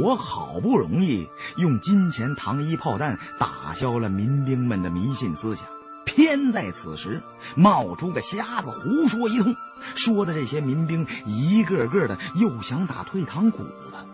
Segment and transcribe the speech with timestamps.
[0.00, 5.66] 我好不容易用金钱糖衣炮弹打消了民兵们的迷信思想，
[6.04, 7.22] 偏在此时
[7.56, 9.54] 冒出个瞎子胡说一通，
[9.94, 14.06] 说的这些民兵一个个的又想打退堂鼓了。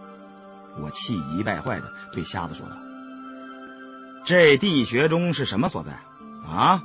[0.81, 2.77] 我气急败坏的对瞎子说道
[4.25, 6.01] ：“这地穴中是什么所在？
[6.49, 6.83] 啊，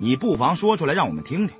[0.00, 1.56] 你不妨说出来让我们听听。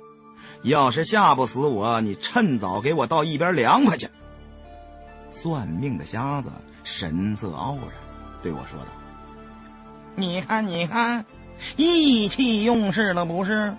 [0.63, 4.09] 要是吓不死我，你趁早给我到一边凉快去。”
[5.39, 6.51] 算命的瞎子。
[6.83, 7.91] 神色傲然，
[8.41, 8.87] 对我说道
[10.15, 11.25] ：“你看，你看，
[11.75, 13.75] 意气用事了不是？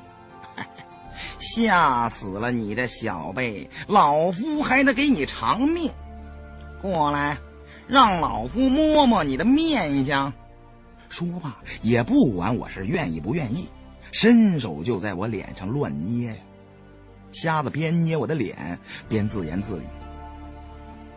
[1.40, 5.90] 吓死了你这小辈，老夫还得给你偿命。
[6.80, 7.38] 过来，
[7.88, 10.32] 让老夫摸摸你的面相。”
[11.08, 13.68] 说罢，也不管我是愿意不愿意，
[14.12, 16.40] 伸手就在我脸上乱捏。
[17.32, 18.78] 瞎子边捏我的脸，
[19.08, 19.82] 边自言自语。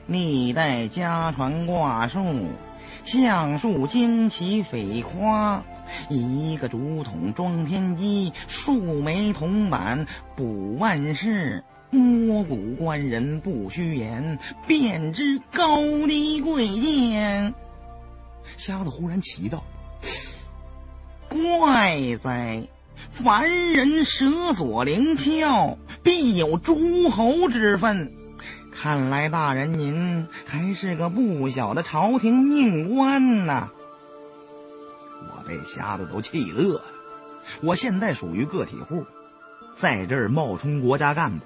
[0.07, 2.47] 历代家传卦术，
[3.03, 5.63] 相术惊奇匪夸。
[6.09, 11.63] 一个竹筒装天机，数枚铜板补万事。
[11.89, 15.75] 摸骨观人不虚言，便知高
[16.07, 17.53] 低贵贱。
[18.55, 19.61] 瞎子忽然奇道
[21.27, 22.63] ：“怪哉！
[23.09, 28.13] 凡人舌所灵窍，必有诸侯之分。”
[28.71, 33.69] 看来大人您还是个不小的朝廷命官呐！
[35.27, 36.83] 我被瞎子都气乐了。
[37.61, 39.05] 我现在属于个体户，
[39.75, 41.45] 在这儿冒充国家干部，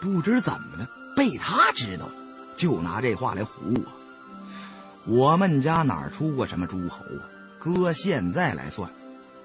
[0.00, 2.12] 不知怎么的被他知道了，
[2.56, 3.80] 就拿这话来唬我。
[5.06, 7.28] 我们家哪出过什么诸侯啊？
[7.60, 8.90] 搁现在来算，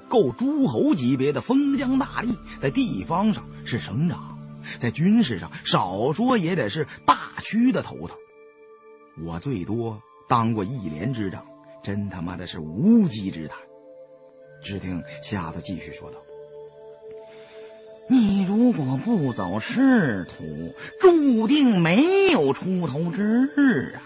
[0.07, 4.38] 够诸侯级别的封疆大吏，在地方上是省长。
[4.79, 8.15] 在军事上，少说也得是大区的头头。
[9.25, 11.45] 我最多当过一连之长，
[11.83, 13.57] 真他妈的是无稽之谈。
[14.61, 16.19] 只听瞎子继续说道
[18.09, 24.01] ：“你如果不走仕途，注定没有出头之日啊！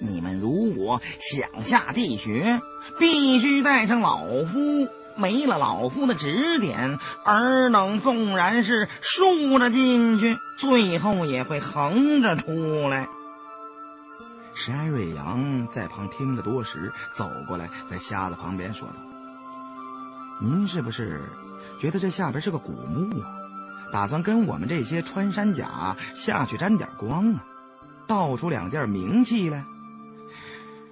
[0.00, 2.60] 你们如果想下地学，
[2.98, 13.08] 必须带上老夫。”没了老夫的指点，尔等纵然是竖着进去，最后也会横着出来。
[14.54, 18.94] 山瑞阳在旁听了多时，走过来，在瞎子旁边说道
[20.40, 21.20] ：“您是不是
[21.80, 23.26] 觉得这下边是个古墓啊？
[23.92, 27.44] 打算跟我们这些穿山甲下去沾点光啊？
[28.06, 29.64] 倒出两件名器来？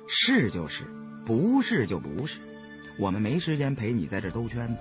[0.08, 0.84] 是就是，
[1.24, 2.40] 不是就不是。”
[2.98, 4.76] 我们没时间陪你在这兜圈子，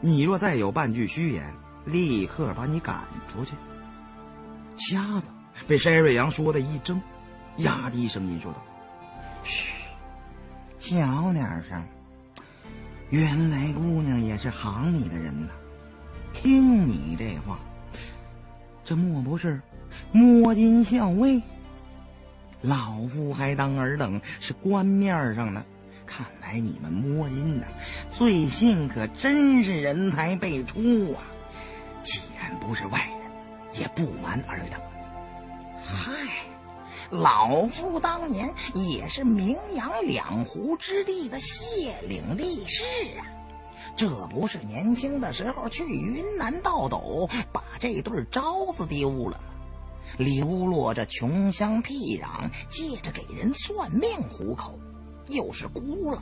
[0.00, 1.52] 你若再有半句虚言，
[1.84, 3.54] 立刻把你赶出去。
[4.76, 5.28] 瞎子
[5.68, 7.00] 被山瑞阳说的一怔，
[7.58, 8.62] 压低声音说道
[9.44, 9.70] ：“嘘，
[10.78, 11.82] 小点声。
[13.10, 15.48] 原来姑娘也是行里的人呐，
[16.32, 17.58] 听你这话，
[18.84, 19.60] 这莫不是
[20.12, 21.42] 摸金校尉？
[22.62, 25.62] 老夫还当尔等是官面上呢。”
[26.10, 27.66] 看来你们摸阴呢，
[28.10, 31.22] 最近可真是人才辈出啊！
[32.02, 34.80] 既然不是外人，也不瞒尔等。
[35.80, 36.10] 嗨，
[37.10, 42.84] 老夫当年也是名扬两湖之地的谢岭力士
[43.16, 43.22] 啊，
[43.94, 49.44] 这不是年轻的时候去云南倒斗，把这对招子丢了吗？
[50.18, 54.76] 流落着穷乡僻壤，借着给人算命糊口。
[55.30, 56.20] 又是孤老，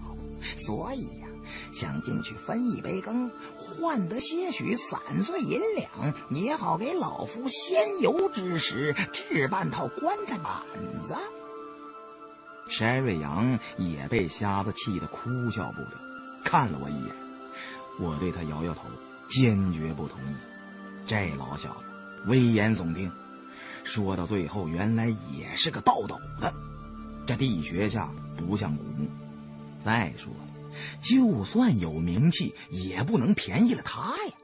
[0.57, 1.29] 所以呀，
[1.73, 10.63] 想进去分一杯羹，换得些许散碎银两，也好给老夫仙游之时置办套棺材板
[11.01, 11.17] 子。
[12.69, 15.99] 山瑞阳也被瞎子气得哭笑不得，
[16.45, 17.15] 看了我一眼，
[17.99, 18.83] 我对他摇摇头，
[19.27, 20.35] 坚决不同意。
[21.07, 21.87] 这老小子
[22.27, 23.11] 危言耸听，
[23.85, 26.53] 说到最后，原来也是个倒斗的。
[27.27, 28.11] 这地穴下。
[28.47, 29.09] 不像古墓。
[29.85, 34.35] 再说了，就算有名气，也不能便宜了他呀。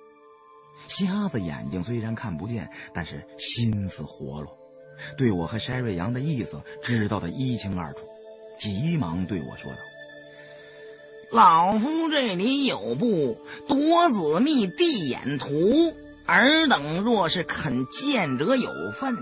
[0.87, 4.57] 瞎子眼睛虽然看不见，但是心思活络，
[5.17, 8.01] 对我和筛瑞阳的意思知道的一清二楚，
[8.59, 9.79] 急忙对我说道
[11.33, 15.95] ：“老夫这里有部夺子秘地眼图，
[16.27, 19.17] 尔等若是肯见者有份，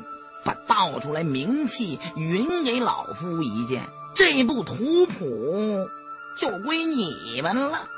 [0.44, 3.82] 把倒出来名气匀给老夫一件。”
[4.14, 5.88] 这部图谱
[6.36, 7.88] 就归你们了。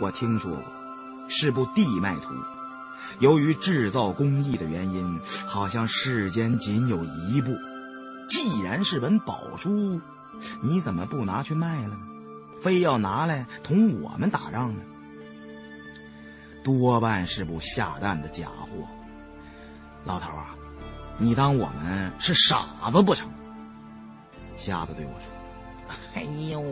[0.00, 0.64] 我听说过，
[1.28, 2.34] 是部地脉图，
[3.20, 7.54] 由于制造工艺的原因，好像世间仅有一部。
[8.28, 10.00] 既然是本宝书，
[10.60, 12.00] 你怎么不拿去卖了呢？
[12.60, 14.80] 非要拿来同我们打仗呢？
[16.68, 18.86] 多半是部下蛋的假货。
[20.04, 20.54] 老头啊，
[21.16, 23.26] 你当我们是傻子不成？
[24.58, 25.30] 瞎子对我说。
[26.14, 26.62] 哎呦，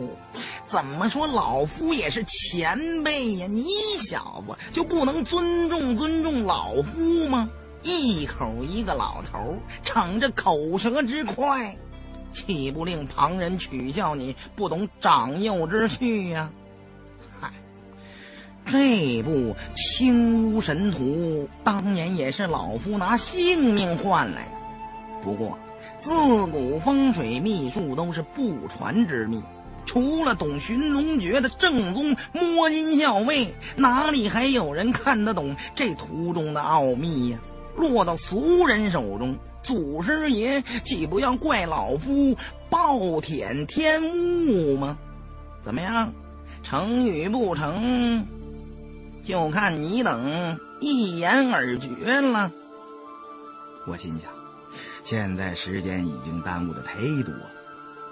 [0.67, 3.47] 怎么说老夫也是前辈呀？
[3.49, 3.65] 你
[3.99, 7.49] 小子就不能尊重尊重老夫吗？
[7.81, 11.75] 一口一个老头，逞着口舌之快，
[12.31, 16.51] 岂不令旁人取笑你不懂长幼之趣呀？
[18.67, 19.31] 这部
[19.75, 21.03] 《青乌神图》
[21.63, 24.51] 当年也是老夫拿性命换来的，
[25.23, 25.57] 不过。
[25.99, 26.11] 自
[26.47, 29.41] 古风水秘术都是不传之秘，
[29.85, 37.39] 除了懂寻龙诀的正宗摸金校尉，哪里还有人看得懂这图中的奥秘呀？
[37.75, 42.37] 落到俗人手中，祖师爷岂不要怪老夫
[42.69, 44.97] 暴殄天物吗？
[45.63, 46.13] 怎么样，
[46.63, 48.25] 成与不成，
[49.27, 52.49] 就看你等一言而决了。
[53.85, 54.31] 我心想。
[55.03, 57.51] 现在时间已经耽误的忒多了，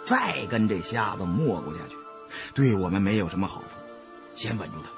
[0.05, 1.95] 再跟这瞎子磨咕下去，
[2.53, 3.67] 对我们没有什么好处。
[4.33, 4.89] 先稳住他，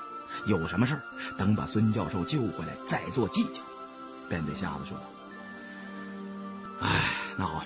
[0.50, 1.04] 有什么事儿
[1.38, 3.62] 等把孙教授救回来再做计较。
[4.28, 5.04] 便对瞎子说道
[6.82, 7.64] ：“哎，那好，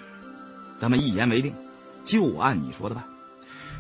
[0.77, 1.55] 咱们一言为定，
[2.03, 3.05] 就按你说的办。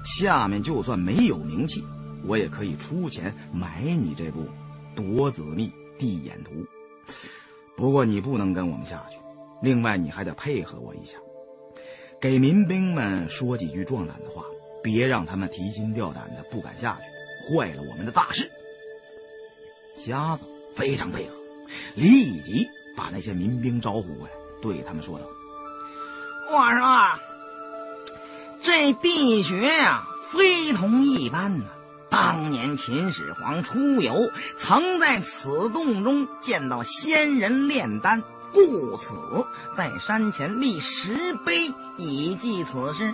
[0.05, 1.85] 下面就算没有名气，
[2.23, 4.41] 我也可以出钱买你这部
[4.95, 6.51] 《夺子密地眼图。
[7.75, 9.17] 不过你不能跟我们下去。”
[9.61, 11.19] 另外，你还得配合我一下，
[12.19, 14.43] 给民兵们说几句壮胆的话，
[14.81, 18.49] 别让他们提心吊胆的不敢下去，坏了我们的大事。
[19.97, 20.45] 瞎子
[20.75, 21.35] 非常配合，
[21.93, 22.65] 立即
[22.97, 24.33] 把那些民兵招呼过来，
[24.63, 25.25] 对他们说道
[26.49, 27.19] ：“我说，
[28.63, 31.65] 这地穴呀，非同一般呐！
[32.11, 38.21] 当年秦始皇出游，曾在此洞中见到仙人炼丹。”
[38.53, 39.13] 故此，
[39.77, 43.13] 在山前立石碑以记此事。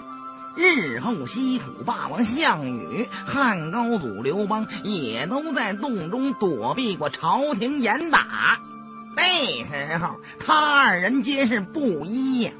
[0.55, 8.59] 日后，西楚霸王项羽、汉高祖刘邦也都在洞中躲避过朝廷严打。
[9.15, 12.51] 那时候，他二人皆是布衣呀。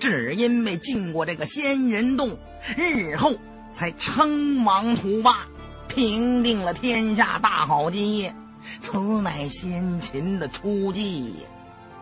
[0.00, 2.38] 只因为进过这个仙人洞，
[2.78, 3.34] 日后
[3.74, 5.48] 才称王图霸，
[5.94, 8.34] 平定了天下大好基业。
[8.80, 11.34] 此乃先秦的初计。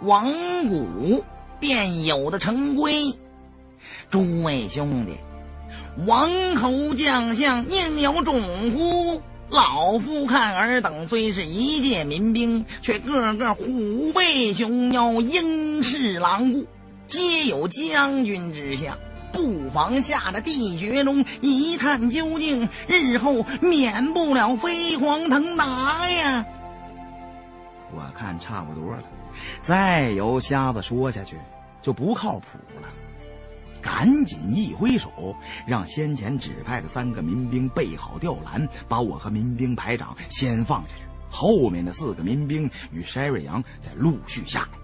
[0.03, 0.33] 王
[0.69, 1.25] 古
[1.59, 3.15] 便有的成规，
[4.09, 5.13] 诸位兄弟，
[6.07, 9.21] 王侯将相宁有种乎？
[9.51, 16.67] 老夫看尔等虽是一介民兵，却个个虎背熊腰，英势狼顾，
[17.09, 18.97] 皆有将军之相。
[19.33, 26.45] 不妨下了地穴中一探究竟，日后免不了飞黄腾达呀！
[27.93, 29.03] 我看差不多了。
[29.63, 31.37] 再由瞎子说下去，
[31.81, 32.89] 就不靠谱了。
[33.81, 35.35] 赶紧一挥手，
[35.67, 41.03] 让先前指派的三个民兵备好吊篮，把我和民兵排长先放下去。
[41.31, 44.79] 后面的四个民兵与筛瑞阳再陆续下来。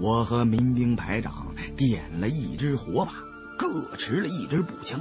[0.00, 3.12] 我和民兵排长点了一支火把，
[3.58, 4.98] 各持了一支步枪，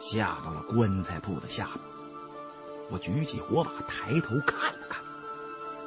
[0.00, 1.78] 下到了棺材铺的下面。
[2.90, 5.00] 我举起火把，抬头看了看。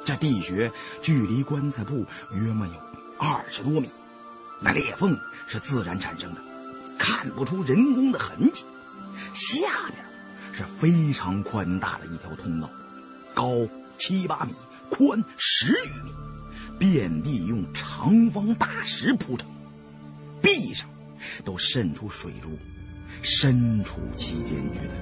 [0.06, 2.72] 这地穴距离棺材铺约莫有
[3.18, 3.90] 二十多米，
[4.58, 6.40] 那裂缝是自然产生的，
[6.98, 8.64] 看不出人工的痕迹。
[9.34, 10.02] 下边
[10.54, 12.70] 是非常宽大的一条通道，
[13.34, 14.54] 高七八米，
[14.88, 16.10] 宽十余米，
[16.78, 19.48] 遍地用长方大石铺成，
[20.42, 20.88] 壁上
[21.44, 22.50] 都渗出水珠，
[23.22, 24.94] 身处其间觉得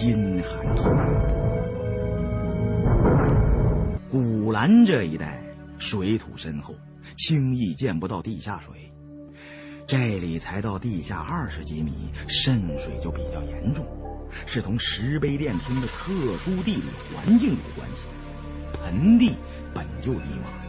[0.00, 0.96] 阴寒透骨。
[4.10, 5.42] 古兰这一带
[5.78, 6.74] 水土深厚，
[7.16, 8.92] 轻易见不到地下水。
[9.86, 11.92] 这里才到地下二十几米，
[12.28, 13.84] 渗水就比较严重，
[14.46, 18.06] 是同石碑店村的特殊地理环境有关系。
[18.72, 19.34] 盆地
[19.74, 20.63] 本就低洼，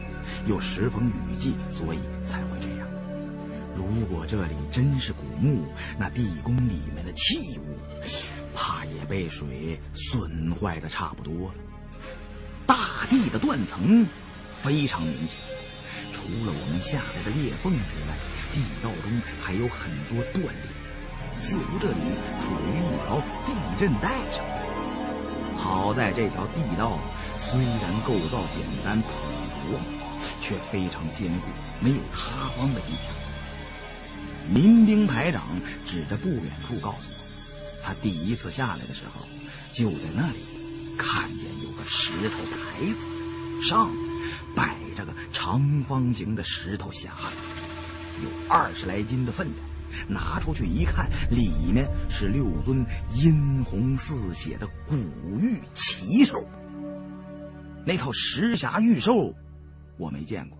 [0.46, 2.88] 又时逢雨季，所以才会这样。
[3.76, 5.66] 如果这里真是古墓，
[6.00, 7.78] 那地宫里面的器物，
[8.56, 11.56] 怕也被水损坏的差不多了。
[12.66, 14.08] 大地的断层
[14.50, 15.38] 非常明显，
[16.12, 18.16] 除了我们下来的裂缝之外，
[18.54, 22.00] 地道中还有很多断裂，似乎这里
[22.40, 24.44] 处于一条地震带上。
[25.58, 26.98] 好在这条地道
[27.38, 29.08] 虽然构造简单朴
[29.68, 29.80] 拙，
[30.42, 31.48] 却非常坚固，
[31.80, 33.14] 没有塌方的迹象。
[34.54, 35.42] 民兵排长
[35.86, 39.26] 指着不远处告诉我，他第一次下来的时候，
[39.72, 40.38] 就在那里
[40.98, 44.00] 看见有个石头台子，上面
[44.56, 47.36] 摆着个长方形的石头匣子，
[48.24, 49.66] 有二十来斤的分量。
[50.10, 54.96] 拿出去一看，里面是六尊殷红似血的古
[55.40, 56.36] 玉奇兽。
[57.86, 59.34] 那套石匣玉兽
[59.98, 60.58] 我没见过，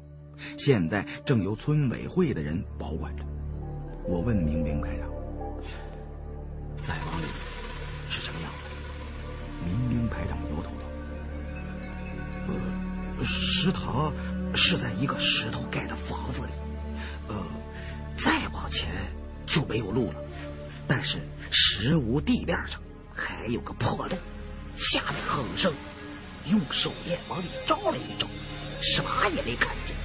[0.58, 3.24] 现在正由村委会的人保管着。
[4.04, 5.10] 我问民兵排长
[6.82, 7.26] ：“再往里
[8.10, 8.58] 是什么样子？”
[9.66, 10.86] 民兵排长摇头道
[13.18, 14.14] ：“呃，食堂
[14.56, 16.52] 是在一个石头盖的房子里，
[17.28, 17.36] 呃，
[18.18, 18.90] 再往前。”
[19.48, 20.16] 就没有路了，
[20.88, 21.20] 但是
[21.52, 22.82] 石屋地面上
[23.14, 24.18] 还有个破洞，
[24.76, 25.72] 下面哼声
[26.50, 28.28] 用手电往里照了一照，
[28.86, 29.96] 啥也没看见，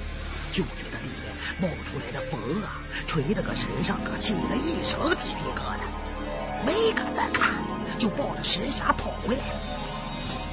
[0.51, 7.53] 就觉得里面冒出来的风啊，吹得个身上可起了一身鸡皮疙瘩，没敢再看，
[7.99, 9.61] 就抱着石匣跑回来了。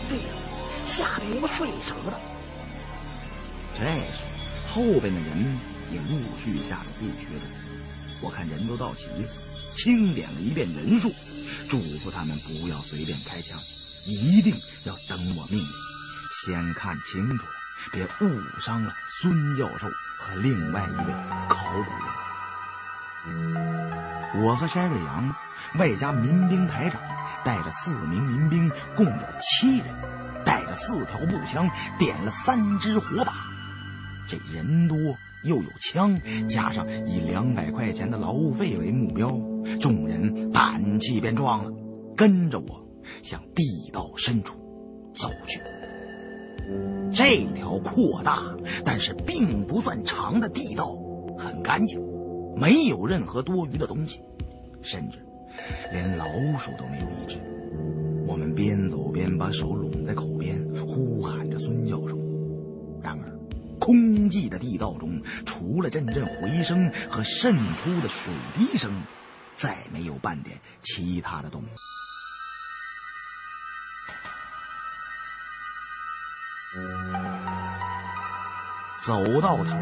[0.09, 0.33] 对了，
[0.85, 2.11] 下面有水绳子。
[3.77, 4.23] 这时，
[4.69, 5.57] 后边的人
[5.91, 7.43] 也陆续下了地穴了。
[8.19, 9.29] 我看人都到齐了，
[9.75, 11.13] 清点了一遍人数，
[11.69, 13.57] 嘱咐他们不要随便开枪，
[14.05, 14.53] 一定
[14.83, 15.67] 要等我命令，
[16.43, 17.45] 先看清楚，
[17.91, 21.13] 别误伤了孙教授和另外一位
[21.47, 21.91] 考古
[23.29, 24.43] 员。
[24.43, 25.35] 我和山瑞阳，
[25.77, 27.01] 外加民兵排长，
[27.43, 29.87] 带着四名民兵，共有七人，
[30.45, 33.33] 带着四条步枪，点了三支火把，
[34.27, 34.97] 这人多。
[35.43, 36.19] 又有枪，
[36.49, 39.29] 加上以两百块钱的劳务费为目标，
[39.79, 41.71] 众人胆气便壮了，
[42.17, 42.83] 跟着我
[43.21, 44.57] 向地道深处
[45.13, 45.61] 走去。
[47.13, 50.97] 这条扩大但是并不算长的地道
[51.37, 52.01] 很干净，
[52.55, 54.21] 没有任何多余的东西，
[54.81, 55.25] 甚至
[55.91, 56.25] 连老
[56.57, 57.39] 鼠都没有一只。
[58.27, 62.17] 我们边走边把手拢在口边，呼喊着孙教授。
[63.01, 63.37] 然而。
[63.79, 63.95] 空
[64.29, 69.03] 寂的地道中，除了阵阵回声和渗出的水滴声，
[69.55, 71.69] 再没有半点其他的动静。
[78.99, 79.77] 走到头，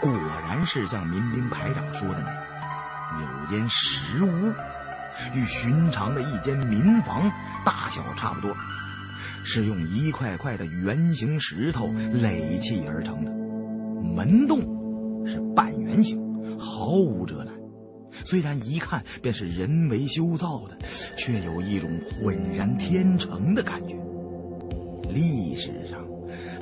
[0.00, 2.42] 果然是像民兵排长说的那样，
[3.22, 4.52] 有间石屋，
[5.32, 7.30] 与寻常的一间民房
[7.64, 8.54] 大小差不多。
[9.42, 13.32] 是用一块块的圆形石头垒砌而成的，
[14.14, 14.60] 门洞
[15.26, 17.54] 是半圆形，毫无遮拦。
[18.24, 20.78] 虽然一看便是人为修造的，
[21.16, 23.96] 却有一种浑然天成的感觉。
[25.14, 26.04] 历史上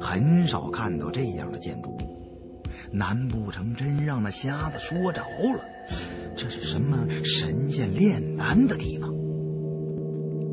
[0.00, 5.64] 很少看到这样的建筑物，难不成真让那瞎子说着了？
[6.36, 9.10] 这是什么神仙炼丹的地方？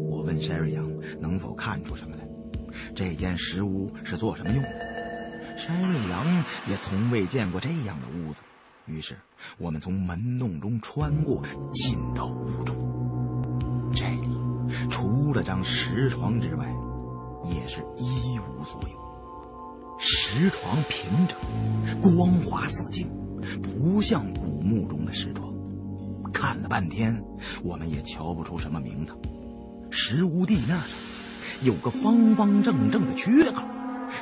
[0.09, 0.89] 我问山瑞阳
[1.19, 2.23] 能否看出什么来。
[2.95, 4.69] 这间石屋是做什么用的？
[5.57, 8.41] 山瑞阳也从未见过这样的屋子。
[8.85, 9.15] 于是，
[9.57, 12.75] 我们从门洞中穿过，进到屋中。
[13.93, 14.27] 这里
[14.89, 16.73] 除了张石床之外，
[17.43, 19.97] 也是一无所有。
[19.99, 21.37] 石床平整，
[22.01, 23.09] 光滑似镜，
[23.61, 25.49] 不像古墓中的石床。
[26.31, 27.23] 看了半天，
[27.63, 29.17] 我们也瞧不出什么名堂。
[29.89, 30.79] 石屋地面上。
[31.61, 33.67] 有个方方正正的缺口，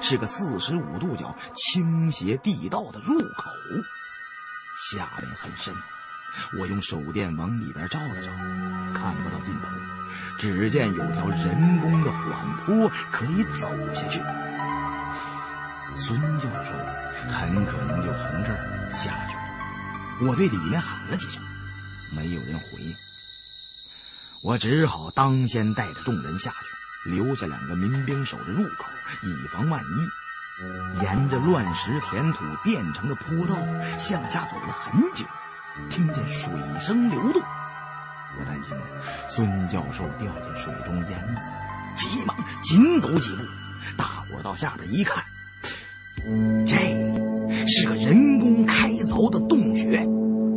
[0.01, 3.51] 是个四十五度角倾斜地道的入口，
[4.89, 5.75] 下面很深。
[6.59, 8.31] 我用手电往里边照了照，
[8.99, 9.67] 看不到尽头，
[10.37, 14.21] 只见有条人工的缓坡可以走下去。
[15.95, 16.73] 孙教授
[17.29, 19.43] 很可能就从这儿下去了。
[20.21, 21.41] 我对里面喊了几声，
[22.11, 22.95] 没有人回应。
[24.41, 26.57] 我只好当先带着众人下去。
[27.09, 28.85] 留下两个民兵守着入口，
[29.23, 31.01] 以防万一。
[31.01, 33.55] 沿着乱石填土垫成的坡道
[33.97, 35.25] 向下走了很久，
[35.89, 37.41] 听见水声流动。
[38.39, 38.75] 我担心
[39.27, 41.51] 孙教授掉进水中淹死，
[41.95, 43.43] 急忙紧走几步。
[43.97, 45.23] 大伙到下边一看，
[46.65, 46.75] 这
[47.67, 50.03] 是个人工开凿的洞穴，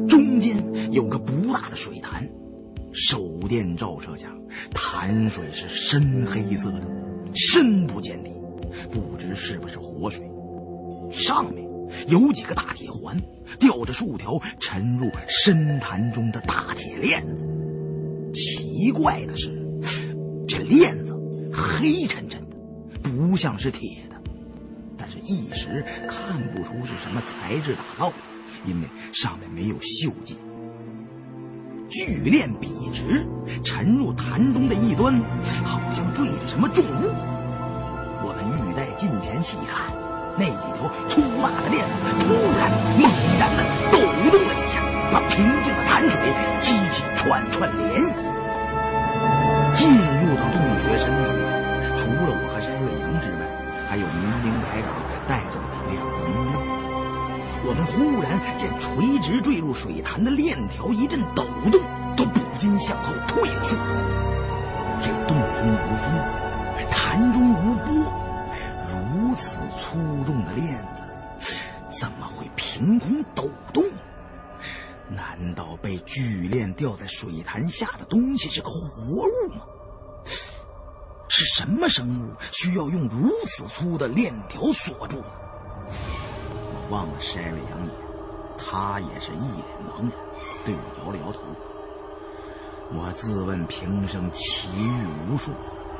[0.08, 2.28] 中间有个不大的水潭。
[2.92, 4.28] 手电照射下。
[4.74, 6.82] 潭水是深黑色的，
[7.34, 8.32] 深不见底，
[8.90, 10.28] 不知是不是活水。
[11.12, 11.64] 上面
[12.08, 13.16] 有几个大铁环，
[13.60, 17.46] 吊着数条沉入深潭中的大铁链子。
[18.32, 19.50] 奇怪的是，
[20.46, 21.14] 这链子
[21.52, 22.56] 黑沉沉的，
[23.02, 24.16] 不像是铁的，
[24.96, 28.16] 但是一时看不出是什么材质打造的，
[28.66, 30.36] 因为上面没有锈迹。
[31.88, 33.26] 巨链笔直，
[33.64, 35.20] 沉入潭中的一端，
[35.64, 37.08] 好像坠着什么重物。
[38.22, 39.92] 我们欲待近前细看，
[40.36, 43.60] 那几条粗大的链子突然猛然的
[43.92, 43.98] 抖
[44.30, 44.80] 动了一下，
[45.12, 46.20] 把平静的潭水
[46.60, 48.14] 激起串串涟漪。
[49.74, 51.32] 进入到洞穴深处，
[51.96, 53.42] 除了我和山瑞阳之外，
[53.88, 54.88] 还有民兵排长
[55.26, 55.58] 带着
[55.90, 56.52] 两个民兵。
[57.62, 61.80] 我们忽然见垂直坠入水潭的链条一阵抖动，
[62.16, 63.76] 都不禁向后退了数。
[65.00, 66.06] 这洞中无风，
[66.90, 68.12] 潭中无波，
[69.90, 70.78] 粗重的链
[71.40, 71.56] 子，
[72.00, 73.82] 怎么会凭空抖动？
[75.08, 79.62] 难道被巨链吊在水潭下的东西是个活物吗？
[81.28, 85.20] 是什么生物需要用如此粗的链条锁住？
[85.88, 87.96] 我望了筛瑞阳一眼，
[88.56, 90.12] 他也是一脸茫然，
[90.64, 91.40] 对我摇了摇头。
[92.92, 95.50] 我自问平生奇遇无数，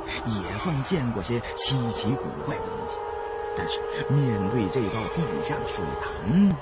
[0.06, 2.94] 也算见过些稀奇古怪的东西，
[3.56, 6.56] 但是面对这道地下的水潭，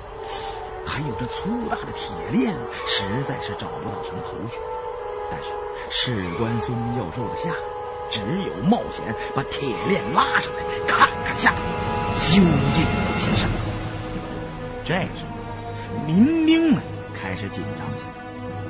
[0.85, 2.54] 还有这粗大的铁链，
[2.87, 4.59] 实在是找不到什么头绪。
[5.30, 5.50] 但是
[5.90, 7.59] 事关孙教授的下落，
[8.09, 11.61] 只有冒险把铁链拉上来，看看下面
[12.16, 12.40] 究
[12.73, 13.54] 竟有些什么。
[14.83, 16.83] 这时候，民兵们
[17.14, 18.09] 开始紧张起来。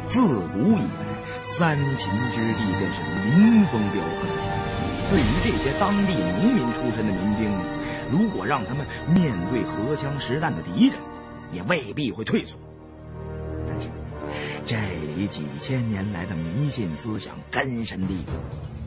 [0.09, 4.27] 自古以来，三秦之地便是民风彪悍。
[5.11, 7.53] 对于这些当地农民出身的民兵，
[8.11, 10.99] 如果让他们面对荷枪实弹的敌人，
[11.53, 12.59] 也未必会退缩。
[13.67, 13.88] 但是，
[14.65, 18.33] 这里几千年来的迷信思想根深蒂固，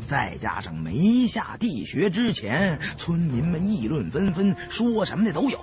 [0.07, 5.59] 再加上没下地穴之前，村民们议论纷纷，说什么的都有。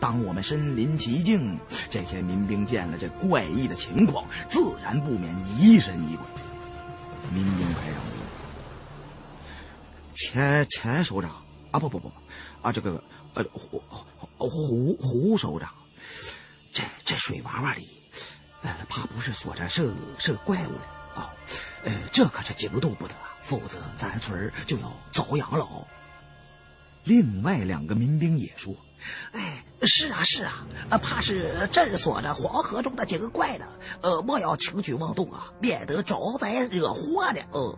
[0.00, 6.24] 当我们身临其境，这些民兵见了这怪异的情况，自然不免疑神疑鬼。
[7.32, 8.02] 民兵排长
[10.14, 11.30] 钱钱首长
[11.70, 12.14] 啊，不不不不，
[12.62, 13.02] 啊这个
[13.34, 13.82] 呃胡
[14.38, 15.70] 胡胡首长，
[16.72, 17.88] 这这水娃娃里，
[18.62, 21.34] 呃怕不是锁着是是怪物的啊，
[21.84, 25.86] 呃这可是惊动不得，否则咱村就要遭殃了。
[27.04, 28.76] 另外两个民兵也说
[29.34, 33.66] ：“哎，是啊是啊，呃，怕是镇锁着黄河中的几个怪的，
[34.02, 37.76] 呃，莫要轻举妄动啊，免得招灾惹祸的。”呃，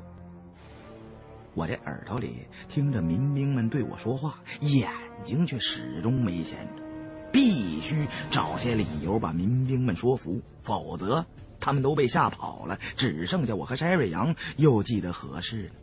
[1.54, 4.90] 我这耳朵里听着民兵们对我说话，眼
[5.22, 6.82] 睛却始终没闲着，
[7.32, 11.24] 必须找些理由把民兵们说服，否则
[11.60, 15.74] 他们都被吓跑了，只剩下我和柴瑞阳又记得何事呢？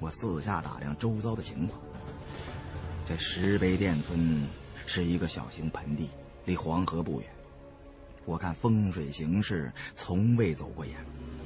[0.00, 1.80] 我四下打量周遭的情况。
[3.06, 4.42] 这石碑店村
[4.84, 6.08] 是一个小型盆地，
[6.44, 7.28] 离黄河不远。
[8.24, 10.94] 我看风水形势，从未走过眼。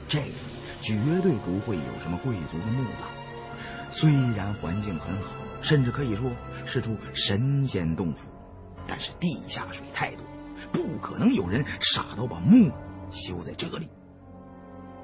[0.08, 0.32] 这里
[0.80, 3.08] 绝对不会有什么贵族的墓葬。
[3.90, 6.30] 虽然环境很好，甚至可以说
[6.64, 8.28] 是处神仙洞府，
[8.86, 10.24] 但是地下水太多，
[10.72, 12.70] 不可能有人傻到把墓
[13.10, 13.88] 修在这里。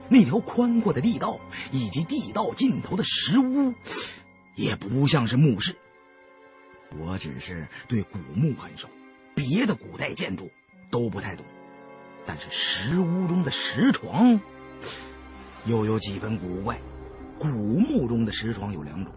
[0.09, 1.41] 那条宽阔的地道
[1.71, 3.73] 以及地道尽头的石屋，
[4.57, 5.75] 也不像是墓室。
[6.99, 8.89] 我只是对古墓很熟，
[9.35, 10.51] 别的古代建筑
[10.91, 11.47] 都不太懂，
[12.27, 14.39] 但是石屋中的石床
[15.65, 16.79] 又有几分古怪。
[17.43, 19.13] 古墓中的石床有两种，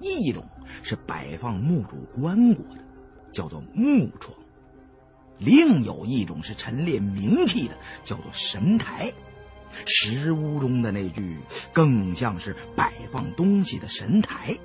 [0.00, 0.44] 一种
[0.82, 2.84] 是摆放墓主棺椁的，
[3.30, 4.34] 叫做木床；
[5.38, 9.12] 另有一种是陈列冥器的，叫做神台。
[9.86, 11.38] 石屋中的那具
[11.72, 14.56] 更像是摆放东西的神台。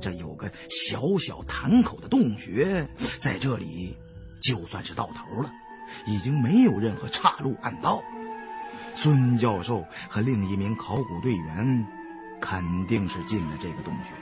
[0.00, 3.96] 这有个小小潭口的洞穴，在这里
[4.40, 5.52] 就算是到头了，
[6.06, 8.04] 已经没有任何岔路暗道。
[8.94, 11.86] 孙教授和另一名考古队员
[12.40, 14.14] 肯定是进了这个洞穴，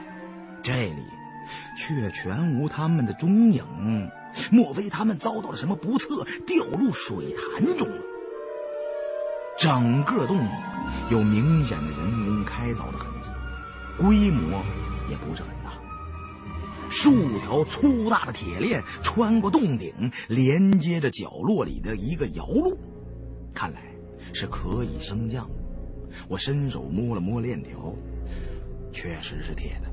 [0.63, 1.05] 这里
[1.77, 3.65] 却全无他们的踪影。
[4.51, 8.03] 莫非他们遭到了什么不测，掉入水潭中了？
[9.59, 10.47] 整个洞
[11.11, 13.29] 有明显的人工开凿的痕迹，
[13.97, 14.63] 规模
[15.11, 15.73] 也不是很大。
[16.91, 22.79] 数条粗大的铁链穿过洞顶，连接着角落里的一个窑路，
[23.53, 23.83] 看来
[24.33, 25.49] 是可以升降。
[26.29, 27.95] 我伸手摸了摸链条，
[28.93, 29.91] 确实是铁的，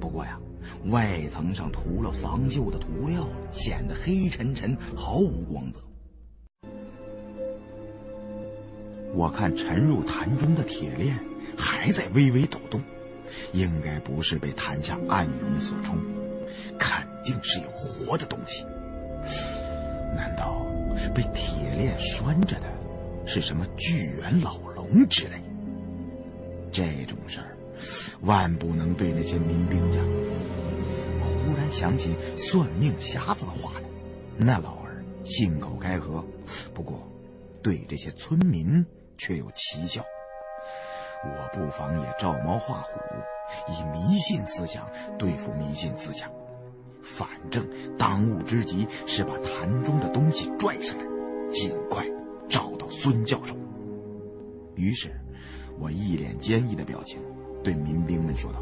[0.00, 0.38] 不过呀，
[0.86, 5.80] 外层上涂了防锈的涂料，显得黑沉沉，毫无光泽。
[9.12, 11.18] 我看沉入潭中的铁链
[11.56, 12.80] 还在微微抖动，
[13.52, 15.98] 应该不是被潭下暗涌所冲，
[16.78, 18.64] 肯定是有活的东西。
[20.16, 20.64] 难道
[21.14, 22.66] 被铁链拴着的
[23.32, 25.40] 是什么巨猿老龙之类？
[26.72, 27.56] 这种事儿，
[28.22, 30.02] 万不能对那些民兵讲。
[30.04, 33.88] 我忽然想起算命瞎子的话来，
[34.36, 36.24] 那老儿信口开河，
[36.74, 37.08] 不过
[37.62, 38.84] 对这些村民
[39.16, 40.02] 却有奇效。
[41.22, 42.90] 我不妨也照猫画虎，
[43.68, 46.28] 以迷信思想对付迷信思想。
[47.00, 47.64] 反正
[47.96, 51.04] 当务之急是把坛中的东西拽上来，
[51.50, 52.04] 尽快
[52.50, 53.56] 找到孙教授。
[54.74, 55.10] 于是，
[55.78, 57.22] 我一脸坚毅的表情，
[57.62, 58.60] 对民兵们说道：“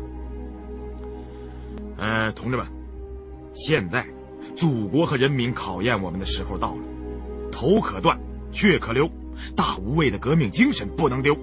[1.98, 2.66] 呃，同志们，
[3.52, 4.06] 现在
[4.54, 6.82] 祖国和人民考验我们的时候到了，
[7.50, 8.20] 头可断，
[8.52, 9.08] 血可流，
[9.56, 11.36] 大无畏的革命精神不能丢。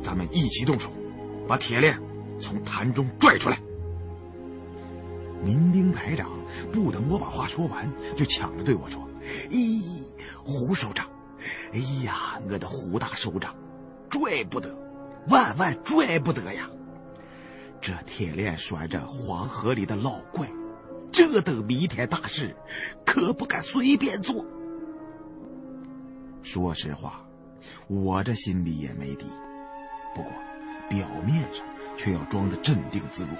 [0.00, 0.90] 咱们一起动手，
[1.46, 2.00] 把铁链
[2.38, 3.58] 从坛中拽出来。”
[5.44, 6.28] 民兵排长
[6.72, 9.08] 不等我把话说完，就抢着对我说
[9.50, 9.80] ：“咦，
[10.44, 11.06] 胡首长，
[11.72, 13.54] 哎呀，我的胡大首长，
[14.10, 14.74] 拽不得，
[15.28, 16.68] 万万拽不得呀！
[17.80, 20.50] 这铁链拴着黄河里的老怪，
[21.12, 22.56] 这等弥天大事，
[23.06, 24.44] 可不敢随便做。
[26.42, 27.24] 说实话，
[27.86, 29.26] 我这心里也没底，
[30.14, 30.32] 不过
[30.88, 31.64] 表面上
[31.96, 33.32] 却要装得镇定自若。”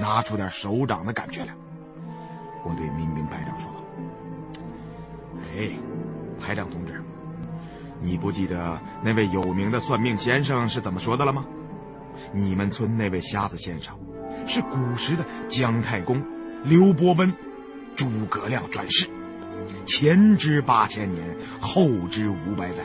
[0.00, 1.52] 拿出点首长的感觉来，
[2.64, 3.68] 我对民兵排长说
[5.42, 5.76] ：“哎，
[6.40, 7.02] 排长同志，
[8.00, 11.44] 你不记得那位有名的算命先生是怎么说的了吗？
[12.32, 13.94] 你们村那位瞎子先生，
[14.46, 16.22] 是古时的姜太公
[16.64, 17.32] 刘伯温、
[17.94, 19.08] 诸葛亮转世，
[19.86, 21.24] 前知八千年，
[21.60, 22.82] 后知五百载。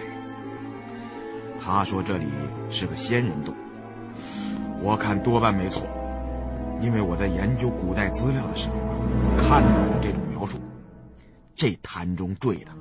[1.60, 2.28] 他说这里
[2.70, 3.56] 是个仙人洞，
[4.82, 5.88] 我看多半没错。”
[6.82, 8.76] 因为我在研究古代资料的时候，
[9.38, 10.22] 看到过这种，
[11.56, 12.72] 这坛中坠的，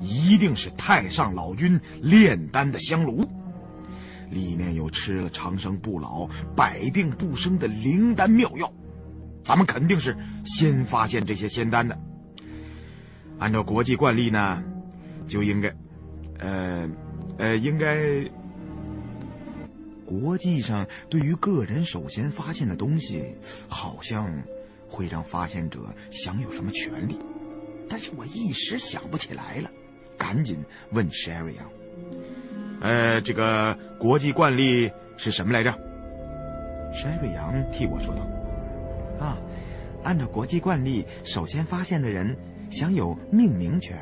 [0.00, 3.24] 一定是太上老君炼丹的香炉，
[4.30, 8.72] 里面有吃了长生不老、百病不生的灵丹妙药，
[9.42, 11.98] 咱们肯定是先发现这些仙丹的。
[13.38, 14.62] 按照国际惯例呢，
[15.26, 15.74] 就应该，
[16.38, 16.88] 呃，
[17.38, 18.30] 呃，应该。
[20.06, 23.32] 国际上对于个人首先发现的东西，
[23.68, 24.42] 好像
[24.88, 27.16] 会让发现者享有什么权利，
[27.90, 29.68] 但是我一时想不起来了，
[30.16, 30.56] 赶紧
[30.92, 31.68] 问 Sherry 杨
[32.80, 35.72] ：“呃，这个国际惯例是什么来着
[36.94, 38.22] ？”Sherry 杨替我说道
[39.18, 39.36] ：“啊，
[40.04, 42.36] 按照国际惯例，首先发现的人
[42.70, 43.98] 享有命名权。”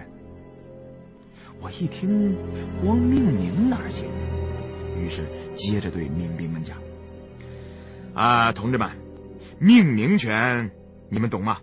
[1.60, 2.36] 我一听，
[2.84, 4.06] 光命名哪行？
[5.00, 6.76] 于是接着对民兵们讲
[8.14, 8.90] ：“啊，同志们，
[9.58, 10.70] 命名权
[11.08, 11.58] 你们懂吗？”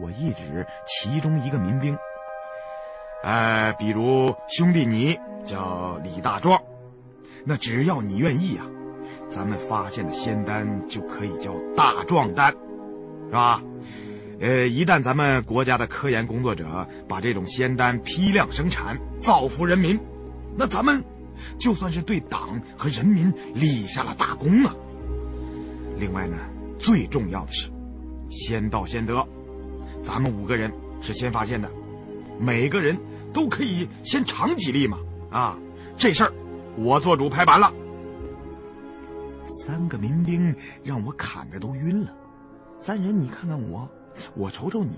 [0.00, 1.96] 我一指其中一个民兵
[3.22, 6.60] ：“呃，比如兄弟你叫李大壮，
[7.44, 8.66] 那只要你愿意啊，
[9.28, 12.52] 咱们发现的仙丹就可以叫大壮丹，
[13.26, 13.62] 是吧？
[14.40, 20.00] 呃，一旦咱们国家的科研工作者把这种仙丹批量生产，造福人民，
[20.56, 21.04] 那咱们……”
[21.58, 24.74] 就算是对党和人民立下了大功啊！
[25.96, 26.36] 另外呢，
[26.78, 27.70] 最重要的是，
[28.28, 29.26] 先到先得，
[30.02, 31.70] 咱们五个人是先发现的，
[32.38, 32.98] 每个人
[33.32, 34.98] 都可以先尝几粒嘛！
[35.30, 35.58] 啊，
[35.96, 36.32] 这事儿
[36.76, 37.72] 我做主拍板了。
[39.64, 42.12] 三个民兵让我砍的都晕了，
[42.78, 43.88] 三人你看看我，
[44.34, 44.96] 我瞅瞅你，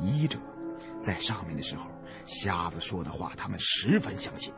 [0.00, 0.38] 一者
[1.00, 1.88] 在上面的时候，
[2.26, 4.52] 瞎子说的话他们十分相信。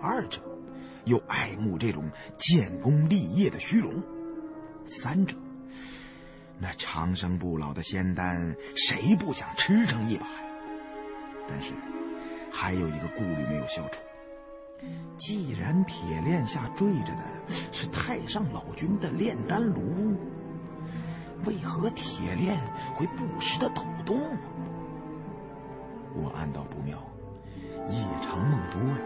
[0.00, 0.40] 二者
[1.06, 2.04] 又爱慕这种
[2.36, 3.90] 建功立业的虚荣，
[4.84, 5.34] 三者
[6.58, 10.32] 那长生不老的仙丹，谁不想吃上一把呀？
[11.46, 11.72] 但是
[12.50, 14.00] 还有一个顾虑没有消除。
[15.16, 20.16] 既然铁链下坠着的是太上老君的炼丹炉，
[21.44, 22.58] 为何铁链
[22.94, 24.20] 会不时的抖动？
[26.14, 26.98] 我暗道不妙，
[27.88, 28.96] 夜长梦多呀。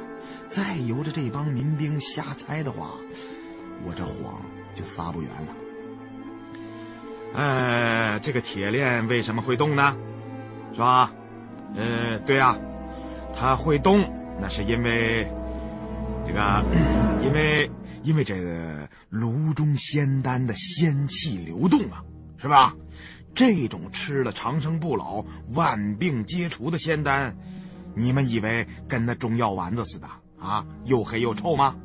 [0.49, 2.91] 再由着这帮民兵瞎猜的话，
[3.85, 4.41] 我这谎
[4.75, 5.55] 就撒不圆了。
[7.35, 9.97] 呃，这个铁链为什么会动呢？
[10.73, 11.13] 是吧？
[11.77, 12.57] 呃，对啊，
[13.35, 14.01] 它会动，
[14.41, 15.27] 那是因为
[16.27, 16.65] 这个，
[17.23, 17.71] 因为
[18.03, 22.03] 因为这个炉中仙丹的仙气流动啊，
[22.39, 22.75] 是吧？
[23.35, 27.37] 这种吃了长生不老、万病皆除的仙丹，
[27.95, 30.09] 你们以为跟那中药丸子似的？
[30.41, 31.77] 啊，又黑又臭吗？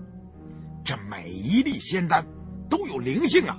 [0.84, 2.26] 这每一粒仙丹，
[2.70, 3.58] 都有灵性啊，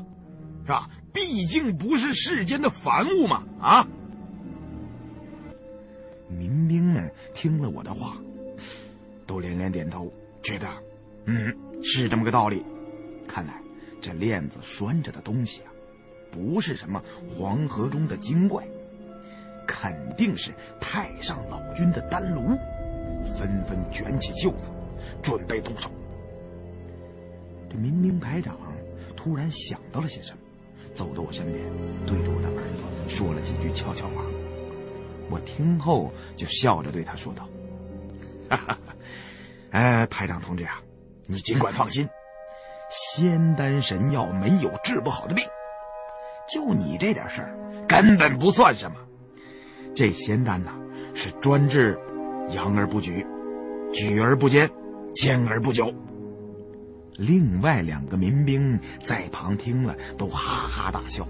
[0.64, 0.88] 是吧？
[1.14, 3.86] 毕竟不是世间的凡物嘛，啊！
[6.28, 8.18] 民兵们听了我的话，
[9.24, 10.68] 都连连点头，觉得，
[11.26, 12.64] 嗯，是这么个道理。
[13.28, 13.62] 看来
[14.00, 15.70] 这链子拴着的东西啊，
[16.32, 18.66] 不是什么黄河中的精怪，
[19.68, 22.58] 肯定是太上老君的丹炉。
[23.38, 24.70] 纷纷卷起袖子，
[25.22, 25.88] 准备动手。
[27.70, 28.58] 这民兵排长
[29.16, 30.38] 突然想到了些什么，
[30.94, 31.64] 走到我身边，
[32.06, 34.24] 对着我的耳朵说了几句悄悄话。
[35.30, 37.48] 我听后就笑着对他说道
[38.48, 38.78] ：“哈哈，
[39.70, 40.80] 哎，排长同志啊，
[41.26, 42.08] 你尽管放心，
[42.90, 45.44] 仙丹神药没有治不好的病，
[46.48, 47.56] 就你这点事儿，
[47.88, 48.96] 根本不算什么。
[49.94, 50.72] 这仙丹呐，
[51.14, 51.98] 是专治
[52.50, 53.26] 阳而不举，
[53.92, 54.70] 举而不坚，
[55.14, 55.92] 坚而不久。”
[57.16, 61.26] 另外两个民兵在旁听了，都哈哈大笑，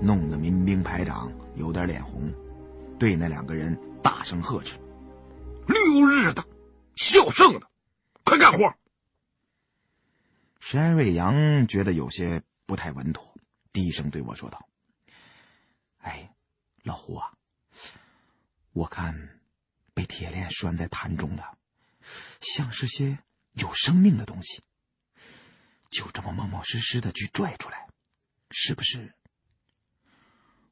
[0.00, 2.32] 弄得民兵排长有点脸红。
[2.98, 4.78] 对那两个人大声呵斥
[5.68, 6.42] ：“六日的，
[6.94, 7.68] 孝圣的，
[8.24, 8.58] 快干活！”
[10.58, 13.34] 山瑞阳觉得有些不太稳妥，
[13.72, 14.66] 低声对我说道
[16.00, 16.34] ：“哎，
[16.82, 17.32] 老胡啊，
[18.72, 19.38] 我看
[19.92, 21.44] 被铁链拴在坛中的，
[22.40, 23.18] 像是些
[23.52, 24.62] 有生命的东西。
[25.96, 27.88] 就这么冒冒失失的去拽出来，
[28.50, 29.14] 是不是？”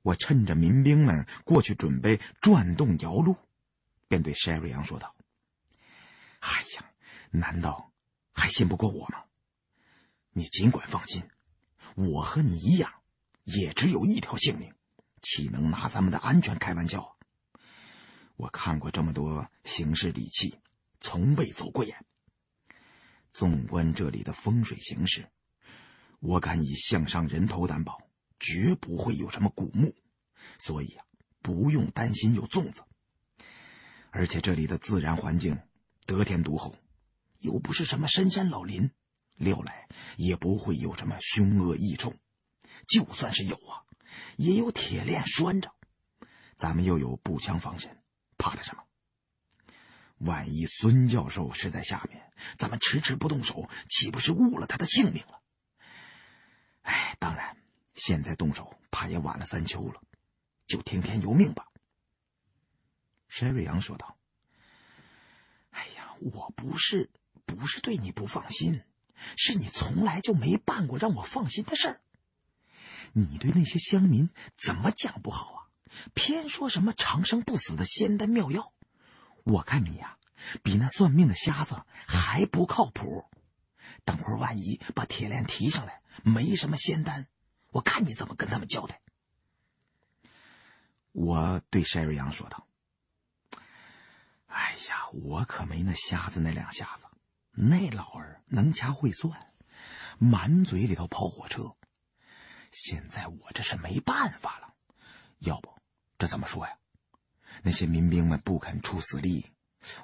[0.02, 3.38] 我趁着民兵们过去准备转动摇橹，
[4.06, 5.16] 便对塞瑞扬说道
[6.40, 6.90] ：“哎呀，
[7.30, 7.90] 难道
[8.34, 9.24] 还信不过我吗？
[10.32, 11.26] 你尽管放心，
[11.94, 12.92] 我和你一样，
[13.44, 14.74] 也只有一条性命，
[15.22, 17.16] 岂能拿咱们的安全开玩笑？
[18.36, 20.60] 我看过这么多形势礼器，
[21.00, 22.04] 从未走过眼。
[23.34, 25.28] 纵观这里的风水形势，
[26.20, 28.00] 我敢以项上人头担保。”
[28.40, 29.94] 绝不会有什么古墓，
[30.58, 31.04] 所以啊，
[31.40, 32.82] 不用担心有粽子。
[34.10, 35.62] 而且这里的自然环境
[36.04, 36.76] 得天独厚，
[37.38, 38.90] 又不是什么深山老林，
[39.36, 42.18] 料来也不会有什么凶恶异虫。
[42.86, 43.86] 就算是有啊，
[44.36, 45.72] 也有铁链拴着，
[46.56, 48.02] 咱们又有步枪防身，
[48.36, 48.82] 怕他什么？
[50.24, 55.40] 万一孙教授是在下面，咱们迟迟不动手，岂不是误了他的性命了？
[56.82, 57.56] 哎，当然。
[57.94, 60.02] 现在动手，怕也晚了三秋了，
[60.66, 61.68] 就听天由命吧。”
[63.30, 64.18] 山瑞阳说道。
[65.70, 67.12] “哎呀，我不是
[67.46, 68.82] 不是对你不放心，
[69.36, 72.00] 是你从来就没办过让我放心的事儿。
[73.12, 75.60] 你对那些乡民怎么讲不好啊？
[76.14, 78.73] 偏说什么长生不死的仙丹妙药，
[79.44, 80.18] 我看你呀，
[80.62, 83.30] 比那算命的瞎子还不靠谱。
[84.04, 87.28] 等会儿万一把铁链提上来，没什么仙丹。”
[87.72, 89.00] 我看你怎么跟他们交代。
[91.12, 92.68] 我对山瑞阳说道
[94.46, 97.06] ：“哎呀，我可没那瞎子那两下子，
[97.50, 99.52] 那老儿能掐会算，
[100.18, 101.76] 满嘴里头跑火车。
[102.70, 104.74] 现在我这是没办法了，
[105.38, 105.76] 要不
[106.16, 106.78] 这怎么说呀？
[107.66, 109.46] 那些民兵们不肯出死力，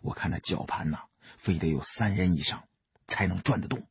[0.01, 0.99] 我看那绞盘呐，
[1.37, 2.67] 非得有三人以上
[3.07, 3.87] 才能转得动，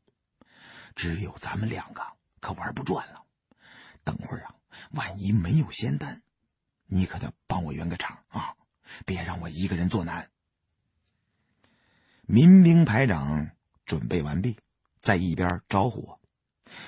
[0.95, 2.01] 只有咱们两个
[2.39, 3.23] 可玩不转了。”
[4.03, 4.55] 等会儿啊，
[4.93, 6.23] 万一没有仙丹，
[6.87, 8.55] 你可得帮我圆个场啊！
[9.05, 10.31] 别让我一个人做难。
[12.23, 13.51] 民兵排长
[13.85, 14.57] 准备完毕，
[14.99, 16.19] 在一边招呼我，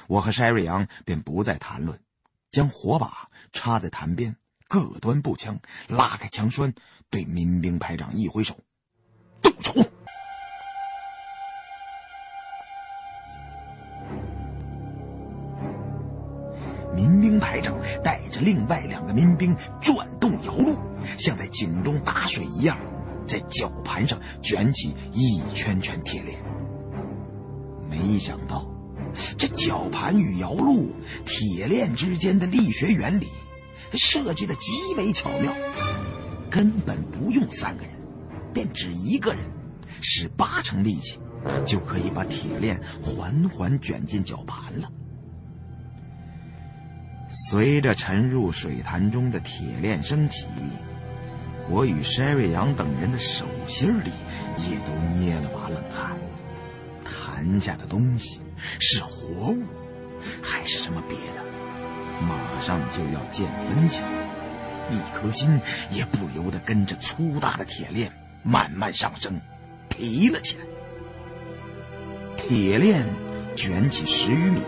[0.07, 2.03] 我和山瑞阳便不再谈论，
[2.49, 4.35] 将火把插在潭边，
[4.71, 6.73] 各端步枪，拉开枪栓，
[7.09, 8.57] 对民兵排长一挥手，
[9.41, 9.73] 动手。
[16.95, 20.77] 民兵排长带着另外两个民兵转动摇路，
[21.17, 22.79] 像在井中打水一样，
[23.25, 26.41] 在绞盘上卷起一圈圈铁链。
[27.89, 28.65] 没想到，
[29.37, 30.93] 这绞盘与摇路、
[31.25, 33.27] 铁链之间的力学原理
[33.93, 35.53] 设计的极为巧妙，
[36.49, 37.93] 根本不用三个人，
[38.53, 39.43] 便只一个人，
[40.01, 41.19] 使八成力气，
[41.65, 44.91] 就可以把铁链缓缓卷进绞盘了。
[47.49, 50.45] 随着沉入水潭中的铁链升起，
[51.69, 54.11] 我与山瑞阳等人的手心里
[54.69, 56.17] 也都捏了把冷汗。
[57.03, 58.39] 潭下的东西
[58.79, 59.63] 是活物，
[60.41, 61.50] 还是什么别的？
[62.21, 64.01] 马上就要见分晓，
[64.89, 68.11] 一颗心也不由得跟着粗大的铁链
[68.43, 69.41] 慢慢上升，
[69.89, 70.63] 提了起来。
[72.37, 73.07] 铁链
[73.55, 74.61] 卷起十余米。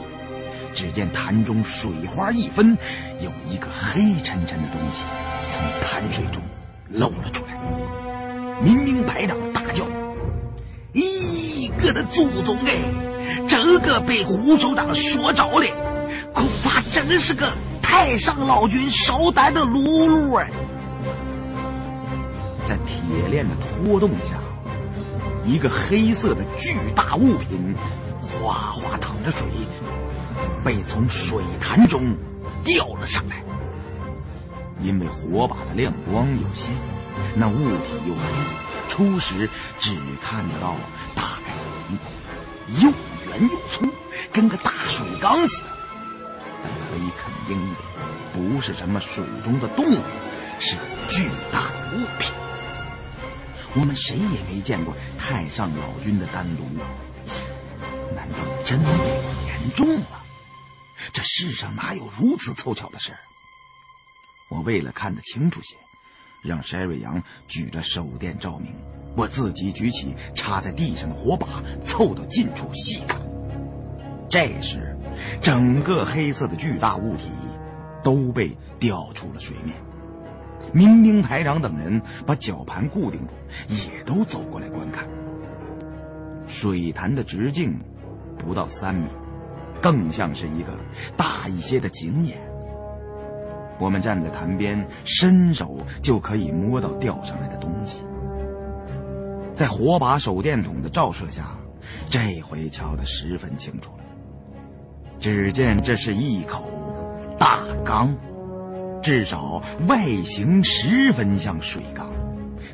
[0.75, 2.75] 只见潭中水花一分，
[3.19, 5.03] 有一个黑沉沉的东西
[5.47, 6.41] 从潭水中
[6.89, 7.53] 露了出来。
[8.59, 9.85] 民兵排长大叫
[10.91, 12.71] ：“一个的祖宗哎！
[13.47, 15.65] 这个被胡首长说着了，
[16.33, 20.47] 恐怕真是个太上老君烧丹的噜噜啊！”
[22.65, 24.39] 在铁链的拖动下，
[25.45, 27.75] 一个黑色的巨大物品
[28.21, 29.47] 哗哗淌着水，
[30.63, 32.15] 被从水潭中
[32.63, 33.43] 掉了上来。
[34.81, 36.73] 因为火把的亮光有限，
[37.35, 38.21] 那物体又黑，
[38.89, 40.75] 初时只看得到
[41.15, 41.53] 大概
[41.89, 42.89] 有一又
[43.29, 43.87] 圆又粗，
[44.31, 45.72] 跟个大水缸似的。
[47.47, 47.77] 但可以肯定一点，
[48.33, 50.01] 不是什么水中的动物，
[50.59, 50.75] 是
[51.09, 52.33] 巨大的物品。
[53.75, 56.63] 我们谁也没见过太上老君的丹炉，
[58.15, 58.89] 难道真的
[59.47, 60.23] 严重了？
[61.11, 63.13] 这世上哪有如此凑巧的事？
[64.49, 65.75] 我为了看得清楚些，
[66.43, 68.75] 让筛瑞阳举着手电照明，
[69.17, 73.19] 我自己举起插在地上的火把，凑到近处细看。
[74.29, 74.92] 这时，
[75.41, 77.29] 整个黑色的巨大物体
[78.03, 79.75] 都被吊出了水面。
[80.71, 83.33] 民兵排长等人把绞盘固定住，
[83.69, 85.07] 也都走过来观看。
[86.47, 87.79] 水潭的直径
[88.37, 89.07] 不到三米，
[89.81, 90.73] 更像是一个
[91.17, 92.37] 大一些的井眼。
[93.79, 98.03] 我们站在潭边，伸手就可以摸到吊上来的东西。
[99.53, 101.57] 在火把手电筒的照射下，
[102.09, 104.02] 这回瞧得十分清楚了。
[105.23, 106.69] 只见这是一口
[107.39, 108.13] 大缸。
[109.01, 112.11] 至少外形十分像水缸，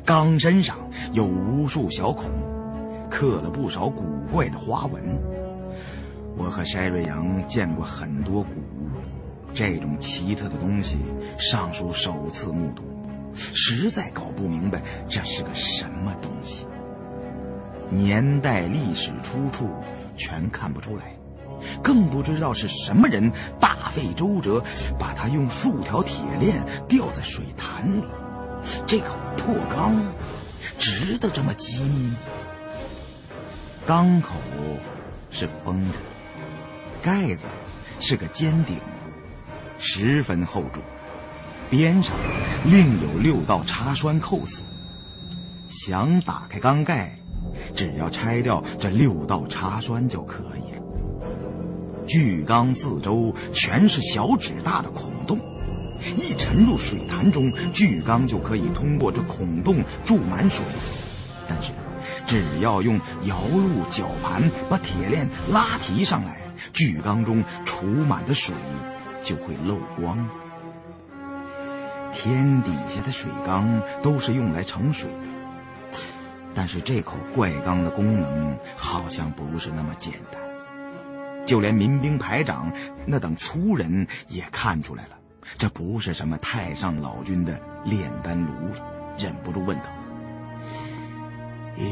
[0.04, 0.76] 缸身上
[1.12, 2.28] 有无数小孔，
[3.08, 5.00] 刻了不少古怪的花纹。
[6.36, 8.90] 我和筛瑞阳见过很多古物，
[9.52, 10.96] 这种奇特的东西
[11.38, 12.82] 尚属首次目睹，
[13.32, 16.66] 实在搞不明白这是个什么东西。
[17.88, 19.70] 年代、历史出处
[20.16, 21.14] 全看不出来。
[21.82, 24.62] 更不知道是什么人大费周折，
[24.98, 28.04] 把它用数条铁链吊在水潭里。
[28.86, 30.00] 这口破缸，
[30.78, 32.16] 值得这么机密吗？
[33.86, 34.34] 缸口
[35.30, 35.98] 是封着，
[37.02, 37.40] 盖子
[37.98, 38.76] 是个尖顶，
[39.78, 40.82] 十分厚重，
[41.70, 42.14] 边上
[42.64, 44.62] 另有六道插栓扣死。
[45.68, 47.16] 想打开缸盖，
[47.74, 50.69] 只要拆掉这六道插栓就可以。
[52.10, 55.38] 巨缸四周全是小指大的孔洞，
[56.16, 60.66] 一沉入水潭中，巨缸就可以通过这孔洞注满水。
[61.46, 61.70] 但是，
[62.26, 66.40] 只要用摇路绞盘把铁链拉提上来，
[66.72, 68.56] 巨缸中储满的水
[69.22, 70.28] 就会漏光。
[72.12, 75.98] 天底下的水缸都是用来盛水的，
[76.56, 80.39] 但是这口怪缸的功能好像不是那么简单。
[81.50, 82.72] 就连民兵排长
[83.04, 85.18] 那等粗人也看出来了，
[85.58, 88.76] 这不是什么太上老君的炼丹炉了，
[89.18, 89.86] 忍不住问道
[91.76, 91.90] ：“咦，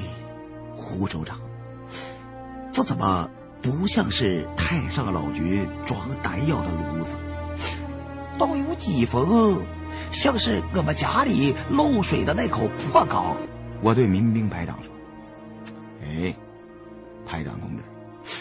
[0.77, 1.41] 胡首长，
[2.73, 3.29] 这怎么
[3.61, 7.17] 不像是太上老君装丹药的炉子？
[8.39, 9.27] 倒有几分
[10.13, 13.37] 像是我们家里漏水的那口破缸。”
[13.83, 14.93] 我对民兵排长说
[16.01, 16.33] ：“哎，
[17.27, 17.83] 排长同志。”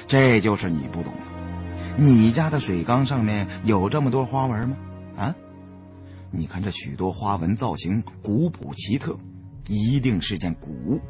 [0.07, 1.13] 这就是你不懂，
[1.97, 4.77] 你家的水缸上面有这么多花纹吗？
[5.17, 5.35] 啊，
[6.31, 9.17] 你看这许多花纹造型古朴奇特，
[9.67, 11.01] 一定是件古物。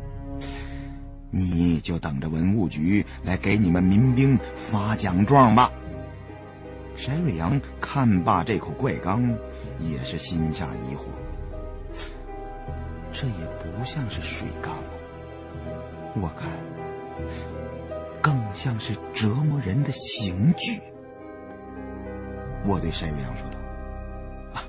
[1.30, 5.72] 你就等着文物局来给你们民兵发奖状吧。
[6.96, 9.38] 沈瑞阳看罢这口怪缸，
[9.80, 11.02] 也是心下疑惑，
[13.12, 14.74] 这也不像是水缸，
[16.16, 16.50] 我看。
[18.28, 20.82] 更像是折磨人的刑具。
[22.66, 23.58] 我对单瑞阳说道
[24.54, 24.68] ：“啊，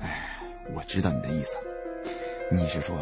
[0.00, 0.38] 哎，
[0.74, 1.56] 我知道你的意思，
[2.52, 2.94] 你是说，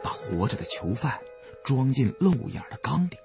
[0.00, 1.18] 把活着的囚犯
[1.64, 3.18] 装进漏眼的缸里，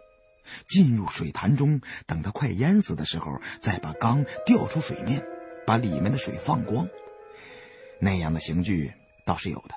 [0.67, 5.23] 进入水潭中，等他快淹死的时候，再把缸吊出水面，
[5.67, 6.87] 把里面的水放光。
[7.99, 8.91] 那样的刑具
[9.23, 9.75] 倒是有的，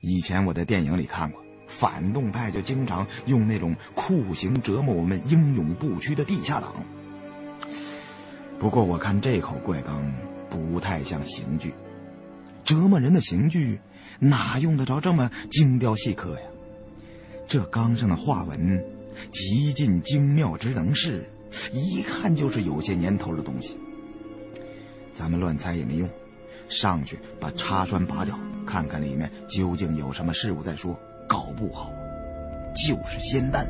[0.00, 6.74] 以前我在电影里看过。”反动派就经常用那种酷刑折磨我们英勇不屈的地下党。
[8.58, 10.12] 不过我看这口怪缸
[10.48, 11.74] 不太像刑具，
[12.64, 13.80] 折磨人的刑具
[14.18, 16.46] 哪用得着这么精雕细刻呀？
[17.46, 18.82] 这缸上的画纹
[19.30, 21.28] 极尽精妙之能事，
[21.72, 23.76] 一看就是有些年头的东西。
[25.12, 26.08] 咱们乱猜也没用，
[26.68, 30.98] 上去把插栓拔掉，看看里面究竟有什么事物再说。
[31.28, 31.90] 搞不好
[32.74, 33.66] 就是仙丹。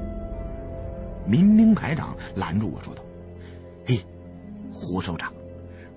[1.26, 3.02] 民兵排长拦住我说道
[3.86, 3.98] ：“嘿，
[4.70, 5.32] 胡首长，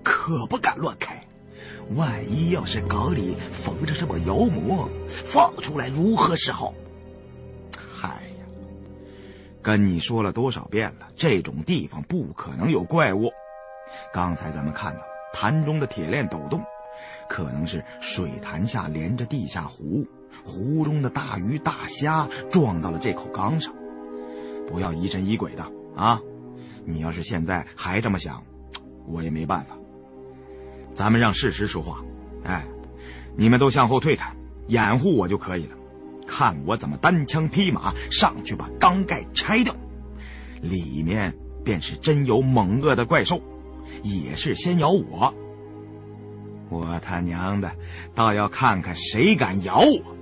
[0.02, 1.22] 可不敢乱开，
[1.96, 6.72] 万一要是缸里缝着什么妖魔，放出来如何是好？”
[7.90, 8.46] 嗨呀，
[9.60, 13.30] 跟你说了多少遍了，这种地方不可能有怪物。
[14.12, 15.00] 刚才咱们看到
[15.32, 16.62] 潭中的铁链抖动，
[17.28, 20.06] 可能是水潭下连着地下湖，
[20.48, 23.74] 湖中的大鱼大虾撞到了这口缸上。
[24.66, 26.20] 不要疑神疑鬼的啊！
[26.84, 28.42] 你要是现在还这么想，
[29.06, 29.76] 我也没办法。
[30.94, 32.02] 咱们让事实说话。
[32.44, 32.66] 哎，
[33.36, 34.34] 你们都向后退开，
[34.68, 35.76] 掩护我就可以了。
[36.26, 39.74] 看我怎么单枪匹马上去把缸盖拆掉，
[40.60, 41.34] 里面
[41.64, 43.40] 便是真有猛恶的怪兽，
[44.02, 45.34] 也是先咬我。
[46.68, 47.72] 我他娘的，
[48.14, 50.17] 倒要看看谁敢咬我！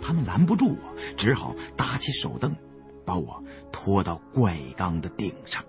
[0.00, 2.54] 他们拦不住我，只好搭起手蹬，
[3.04, 3.42] 把我。
[3.70, 5.64] 拖到怪缸的顶上，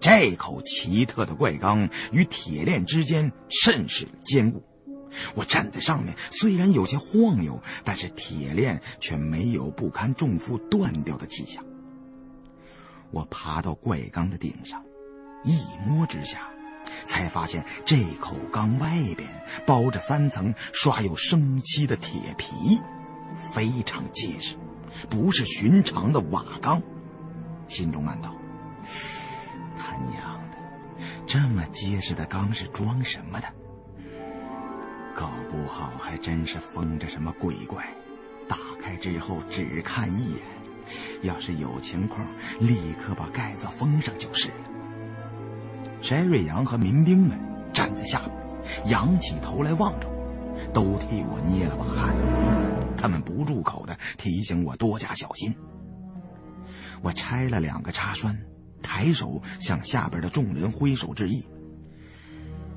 [0.00, 4.62] 这口奇特的怪缸与铁链之间甚是坚固。
[5.34, 11.64] 我站在上面，虽然有些晃悠，但是铁链却没有不堪重负断掉的迹象。
[13.10, 14.82] 我爬到怪缸的顶上，
[15.44, 16.48] 一摸之下，
[17.04, 19.28] 才发现这口缸外边
[19.66, 22.80] 包着三层刷有生漆的铁皮，
[23.36, 24.56] 非常结实。
[25.08, 26.80] 不是寻常的瓦缸，
[27.66, 28.34] 心中暗道
[29.76, 30.58] ：“他娘的，
[31.26, 33.48] 这么结实的缸是装什么的？
[35.14, 37.84] 搞不好还真是封着什么鬼怪。
[38.48, 40.42] 打开之后只看一眼，
[41.22, 42.26] 要是有情况，
[42.60, 44.56] 立刻把盖子封上就是了。”
[46.02, 47.38] 翟瑞阳和民兵们
[47.72, 50.06] 站在下面，仰起头来望着，
[50.72, 52.16] 都替我捏了把汗。
[52.96, 55.54] 他们不住口的提醒我多加小心。
[57.02, 58.38] 我拆了两个插栓，
[58.82, 61.44] 抬手向下边的众人挥手致意：“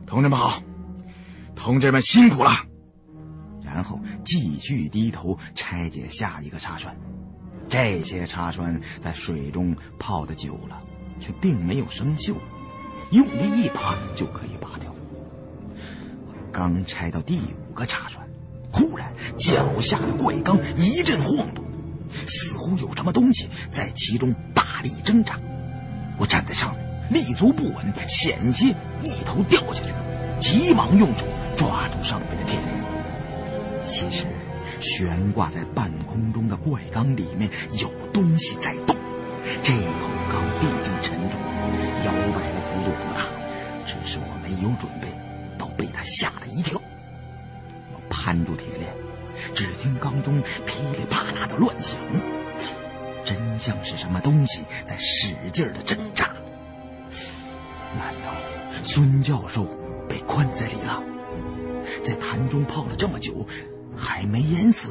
[0.07, 0.61] 同志们好，
[1.55, 2.51] 同志们辛苦了。”
[3.63, 6.95] 然后继续低头拆解下一个插栓。
[7.67, 10.81] 这些插栓在水中泡的久了，
[11.19, 12.35] 却并没有生锈，
[13.11, 14.94] 用力一拔就可以拔掉。
[16.55, 17.37] 刚拆到第
[17.69, 18.25] 五个插栓。
[18.71, 21.65] 忽然，脚下的怪缸一阵晃动，
[22.25, 25.37] 似乎有什么东西在其中大力挣扎。
[26.17, 26.73] 我站在上
[27.09, 28.67] 面，立足不稳，险些
[29.03, 29.93] 一头掉下去，
[30.39, 31.25] 急忙用手
[31.57, 33.81] 抓住上面的铁链。
[33.83, 34.25] 其实，
[34.79, 37.49] 悬挂在半空中的怪缸里面
[37.81, 38.95] 有东西在动。
[39.61, 41.37] 这口缸毕竟沉重，
[42.05, 43.25] 摇摆的幅度不大，
[43.85, 45.07] 只是我没有准备，
[45.77, 46.81] 被他吓了一跳。
[47.93, 48.93] 我攀住铁链，
[49.53, 51.99] 只听缸中噼里啪啦的乱响，
[53.23, 56.33] 真像是什么东西在使劲的挣扎。
[57.97, 58.31] 难道
[58.83, 59.65] 孙教授
[60.09, 61.03] 被困在里了？
[62.03, 63.47] 在潭中泡了这么久，
[63.95, 64.89] 还没淹死？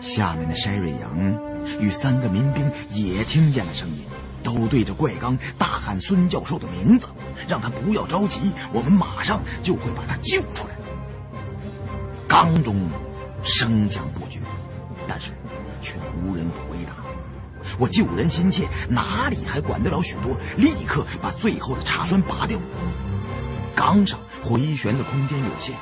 [0.00, 4.04] 下面的筛瑞阳与三个民兵也听见了声音，
[4.42, 7.08] 都对着怪缸大喊孙教授的名字。
[7.48, 10.74] 让他不要着急，我们马上就会把他救出来。
[12.26, 12.88] 缸中
[13.42, 14.40] 声响不绝，
[15.06, 15.32] 但是
[15.80, 16.92] 却无人回答。
[17.78, 20.36] 我救人心切，哪里还管得了许多？
[20.56, 22.58] 立刻把最后的插栓拔掉。
[23.74, 25.74] 缸上回旋的空间有限，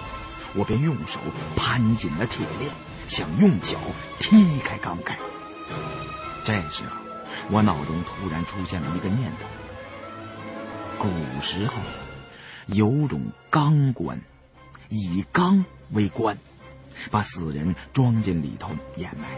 [0.54, 1.20] 我便用手
[1.56, 2.70] 攀紧了铁链，
[3.06, 3.76] 想用脚
[4.18, 5.18] 踢开缸盖。
[6.44, 6.96] 这时候，
[7.50, 9.46] 我脑中突然出现了一个念头。
[10.98, 11.08] 古
[11.40, 11.80] 时候，
[12.66, 13.20] 有种
[13.50, 14.20] 钢棺，
[14.88, 16.38] 以钢为棺，
[17.10, 19.28] 把死人装进里头掩埋。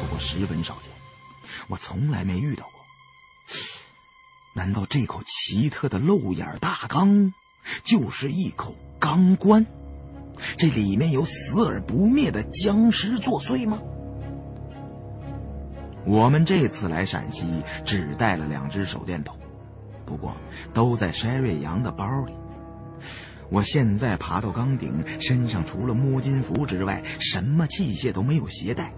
[0.00, 0.90] 不过十分少见，
[1.68, 2.72] 我从来没遇到过。
[4.54, 7.32] 难道这口奇特的漏眼大缸，
[7.84, 9.66] 就是一口钢棺？
[10.56, 13.78] 这里面有死而不灭的僵尸作祟吗？
[16.06, 19.38] 我们这次来陕西，只带了两只手电筒。
[20.08, 20.34] 不过
[20.72, 22.32] 都在筛瑞阳的包里。
[23.50, 28.90] 我现在爬到缸顶，身上除了摸金符之外，什么器械都没有携带，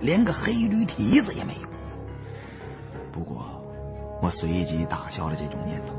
[0.00, 1.68] 连个黑驴蹄子也没有。
[3.12, 3.64] 不过，
[4.20, 5.94] 我随即打消了这种念头。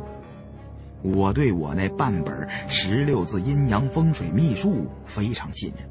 [1.01, 5.87] 我对我那半本十六字阴阳风水秘术非常信任。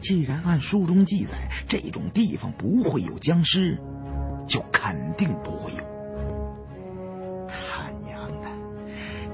[0.00, 3.78] 既然按书中记载，这种地方不会有僵尸，
[4.46, 5.93] 就肯定不会有。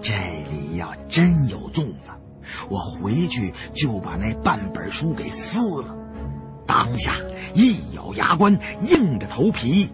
[0.03, 0.14] 这
[0.51, 2.11] 里要真有粽子，
[2.68, 5.96] 我回去就把那半本书给撕了。
[6.66, 7.14] 当下
[7.55, 9.88] 一咬牙关，硬着头皮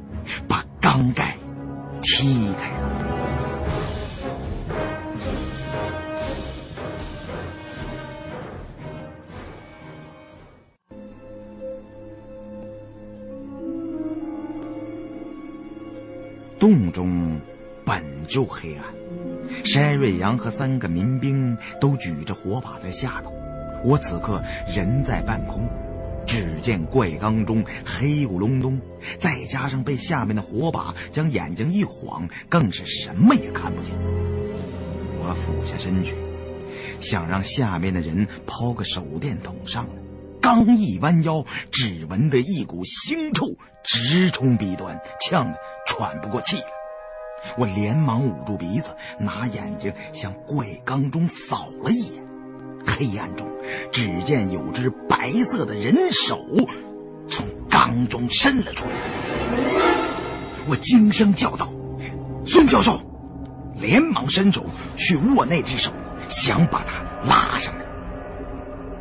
[0.47, 1.37] 把缸盖
[2.03, 2.87] 踢开了。
[16.59, 17.41] 洞中
[17.85, 18.85] 本就黑暗，
[19.67, 23.33] 筛瑞阳和三个民兵都举着火把在下头。
[23.83, 24.43] 我此刻
[24.75, 25.69] 人在半空，
[26.25, 28.81] 只见怪缸中黑咕隆咚，
[29.19, 33.93] 再加上被下面的火把将眼睛一晃，更是什么也看不见。
[35.19, 36.15] 我俯下身去，
[37.01, 39.97] 想让下面的人抛个手电筒上来，
[40.41, 46.76] 刚一弯腰，只闻得一股腥臭直冲鼻端，呛得喘不过气来。
[47.57, 52.23] 我连忙捂住鼻子，拿眼睛向怪缸中扫了一眼。
[52.87, 53.47] 黑暗中，
[53.91, 56.39] 只见有只白色的人手
[57.29, 58.93] 从缸中伸了出来。
[60.69, 61.69] 我惊声叫道
[62.47, 63.01] ：“孙教授！”
[63.79, 64.65] 连忙伸手
[64.97, 65.93] 去握那只手，
[66.29, 67.85] 想把它拉上来。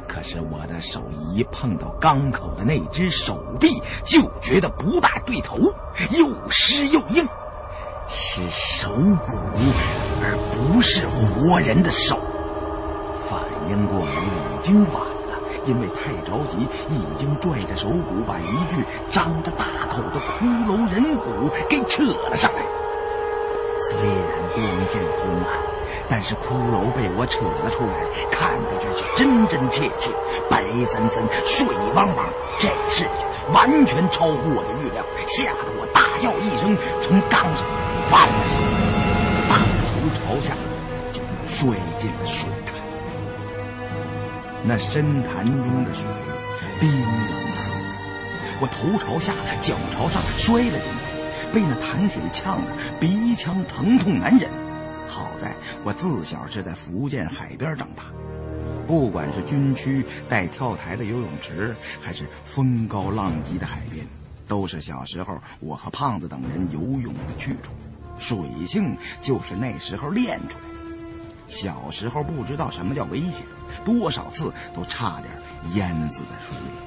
[0.08, 1.02] 可是我的手
[1.34, 3.70] 一碰到缸口的那只手臂，
[4.04, 5.58] 就觉得不大对头，
[6.18, 7.26] 又湿又硬，
[8.08, 9.34] 是手骨，
[10.22, 12.20] 而不是活人的手。
[13.28, 22.62] 反应过来已经晚了，因为太着急，已经拽着手骨把一具张着大口的骷髅人骨给扯了上来。
[23.90, 25.60] 虽然光线昏暗，
[26.10, 27.94] 但是骷髅被我扯了出来，
[28.32, 30.12] 看的却是真真切切，
[30.50, 32.26] 白森森、水汪汪。
[32.60, 37.66] 这事情完全超乎我的预料，吓得我大叫一声，从缸上
[38.08, 38.66] 翻了下来，
[39.50, 40.56] 大头朝下
[41.12, 42.76] 就摔进了水潭。
[44.64, 46.10] 那深潭中的水
[46.80, 47.78] 冰冷刺骨，
[48.62, 52.68] 我头朝下，脚朝上摔了进去，被那潭水呛得
[53.00, 54.50] 鼻腔疼痛难忍。
[55.08, 58.04] 好在我自小是在福建海边长大，
[58.88, 64.06] 不管是军区带跳台的游泳池，还是风高浪急的海边，
[64.48, 67.72] 都是小时候我和胖子等人游泳的去处，
[68.18, 68.38] 水
[68.68, 70.76] 性就是那时候练出来的。
[71.48, 73.46] 小时候不知道什么叫危险，
[73.86, 75.32] 多少次都差点
[75.76, 76.86] 淹死在水里。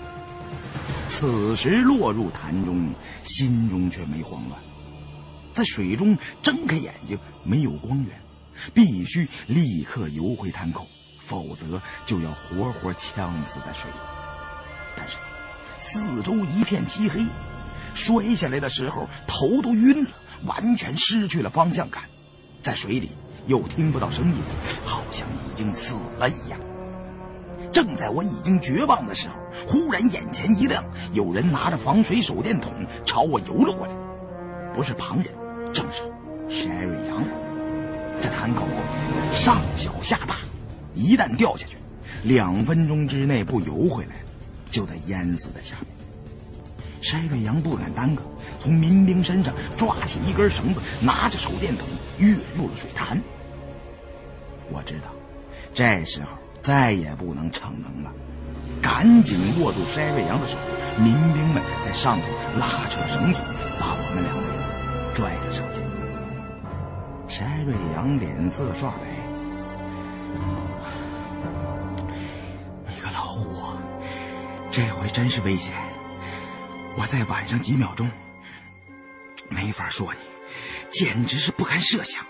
[1.08, 2.90] 此时落入潭中，
[3.22, 4.60] 心中却没慌乱。
[5.58, 8.16] 在水中睁开眼睛没有光源，
[8.72, 10.86] 必须立刻游回潭口，
[11.18, 13.96] 否则就要活活呛死在水里。
[14.96, 15.16] 但是
[15.80, 17.26] 四周一片漆黑，
[17.92, 20.10] 摔下来的时候头都晕了，
[20.46, 22.04] 完全失去了方向感，
[22.62, 23.10] 在水里。
[23.48, 24.36] 又听不到声音，
[24.84, 26.60] 好像已经死了一样。
[27.72, 29.34] 正在我已经绝望的时候，
[29.66, 32.72] 忽然眼前一亮，有人拿着防水手电筒
[33.04, 33.92] 朝我游了过来。
[34.74, 35.34] 不是旁人，
[35.72, 36.02] 正是
[36.48, 37.22] 筛瑞阳。
[38.20, 38.66] 这潭口
[39.32, 40.36] 上小下大，
[40.94, 41.76] 一旦掉下去，
[42.24, 44.16] 两分钟之内不游回来，
[44.68, 45.88] 就得淹死在下面。
[47.00, 48.22] 筛瑞阳不敢耽搁，
[48.58, 51.86] 从民兵身上抓起一根绳子，拿着手电筒
[52.18, 53.22] 跃入了水潭。
[54.70, 55.06] 我知道，
[55.72, 56.30] 这时候
[56.60, 58.12] 再也不能逞能了，
[58.82, 60.58] 赶紧握住筛瑞阳的手。
[60.98, 62.26] 民兵们在上头
[62.58, 63.44] 拉扯绳索，
[63.78, 64.47] 把我们两个
[65.14, 65.80] 拽了上去。
[67.28, 68.98] 筛瑞阳脸色刷白
[72.88, 73.76] ：“你个老虎，
[74.70, 75.74] 这回真是危险！
[76.96, 78.10] 我在晚上几秒钟
[79.48, 80.20] 没法说你，
[80.90, 82.24] 简直是不堪设想。”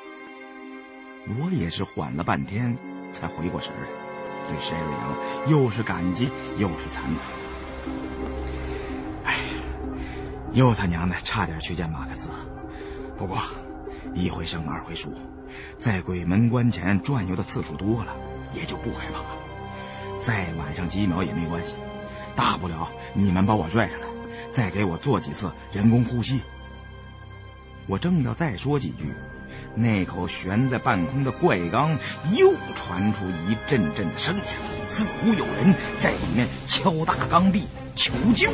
[1.39, 2.77] 我也是缓了半天，
[3.13, 3.87] 才回过神来，
[4.45, 5.15] 对筛瑞阳
[5.51, 7.21] 又是感激又是惭愧。
[9.25, 9.37] 哎，
[10.53, 12.29] 又他娘的差点去见马克思。
[13.19, 13.43] 不过，
[14.15, 15.13] 一回生二回熟，
[15.77, 18.15] 在鬼门关前转悠的次数多了，
[18.55, 19.37] 也就不害怕了。
[20.23, 21.75] 再晚上几秒也没关系，
[22.37, 24.07] 大不了你们把我拽上来，
[24.53, 26.41] 再给我做几次人工呼吸。
[27.89, 29.13] 我正要再说几句。
[29.75, 31.99] 那口悬在半空的怪缸
[32.37, 37.67] 又传出一阵阵的声响，似乎有人在里面敲打缸壁
[37.97, 38.51] 求救。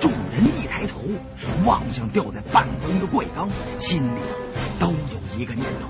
[0.00, 0.98] 众人一抬头，
[1.66, 4.20] 望向吊在半空的怪缸，心里
[4.80, 5.88] 都有一个念头：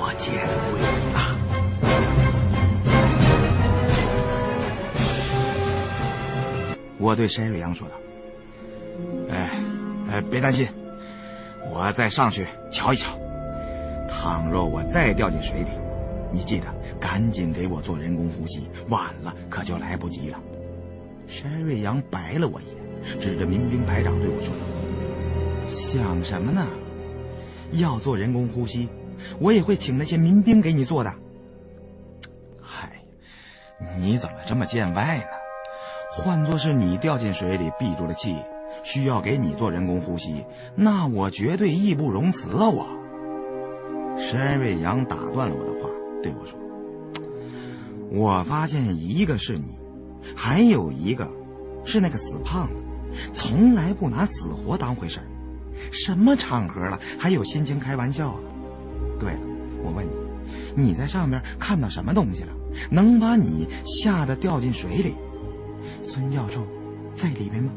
[0.00, 0.34] 我见
[0.70, 0.80] 鬼
[1.14, 1.38] 了！
[6.98, 7.94] 我对筛瑞阳说道
[10.10, 10.68] ：“呃，别担心，
[11.72, 13.16] 我再上去瞧一瞧。
[14.08, 15.68] 倘若我再掉进水里，
[16.32, 16.66] 你记得
[16.98, 20.38] 赶紧给我做人工呼吸，晚了可就来不及了。
[21.30, 24.52] 山瑞阳白了我一眼，指着民兵排长对我说
[25.70, 26.66] ：“想什么呢？
[27.70, 28.88] 要做人工呼吸，
[29.38, 31.14] 我也会请那些民兵给你做的。”
[32.60, 33.04] 嗨，
[33.96, 35.24] 你怎么这么见外呢？
[36.10, 38.34] 换作是你掉进水里闭住了气，
[38.82, 42.68] 需要给你做人工呼吸，那我绝对义不容辞啊！
[42.68, 44.18] 我。
[44.18, 45.88] 山瑞阳打断了我的话，
[46.24, 46.58] 对我说
[48.10, 49.78] ：“我发现一个是你，
[50.36, 51.30] 还有一个
[51.84, 52.84] 是那个死胖子，
[53.32, 55.20] 从来不拿死活当回事
[55.90, 58.40] 什么场合了，还有心情开玩笑啊？
[59.18, 59.40] 对了，
[59.82, 60.06] 我问
[60.76, 62.52] 你，你在上面看到什么东西了？
[62.90, 65.16] 能把你吓得掉进水里？
[66.02, 66.66] 孙教授
[67.14, 67.72] 在里面吗？”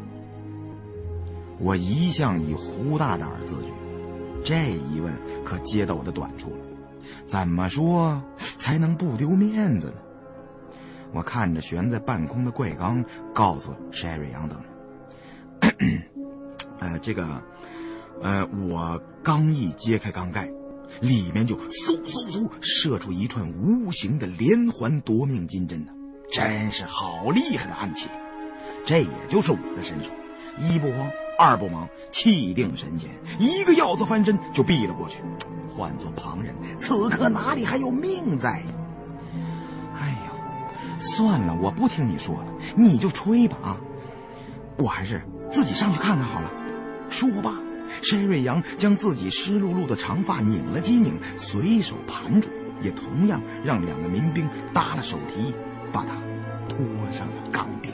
[1.60, 3.68] 我一向以胡大胆自居。
[4.44, 5.14] 这一问
[5.46, 6.58] 可接到我的短处了，
[7.26, 9.94] 怎么说才能不丢面子呢？
[11.14, 14.60] 我看着悬在半空的怪缸，告诉山瑞阳等
[15.62, 16.04] 人
[16.80, 17.42] ：“呃，这个，
[18.22, 20.50] 呃，我刚一揭开缸盖，
[21.00, 25.92] 里面就嗖嗖嗖射出一串无形的连环夺命金针呢，
[26.32, 28.10] 真是好厉害的暗器！
[28.84, 30.10] 这也就是我的身手，
[30.60, 33.10] 一不慌。”二不忙，气定神闲，
[33.40, 35.18] 一个鹞子翻身就避了过去。
[35.68, 38.62] 换做旁人，此刻哪里还有命在？
[41.00, 43.78] 算了，我不听你说了，你就吹吧啊！
[44.78, 45.22] 我还是
[45.52, 46.52] 自己上去看看好了。
[47.10, 47.54] 说罢，
[48.02, 52.50] 申瑞阳将自己湿漉漉的长发拧了几拧，随手盘住，
[52.82, 55.54] 也同样让两个民兵搭了手提，
[55.92, 56.16] 把他
[56.68, 56.80] 拖
[57.12, 57.92] 上了缸顶。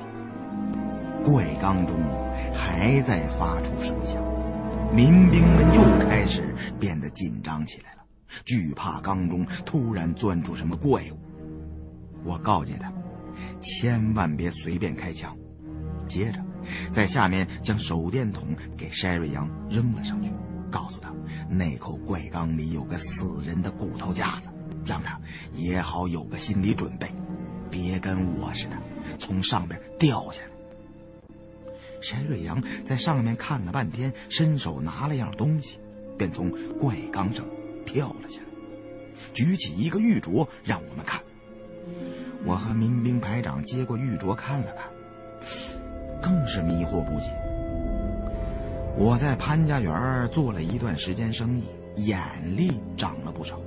[1.23, 1.95] 怪缸中。
[2.53, 4.15] 还在发出声响，
[4.91, 7.97] 民兵们又开始变得紧张起来了，
[8.45, 11.28] 惧怕缸中突然钻出什么怪物。
[12.24, 12.91] 我告诫他，
[13.61, 15.36] 千万别随便开枪。
[16.07, 16.43] 接着，
[16.91, 20.32] 在下面将手电筒给筛瑞阳扔了上去，
[20.72, 21.13] 告诉他，
[21.49, 24.49] 那口怪缸里有个死人的骨头架子，
[24.86, 25.20] 让他
[25.53, 27.11] 也好有个心理准备，
[27.70, 28.78] 别跟我似的
[29.17, 30.49] 从上边掉下来。
[32.01, 35.80] 山瑞阳在上面看了半天，伸手拿了样东西，
[36.17, 36.49] 便从
[36.80, 37.45] 怪缸上
[37.86, 38.47] 跳了下来，
[39.34, 41.22] 举起一个玉镯让我们看。
[42.45, 44.89] 我和民兵排长接过玉镯看了看，
[46.21, 47.31] 更是迷惑不解。
[48.97, 51.63] 我在潘家园做了一段时间生意，
[51.95, 52.19] 眼
[52.55, 53.59] 力长了不少，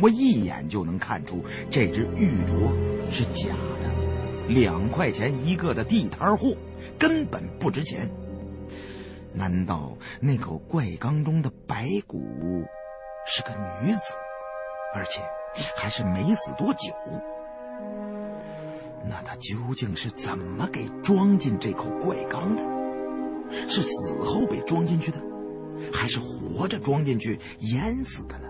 [0.00, 2.70] 我一眼就能看出这只玉镯
[3.10, 6.54] 是假的，两块钱一个的地摊货。
[6.98, 8.08] 根本不值钱。
[9.32, 12.22] 难道那口怪缸中的白骨
[13.26, 13.50] 是个
[13.82, 14.00] 女子，
[14.94, 15.20] 而且
[15.74, 16.92] 还是没死多久？
[19.08, 22.62] 那他究竟是怎么给装进这口怪缸的？
[23.68, 25.18] 是死后被装进去的，
[25.92, 28.48] 还是活着装进去淹死的呢？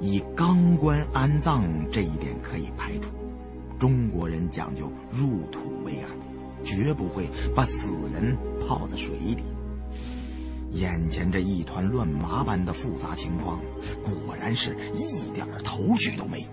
[0.00, 3.10] 以钢棺安葬这一点可以排除，
[3.78, 6.10] 中国人讲究入土为安。
[6.64, 9.44] 绝不会把死人泡在水里。
[10.70, 13.60] 眼前这一团乱麻般的复杂情况，
[14.02, 16.46] 果然是一点头绪都没有。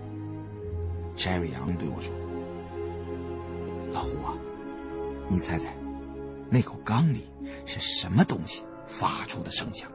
[1.16, 2.14] 山瑞阳对我说
[3.92, 4.32] ：“老胡啊，
[5.28, 5.74] 你猜猜，
[6.48, 7.26] 那口缸里
[7.66, 9.90] 是什么东西发出的声响？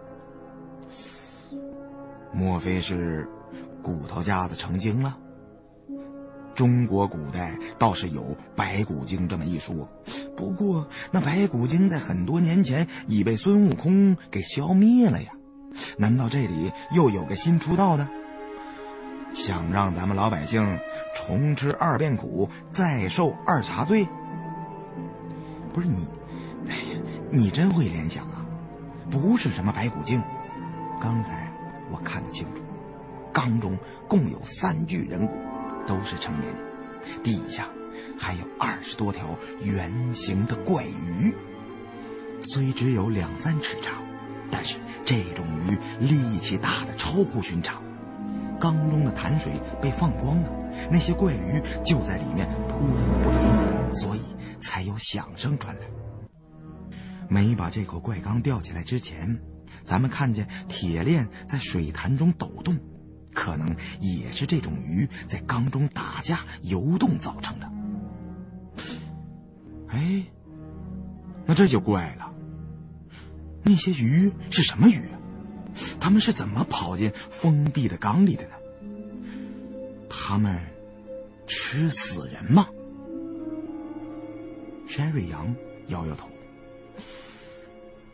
[2.32, 3.28] 莫非是
[3.82, 5.18] 骨头架子成精了？”
[6.54, 9.88] 中国古代倒是有白骨精这么一说，
[10.36, 15.32] 不过那白骨精在很多年前已被孙悟空给消灭了呀。
[15.98, 18.08] 难道这里又有个新出道的，
[19.34, 20.80] 想让咱们老百姓
[21.16, 24.08] 重吃二遍苦，再受二茬罪？
[25.74, 26.08] 不是你，
[26.68, 27.00] 哎呀，
[27.32, 28.46] 你真会联想啊！
[29.10, 30.22] 不是什么白骨精，
[31.00, 31.52] 刚才
[31.92, 32.64] 我看得清楚，
[33.32, 35.34] 缸中共有三具人骨。
[35.88, 37.70] 都是成年人，底下
[38.20, 39.26] 还有二十多条
[39.62, 41.34] 圆形的怪鱼，
[42.42, 44.04] 虽只有两三尺长，
[44.52, 47.82] 但是这种鱼力气大的超乎寻常。
[48.60, 50.50] 缸中的潭水被放光了，
[50.92, 54.22] 那些怪鱼就在里面扑腾个不停，所以
[54.60, 55.82] 才有响声传来。
[57.30, 59.40] 没把这口怪缸吊起来之前，
[59.84, 62.78] 咱们看见铁链在水潭中抖动。
[63.34, 67.72] 可能也是这种鱼在缸中打架游动造成的。
[69.90, 70.24] 哎，
[71.46, 72.34] 那这就怪了。
[73.62, 75.08] 那些鱼是什么鱼？
[76.08, 78.52] 他们是怎么跑进封闭的缸里的呢？
[80.10, 80.58] 他们
[81.46, 82.70] 吃死人吗？
[84.88, 85.54] 山瑞阳
[85.88, 86.30] 摇摇头，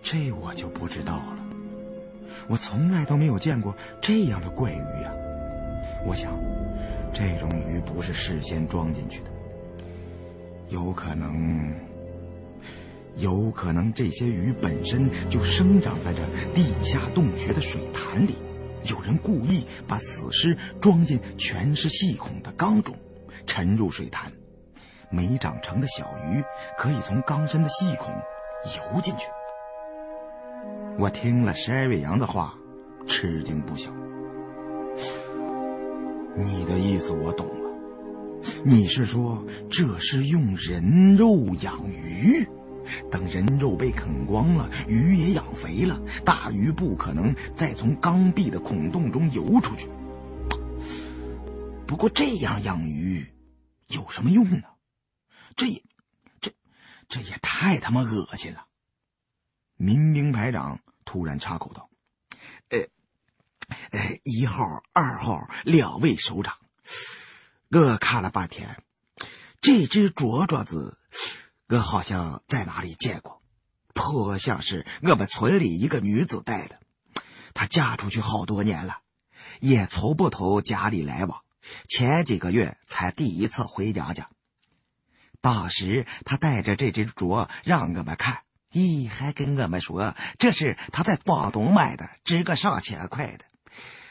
[0.01, 1.37] 这我就不知道了。
[2.47, 5.13] 我从来都没有见过这样的怪鱼呀！
[6.03, 6.33] 我想，
[7.13, 9.29] 这种鱼不是事先装进去的，
[10.69, 11.71] 有可能，
[13.17, 16.21] 有可能这些鱼本身就生长在这
[16.53, 18.35] 地下洞穴的水潭里，
[18.89, 22.95] 有人故意把死尸装进全是细孔的缸中，
[23.45, 24.31] 沉入水潭，
[25.11, 26.43] 没长成的小鱼
[26.77, 28.13] 可以从缸身的细孔
[28.75, 29.27] 游进去。
[30.97, 32.55] 我听了筛瑞阳的话，
[33.05, 33.91] 吃惊不小。
[36.35, 37.69] 你的意思我懂了，
[38.63, 41.29] 你是说这是用人肉
[41.61, 42.47] 养鱼？
[43.11, 49.89] 等人肉被啃光了，鱼也养肥了，大鱼不可能再从缸壁的孔洞中游出去。
[51.85, 53.25] 不过这样养鱼
[53.87, 54.63] 有什么用呢？
[55.55, 55.83] 这也，
[56.41, 56.51] 这，
[57.07, 58.65] 这也太他妈恶心了！
[59.75, 61.89] 民兵排长突然插口道
[62.69, 62.79] ：“呃，
[63.91, 66.55] 呃，一号、二号两位首长，
[67.69, 68.81] 我看了半天，
[69.61, 70.97] 这只啄啄子，
[71.73, 73.41] 我好像在哪里见过，
[73.95, 76.77] 颇像是我们村里一个女子戴的。
[77.55, 78.99] 她嫁出去好多年了，
[79.59, 81.41] 也从不同家里来往，
[81.89, 84.29] 前几个月才第一次回娘家。
[85.41, 93.45] 当时她带着这只镯让我们看。”咦，还跟我们说这是他在广东买的，值个上千块的。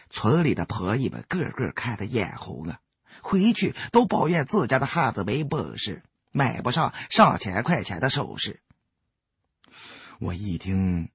[0.08, 2.78] 村里的婆姨们个个看得眼红啊，
[3.22, 8.60] 回去都抱怨自家的汉子没本事，买不上上千块钱的首饰。
[10.18, 11.10] 我一听，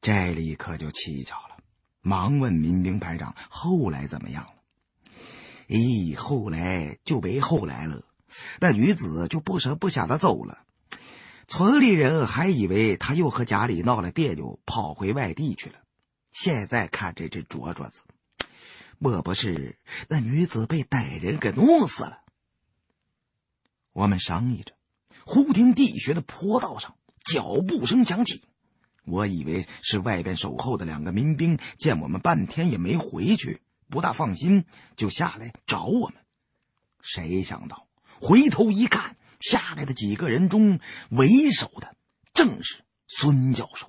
[0.00, 1.56] 这里可就蹊跷了，
[2.00, 4.54] 忙问民兵排长：“后来怎么样了？”
[5.68, 8.04] 咦，后来就没后来了，
[8.58, 10.64] 那女子就不声不响的走了。
[11.46, 15.78] 村里人还以为他又和家里闹了别扭，跑回外地去了。
[16.32, 18.02] 现在看这只镯镯子，
[18.98, 19.78] 莫不是
[20.08, 22.22] 那女子被歹人给弄死了？
[23.98, 24.74] 我们商议着，
[25.26, 26.94] 忽听地穴的坡道上
[27.24, 28.44] 脚步声响起。
[29.04, 36.18] 我以为是外边守候的两个民兵见我们半天也没回去，不大放心，就下来找我们。
[37.02, 37.88] 谁想到
[38.20, 39.16] 回头一看。
[39.40, 40.80] 下来的几个人中，
[41.10, 41.94] 为首的
[42.34, 43.88] 正是孙教授。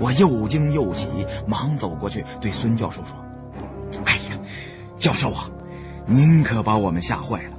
[0.00, 1.06] 我又惊又喜，
[1.46, 3.14] 忙走过去对孙教授说
[4.06, 4.40] ：“哎呀，
[4.98, 5.50] 教授啊，
[6.06, 7.56] 您可把我们吓坏了！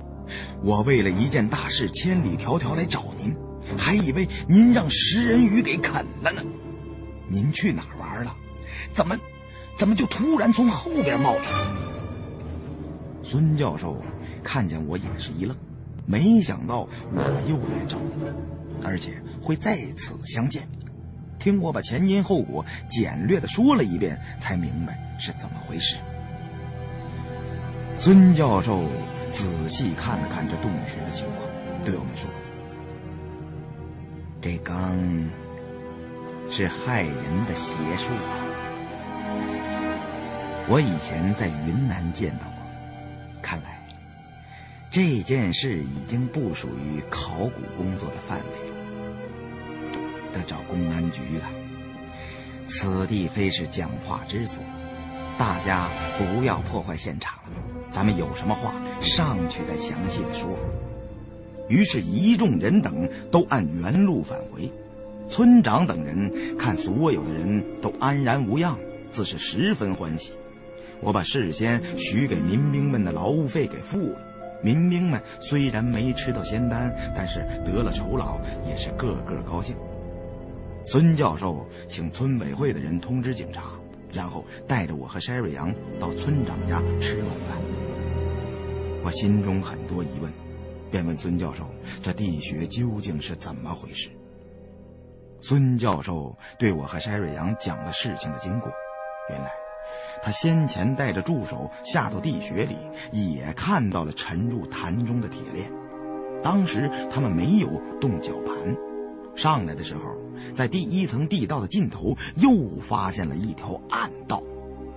[0.61, 3.35] 我为了一件大事千里迢迢来找您，
[3.77, 6.43] 还以为您让食人鱼给啃了呢。
[7.27, 8.35] 您去哪儿玩了？
[8.93, 9.17] 怎么，
[9.77, 11.59] 怎么就突然从后边冒出来？”
[13.23, 13.99] 孙教授
[14.43, 15.57] 看见我也是一愣，
[16.05, 20.67] 没想到我又来找他，而且会再次相见。
[21.39, 25.97] 听我把前因后果简略的说了一遍，才明白是怎么回事。
[27.97, 28.87] 孙教授
[29.31, 31.47] 仔细看了看这洞穴的情况，
[31.83, 32.29] 对我们说
[34.41, 34.95] ：“这缸
[36.49, 38.35] 是害人的邪术啊！
[40.67, 42.55] 我以前在云南见到过。”
[43.41, 43.87] 看来，
[44.91, 48.45] 这件事已经不属于考古工作的范围，
[50.33, 51.49] 得找公安局了。
[52.65, 54.63] 此地非是讲话之所，
[55.37, 57.39] 大家不要破坏现场。
[57.95, 60.59] 咱们有什么话上去再详细的说。
[61.69, 64.69] 于是，一众人等都按原路返回。
[65.29, 68.77] 村长等人看所有的人都安然无恙，
[69.11, 70.33] 自是十分欢喜。
[70.99, 74.19] 我把事先许给民兵们的劳务费给付了，
[74.61, 78.37] 民兵们虽然没吃到仙丹，但是得了酬劳
[78.67, 79.73] 也是个个高兴。
[80.83, 83.63] 孙教授请村委会的人通知警察，
[84.15, 87.57] 然后带着我和筛瑞阳到村长家吃晚饭。
[89.03, 90.31] 我心中很多疑问，
[90.89, 91.67] 便问孙教授
[92.01, 94.09] ：“这地穴究竟是怎么回事？”
[95.41, 98.71] 孙教授对我和筛瑞阳讲了事情的经过，
[99.29, 99.51] 原来。
[100.23, 102.75] 他先前带着助手下到地穴里，
[103.11, 105.71] 也看到了沉入潭中的铁链。
[106.41, 107.67] 当时他们没有
[108.01, 108.55] 动绞盘，
[109.35, 110.15] 上来的时候，
[110.53, 114.41] 在第一层地道的尽头又发现了一条暗道，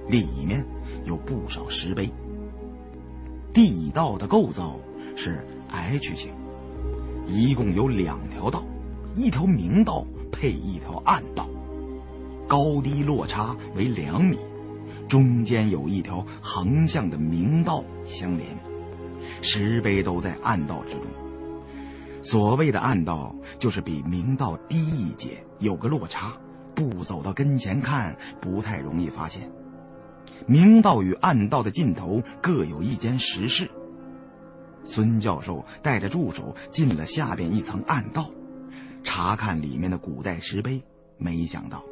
[0.08, 0.64] 里面
[1.04, 2.10] 有不少石碑。
[3.52, 4.78] 地道的构造
[5.16, 6.32] 是 H 型，
[7.26, 8.64] 一共有两条道，
[9.16, 11.48] 一条明道配一条暗道，
[12.46, 14.38] 高低落差为两米，
[15.08, 18.46] 中间有一条横向的明道相连，
[19.42, 21.10] 石碑都在暗道之中。
[22.22, 26.32] 所谓的暗道，就是比明道低一截，有个落差，
[26.74, 29.50] 不走到跟前看，不太容易发现。
[30.46, 33.70] 明道与暗道的尽头各有一间石室。
[34.84, 38.30] 孙教授带着助手进了下边一层暗道，
[39.02, 40.82] 查看里面的古代石碑。
[41.18, 41.84] 没想到，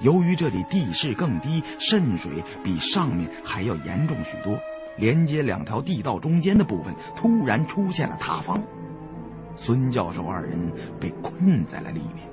[0.00, 4.58] 由于这里地势更低，渗水比上面还要严重许多，
[4.96, 8.62] 连接两条地道中间的部分突然出现了塌方。
[9.56, 10.58] 孙教授二人
[11.00, 12.26] 被困在了里面。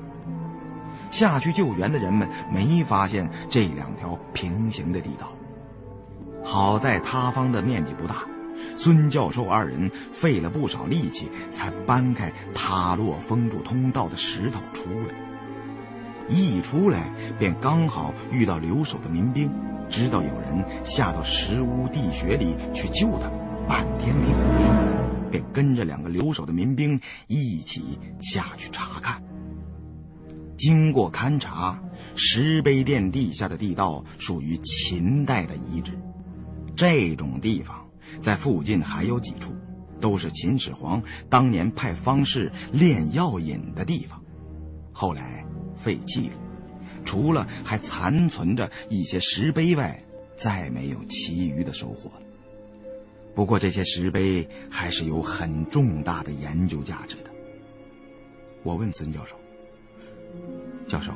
[1.09, 5.27] 下去救援的人们没发现这两条平行的地道。
[6.43, 8.25] 好在塌方的面积不大，
[8.75, 15.15] 孙教授二人费了不少力气才搬开塌落封住通道的石头出来。
[16.29, 19.51] 一出来便刚好遇到留守的民兵，
[19.89, 23.29] 知道有人下到石屋地穴里去救他，
[23.67, 29.23] 半天没回来，便跟着两个留守的民兵一起下去查看。
[30.57, 31.81] 经过勘察，
[32.15, 35.97] 石碑殿地下的地道属于秦代的遗址。
[36.75, 37.89] 这种地方
[38.21, 39.55] 在附近还有几处，
[39.99, 44.23] 都是秦始皇当年派方士炼药引的地方，
[44.91, 45.43] 后来
[45.75, 46.35] 废弃了。
[47.03, 49.99] 除了还残存着一些石碑外，
[50.37, 52.11] 再没有其余的收获。
[53.33, 57.31] 不过这些石碑还是有很重大的研究价值的。
[58.63, 59.35] 我问孙教授
[60.87, 61.11] ：“教授。”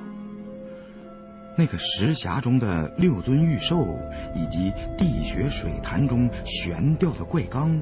[1.58, 3.98] 那个石匣中的六尊玉兽，
[4.36, 7.82] 以及地穴水潭中悬吊的怪缸，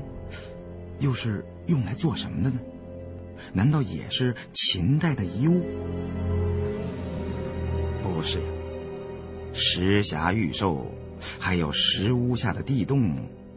[1.00, 2.60] 又是用来做什么的呢？
[3.52, 5.64] 难道也是秦代的遗物？
[8.04, 8.40] 不是，
[9.54, 10.86] 石匣玉兽，
[11.40, 13.16] 还有石屋下的地洞，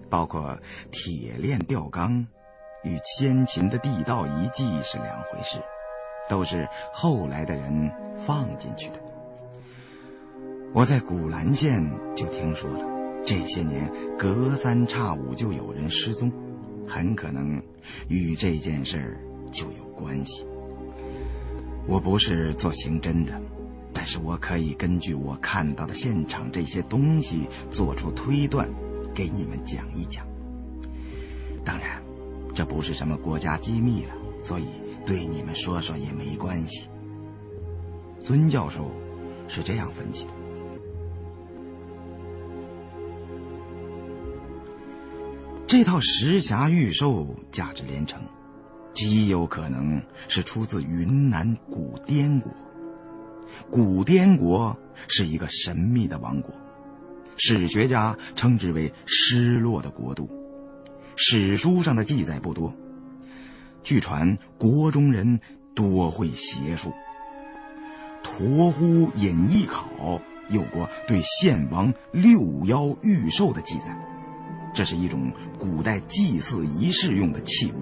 [0.09, 0.59] 包括
[0.91, 2.27] 铁链吊缸，
[2.85, 5.59] 与先秦的地道遗迹是两回事，
[6.29, 9.03] 都是后来的人放进去的。
[10.73, 11.83] 我在古兰县
[12.15, 12.85] 就听说了，
[13.25, 16.31] 这些年隔三差五就有人失踪，
[16.87, 17.63] 很可能
[18.09, 19.19] 与这件事
[19.51, 20.47] 就有关系。
[21.89, 23.41] 我不是做刑侦的，
[23.93, 28.69] 但是我可以根据我看到的现场这些东西做出推断，
[29.17, 30.27] 给你们讲一讲。
[31.64, 32.01] 当然，
[32.55, 34.67] 这不是什么国家机密了，所以
[35.07, 36.89] 对你们说说也没关系。
[38.21, 38.91] 孙教授
[39.49, 40.31] 是这样分析的。
[45.67, 48.23] 这套石匣玉兽价值连城，
[48.93, 52.53] 极有可能是出自云南古滇国。
[53.71, 54.77] 古滇国
[55.09, 56.55] 是一个神秘的王国，
[57.37, 60.28] 史学家称之为“失落的国度”。
[61.16, 62.74] 史书上的记载不多，
[63.82, 65.41] 据传国中人
[65.74, 66.91] 多会邪术。
[68.22, 69.89] 《驼呼隐逸考》
[70.49, 73.97] 有过对献王六妖玉兽的记载。
[74.74, 77.76] 这是一种古代祭祀仪式用的器物。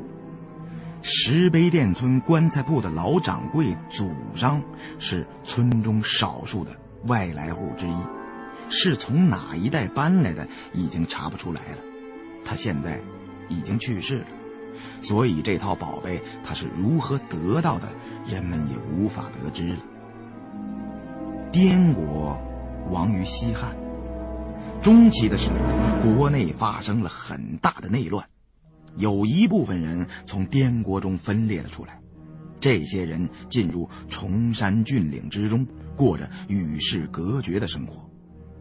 [1.02, 4.62] 石碑店村棺材铺的老掌柜祖上
[4.98, 6.70] 是村中少数的
[7.07, 7.96] 外来户之一，
[8.69, 11.79] 是从哪一代搬来的已经查不出来了。
[12.45, 13.01] 他现在
[13.49, 14.27] 已经去世了，
[15.01, 17.89] 所以这套宝贝他是如何得到的，
[18.27, 19.79] 人们也无法得知了。
[21.53, 22.39] 滇国
[22.91, 23.77] 亡于西汉。
[24.83, 28.29] 中期的时候，国内发生了很大的内乱，
[28.97, 32.01] 有一部分人从滇国中分裂了出来，
[32.61, 38.03] 这些人进入崇山峻岭之中，过着与世隔绝的生活。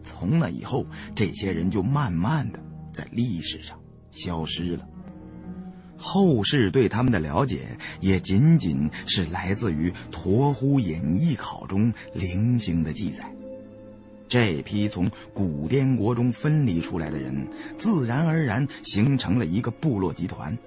[0.04, 0.86] 从那以后，
[1.16, 2.60] 这些人就慢慢的
[2.91, 3.80] 在历史上
[4.12, 4.88] 消失了。
[5.97, 13.34] 后世对他们的了解，也仅仅是来自于《驼呼隐逸考》中零星的记载。
[14.28, 17.47] 这批从古滇国中分离出来的人，
[17.78, 20.58] 自然而然形成了一个部落集团。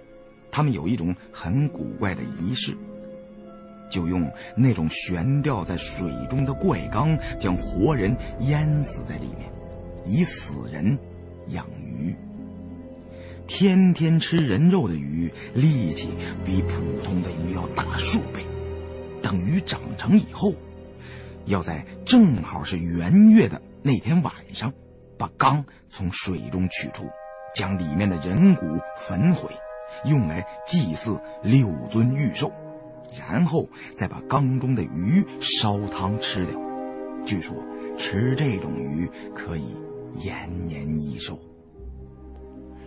[0.51, 2.75] 他们有一种很古怪的仪式，
[3.89, 9.51] 就用那种悬吊在水中的怪缸，将活人淹死在里面，
[10.05, 10.99] 以死人
[11.49, 12.15] 养鱼。
[13.47, 16.11] 天天吃人肉的鱼，力气
[16.45, 18.45] 比普通的鱼要大数倍。
[19.23, 20.53] 等鱼长成以后。
[21.45, 24.73] 要在正好是圆月的那天晚上，
[25.17, 27.07] 把缸从水中取出，
[27.55, 28.67] 将里面的人骨
[28.97, 29.49] 焚毁，
[30.05, 32.53] 用来祭祀六尊玉兽，
[33.19, 36.61] 然后再把缸中的鱼烧汤吃掉。
[37.25, 37.57] 据说
[37.97, 39.75] 吃这种鱼可以
[40.25, 41.41] 延年益寿。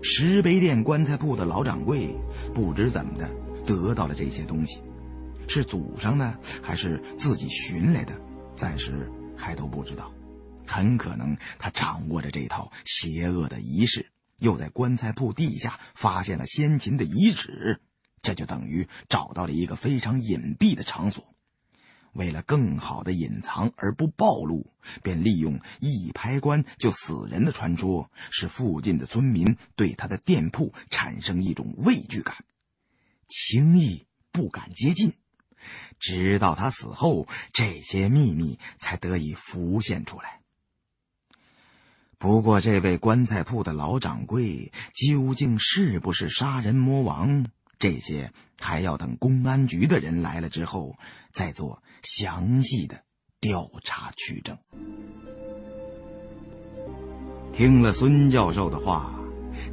[0.01, 2.15] 石碑店棺材铺的老掌柜
[2.53, 3.29] 不知怎么的
[3.65, 4.81] 得到了这些东西，
[5.47, 8.13] 是祖上的还是自己寻来的，
[8.55, 10.09] 暂时还都不知道。
[10.65, 14.05] 很可能他掌握着这套邪恶的仪式，
[14.39, 17.81] 又在棺材铺地下发现了先秦的遗址，
[18.21, 21.33] 这就等于找到了一个非常隐蔽的场所。
[22.13, 32.43] 为了更好的隐藏而不暴露，便利用一拍棺就死人的传说，使附近的村民对他的店铺产生一种畏惧感，
[33.27, 35.13] 轻易不敢接近。
[35.99, 40.39] 直到他死后，这些秘密才得以浮现出来。
[42.17, 47.45] 不过，这位棺材铺的老掌柜究竟是不是杀人魔王？
[47.79, 50.95] 这些还要等公安局的人来了之后
[51.31, 53.01] 再做详细的
[53.39, 54.57] 调查取证。
[57.53, 59.17] 听了孙教授的话，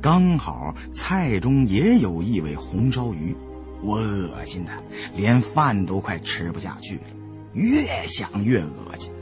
[0.01, 3.37] 刚好菜中也有一尾红烧鱼，
[3.83, 4.73] 我恶心的
[5.15, 7.05] 连饭都快吃不下去了，
[7.55, 9.13] 越想越恶心，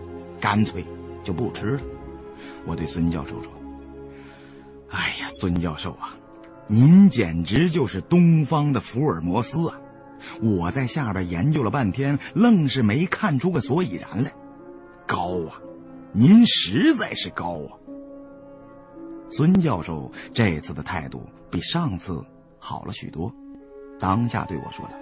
[0.40, 0.84] 干脆
[1.22, 1.82] 就不吃了。
[2.66, 3.50] 我对孙教授说
[4.90, 6.16] ：“哎呀，孙教授啊！”
[6.66, 9.78] 您简直就是东方的福尔摩斯啊！
[10.40, 14.32] 我在下边研究了半天，愣是没看出个所以然来。
[15.06, 15.60] 高啊，
[16.12, 17.76] 您实在是高啊！
[19.28, 22.24] 孙教授这次的态度比上次
[22.58, 23.30] 好了许多，
[23.98, 24.92] 当下对我说道：“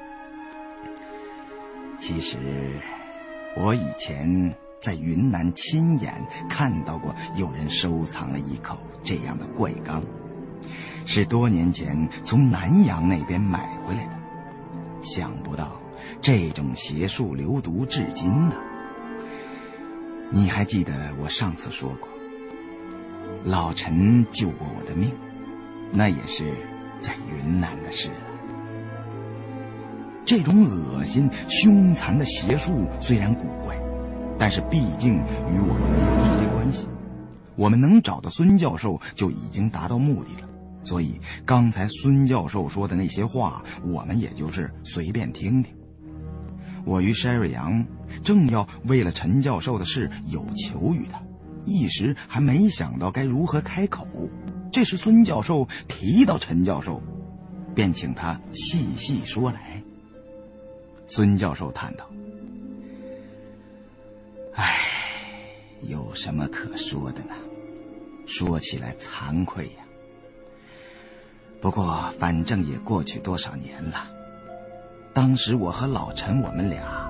[2.01, 2.39] 其实，
[3.57, 6.13] 我以前在云南亲眼
[6.49, 10.03] 看到过有人收藏了一口这样的怪缸。”
[11.05, 14.13] 是多年前从南阳那边买回来的，
[15.03, 15.81] 想不到
[16.21, 18.55] 这种邪术流毒至今呢。
[20.31, 22.09] 你还记得我上次说过，
[23.45, 25.11] 老陈救过我的命，
[25.93, 26.55] 那也是
[27.01, 28.15] 在云南的事了。
[30.25, 33.77] 这种恶心凶残的邪术虽然古怪，
[34.39, 36.89] 但是毕竟与我们没有直接关系。
[37.55, 40.49] 我们能找到孙教授就已经达到目的了。
[40.85, 45.75] 所以，刚才孙教授说的那些话，我们也就是随便听听。
[46.85, 47.87] 我与 Sherry 杨
[48.25, 51.23] 正要为了陈教授的事有求于他，
[51.65, 54.07] 一时还没想到该如何开口。
[54.73, 57.01] 这时，孙教授提到陈教授，
[57.75, 59.81] 便请他细细说来。
[61.07, 62.11] 孙教授叹道
[64.55, 64.81] ：“唉，
[65.83, 67.35] 有什么可说的呢？
[68.27, 69.82] 说起来惭愧呀。”
[71.63, 74.11] 不过，反正也过去多少年了。
[75.15, 77.09] 当时我和老陈，我们俩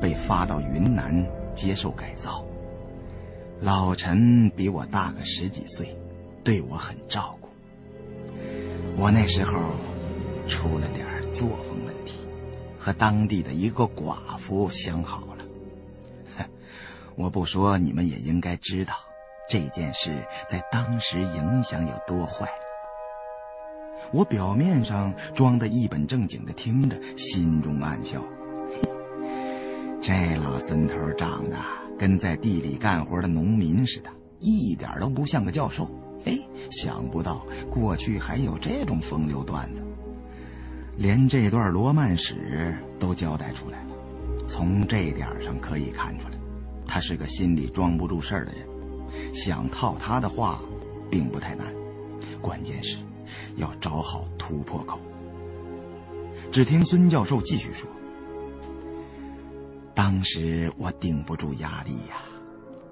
[0.00, 1.24] 被发到云南
[1.54, 2.44] 接受改造。
[3.60, 5.96] 老陈比我大个十几岁，
[6.42, 7.48] 对我很照顾。
[8.96, 9.52] 我那时候
[10.48, 12.18] 出了点作风问题，
[12.80, 15.44] 和当地的一个寡妇相好了。
[16.36, 16.44] 哼，
[17.14, 18.94] 我不说，你们也应该知道
[19.48, 22.48] 这件事在当时影响有多坏。
[24.12, 28.22] 我表面上装的一本正经的听着，心中暗笑：
[30.02, 31.56] 这老孙头长得
[31.98, 35.90] 跟在地里干活的农民似的，一点都不像个教授。
[36.24, 36.38] 哎，
[36.70, 39.82] 想不到过去还有这种风流段子，
[40.96, 43.88] 连这段罗曼史都交代出来了。
[44.46, 46.34] 从这点上可以看出来，
[46.86, 48.66] 他是个心里装不住事儿的人。
[49.34, 50.60] 想套他的话，
[51.10, 51.66] 并不太难，
[52.40, 52.98] 关键是。
[53.56, 55.00] 要找好突破口。
[56.50, 57.88] 只听孙教授继续说
[59.94, 62.22] ：“当时我顶不住压力呀，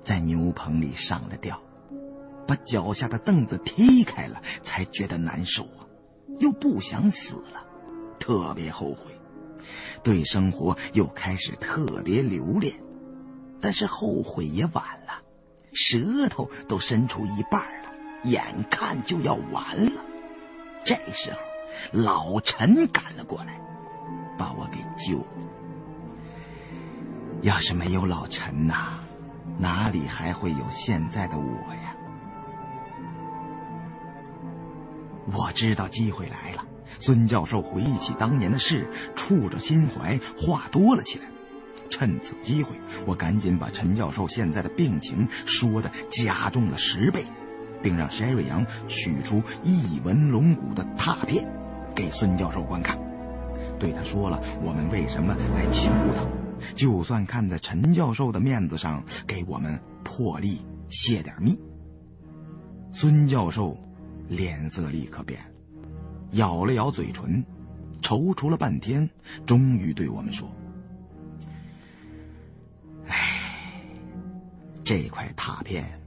[0.03, 1.61] 在牛棚里上了吊，
[2.47, 5.84] 把脚下的凳子踢开了，才觉得难受啊，
[6.41, 7.62] 又不想死了，
[8.18, 9.12] 特别后悔，
[10.03, 12.74] 对生活又开始特别留恋，
[13.61, 15.22] 但是后悔也晚了，
[15.74, 17.91] 舌头都伸出一半了，
[18.24, 20.05] 眼看就要完了。”
[20.85, 21.39] 这时候，
[21.93, 23.61] 老陈赶了过来，
[24.37, 25.26] 把我给救了。
[27.43, 29.01] 要是没有老陈呐，
[29.59, 31.95] 哪里还会有现在的我呀？
[35.33, 36.64] 我知道机会来了。
[36.99, 41.24] 孙教授回忆起当年的事，触着心怀，话多了起来。
[41.89, 42.74] 趁此机会，
[43.07, 47.24] 我赶紧把陈教授现在的病情说的加重了十倍。
[47.83, 51.47] 并让筛瑞阳取出异文龙骨的拓片，
[51.95, 52.99] 给孙教授观看。
[53.78, 56.26] 对他说了我们为什么来求他，
[56.74, 61.59] 就算看在陈教授的面子上，给我们破例泄点密。
[62.93, 63.78] 孙教授
[64.28, 65.47] 脸色立刻变了，
[66.33, 67.45] 咬了咬嘴唇，
[68.03, 69.09] 踌躇了半天，
[69.47, 70.51] 终于对我们说
[73.07, 73.83] ：“哎，
[74.85, 76.00] 这块拓片，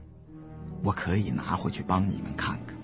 [0.84, 2.76] 我可以拿回去帮你们看看。”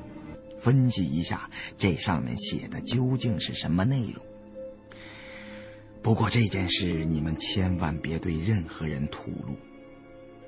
[0.59, 1.49] 分析一下
[1.79, 4.23] 这上面写的究竟是什么内容。
[6.03, 9.57] 不过这件事你们千万别对任何人吐露，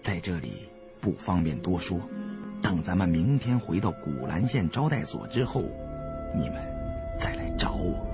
[0.03, 0.69] 在这里
[1.01, 2.01] 不方便多说。
[2.61, 5.65] 等咱们明天回到古兰县招待所之后，
[6.35, 6.63] 你们
[7.19, 8.07] 再来找我。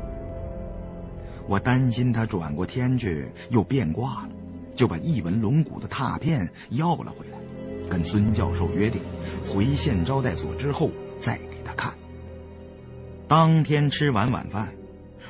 [1.46, 4.30] 我担心他转过天去又变卦了，
[4.74, 7.27] 就把一文龙骨的拓片要了回来，
[7.88, 9.00] 跟孙教授约定，
[9.44, 11.94] 回县招待所之后再给他看。
[13.26, 14.74] 当天吃完晚饭，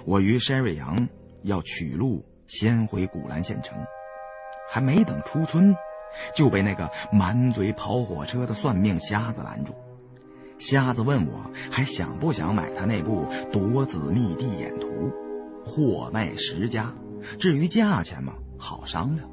[0.04, 1.08] 我与山瑞阳
[1.42, 3.76] 要取路先回古兰县城，
[4.68, 5.74] 还没等出村，
[6.34, 9.74] 就被那个满嘴跑火车的算命瞎子拦住。
[10.58, 14.88] 瞎子问我还想不想买他那部《夺子密地眼图》，
[15.64, 16.92] 货卖十家，
[17.38, 19.28] 至于价钱嘛，好商量。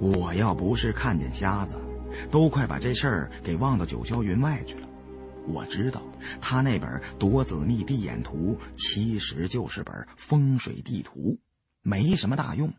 [0.00, 1.72] 我要不是看见瞎子，
[2.30, 4.88] 都快把这事儿给忘到九霄云外去了。
[5.46, 6.02] 我知道
[6.40, 11.38] 他那本《夺子密地眼图》其实就是本风水地图，
[11.82, 12.72] 没什么大用。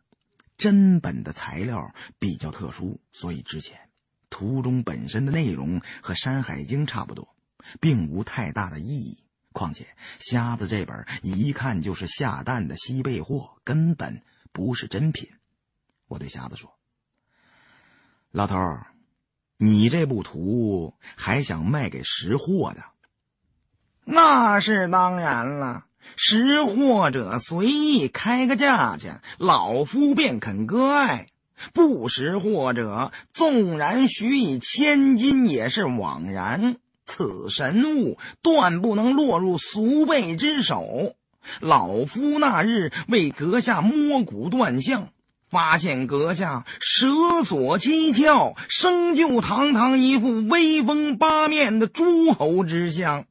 [0.58, 3.80] 真本的材料比较特殊，所以值钱。
[4.30, 7.36] 图中本身的内容和《山海经》差不多，
[7.80, 9.24] 并无太大的意义。
[9.54, 9.88] 况且
[10.20, 15.30] 瞎子这本一看就是下蛋的西贝货，根本不是真品。
[16.08, 16.77] 我对瞎子说
[18.32, 18.88] ：“老头儿。”
[19.60, 22.84] 你这部图还想卖给识货的？
[24.06, 31.26] 那是当然了，识货者随意开个价钱，老夫便肯割爱；
[31.74, 36.76] 不识货者，纵然许以千金，也是枉然。
[37.04, 41.16] 此神物断不能落入俗辈之手。
[41.62, 45.10] 老夫那日为阁下摸骨断相。
[45.50, 53.26] 发现阁下蛇锁七窍，生就堂堂一副威风八面的诸侯之相。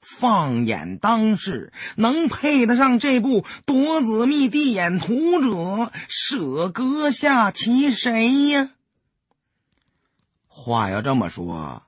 [0.00, 8.70] 放眼当世，能配得上这部《夺子密地眼图》者，舍阁下其谁呀？
[10.48, 11.82] 话要这么说，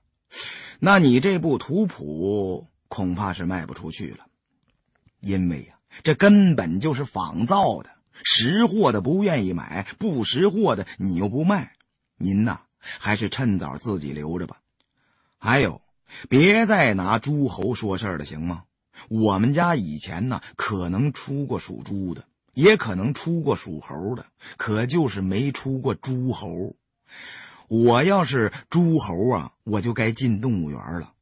[0.78, 4.26] 那你这部图谱恐怕是卖不出去了，
[5.20, 7.91] 因为呀，这根本就是仿造的。
[8.24, 11.72] 识货的不愿意买，不识货的你又不卖，
[12.16, 14.60] 您呐还是趁早自己留着吧。
[15.38, 15.82] 还有，
[16.28, 18.64] 别再拿诸侯说事儿了，行吗？
[19.08, 26.76] 我们家以前呢可能出过属猪的，也可能出过属猴的，可就是没出过诸侯。
[27.68, 31.14] 我要是诸侯啊，我就该进动物园了。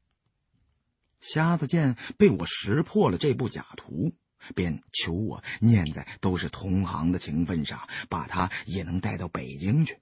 [1.21, 4.13] 瞎子见被我识破了这部假图。
[4.55, 9.97] 便求我念在都是同行的情分上，把他也能带到北京去，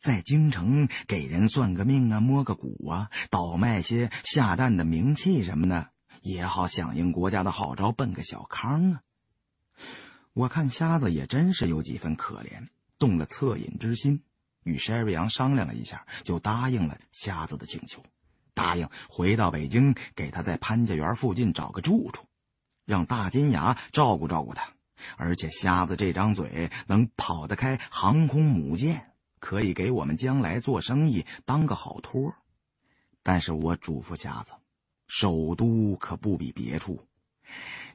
[0.00, 5.90] 在京城给人算个命啊，摸个骨啊，倒卖些下蛋的名器什么的，
[6.22, 9.00] 也好响应国家的号召，奔个小康啊。
[10.32, 12.68] 我看瞎子也真是有几分可怜，
[12.98, 14.22] 动了恻隐之心，
[14.64, 18.02] 与山瑞阳商量了一下，就答应了瞎子的请求，
[18.52, 22.26] 答应回到北京，给他在潘家园附近找个住处。
[22.86, 24.72] 让大金牙照顾照顾他，
[25.18, 32.34] 而且瞎子这张嘴能跑得开航空母舰，可以给我们将来做生意当个好托。
[33.22, 34.52] 但是我嘱咐瞎子，
[35.08, 37.06] 首都可不比别处。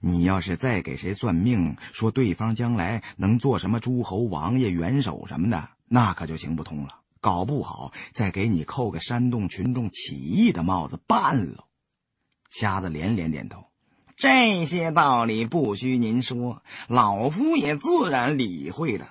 [0.01, 7.01] 你要是再给谁算命，说对方将来能做什么诸侯王爷、元首什么的，那可就行不通了。
[7.22, 11.68] 搞不好再给你扣个煽动群众起义的帽子办了。
[12.49, 13.70] 瞎子连连点头。
[14.22, 19.07] 这些道理不需您说，老夫也自然理会的。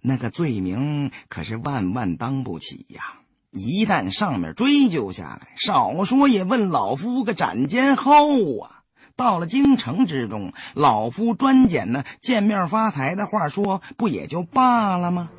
[0.00, 3.14] 那个罪名可是万万当不起呀！
[3.50, 8.84] 一旦上面追究下来，少说也问老夫个斩监候啊！
[9.16, 15.30] 到了京城之中，老夫专捡那见面发财的话说，不也就罢了吗？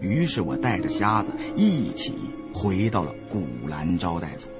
[0.00, 2.14] 于是我带着瞎子一起。
[2.52, 4.50] 回到了古兰招待所。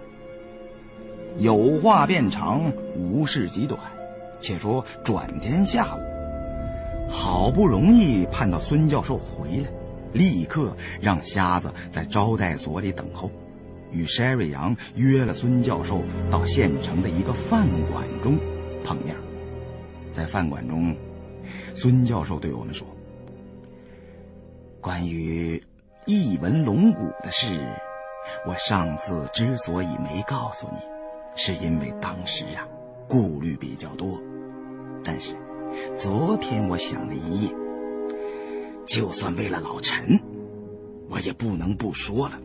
[1.39, 3.81] 有话便长，无事极短。
[4.41, 6.01] 且说转天下午，
[7.11, 9.69] 好不容易盼到孙教授回来，
[10.13, 13.31] 立刻让瞎子在招待所里等候。
[13.91, 18.39] 与筛瑞阳约了孙教授到县城的一个饭馆中
[18.85, 19.17] 碰面。
[20.13, 20.95] 在饭馆中，
[21.75, 22.87] 孙教授对我们说
[24.81, 25.63] ：“关于
[26.09, 27.71] 一文龙骨的事，
[28.47, 30.79] 我上次之所以没告诉你，
[31.37, 32.67] 是因为当时啊
[33.07, 34.19] 顾虑比较多。
[35.05, 35.37] 但是
[35.99, 37.55] 昨天我想了一夜，
[38.87, 40.19] 就算为了老陈，
[41.11, 42.41] 我也不能不说了。”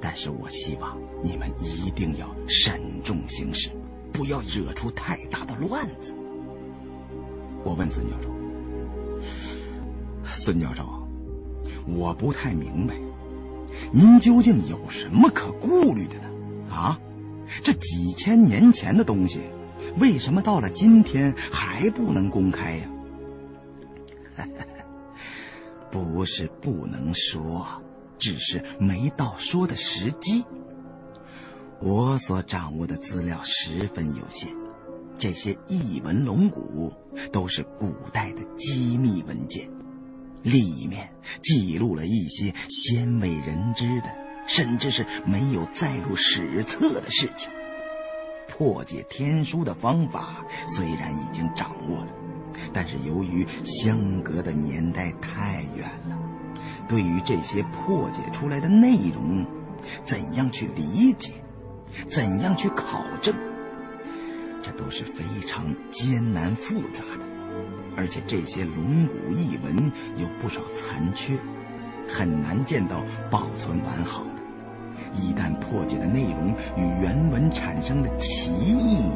[0.00, 3.70] 但是我希望你们一定要慎重行事，
[4.12, 6.16] 不要惹出太大的乱子。
[7.62, 8.28] 我问孙教授
[10.26, 10.84] ：“孙教授，
[11.86, 12.94] 我不太明白，
[13.92, 16.28] 您究竟有什么可顾虑的呢？
[16.70, 16.98] 啊，
[17.62, 19.40] 这几千年前的东西，
[19.98, 22.88] 为什么到了今天还不能公开呀？”
[25.90, 27.66] 不是不能说。
[28.18, 30.42] 只是没到说的时机。
[31.80, 34.50] 我所掌握的资料十分有限，
[35.18, 36.90] 这些异文龙骨
[37.30, 39.68] 都是古代的机密文件，
[40.46, 41.10] 里面
[41.42, 44.14] 记录了一些鲜为人知的，
[44.46, 47.50] 甚至是没有载入史册的事情。
[48.46, 52.08] 破解天书的方法虽然已经掌握了，
[52.72, 56.16] 但是由于相隔的年代太远了。
[56.88, 59.44] 对于这些破解出来的内容，
[60.04, 61.32] 怎样去理解，
[62.08, 63.34] 怎样去考证，
[64.62, 67.25] 这都是非常艰难复杂的。
[67.96, 71.38] 而且这些龙骨译文有不少残缺，
[72.06, 74.30] 很难见到保存完好的。
[75.12, 79.10] 一旦破解的内容与原文产生的歧义，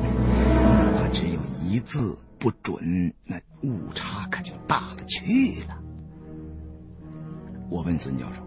[0.00, 5.78] 哪怕只有一字不准，那误差可就大了去了。
[7.70, 8.42] 我问孙教授：“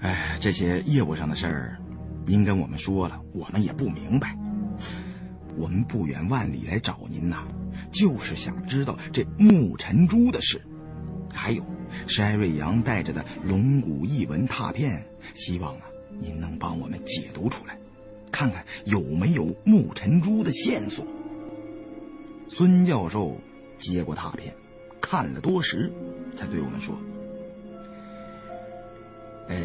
[0.00, 1.78] 哎，这些业务上的事儿，
[2.26, 4.36] 您跟我们说了，我们也不明白。
[5.56, 7.44] 我们不远万里来找您呐，
[7.92, 10.60] 就是想知道这木尘珠的事，
[11.32, 11.64] 还有
[12.06, 15.04] 筛瑞阳带着的龙骨异文拓片，
[15.34, 15.82] 希望啊，
[16.18, 17.78] 您能帮我们解读出来，
[18.30, 21.06] 看看有没有木尘珠的线索。”
[22.48, 23.40] 孙教授
[23.78, 24.54] 接过拓片，
[25.00, 25.92] 看了多时，
[26.34, 26.96] 才对我们说。
[29.48, 29.56] 呃，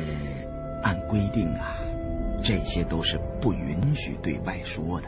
[0.82, 1.78] 按规定啊，
[2.44, 5.08] 这些都是不允许对外说的。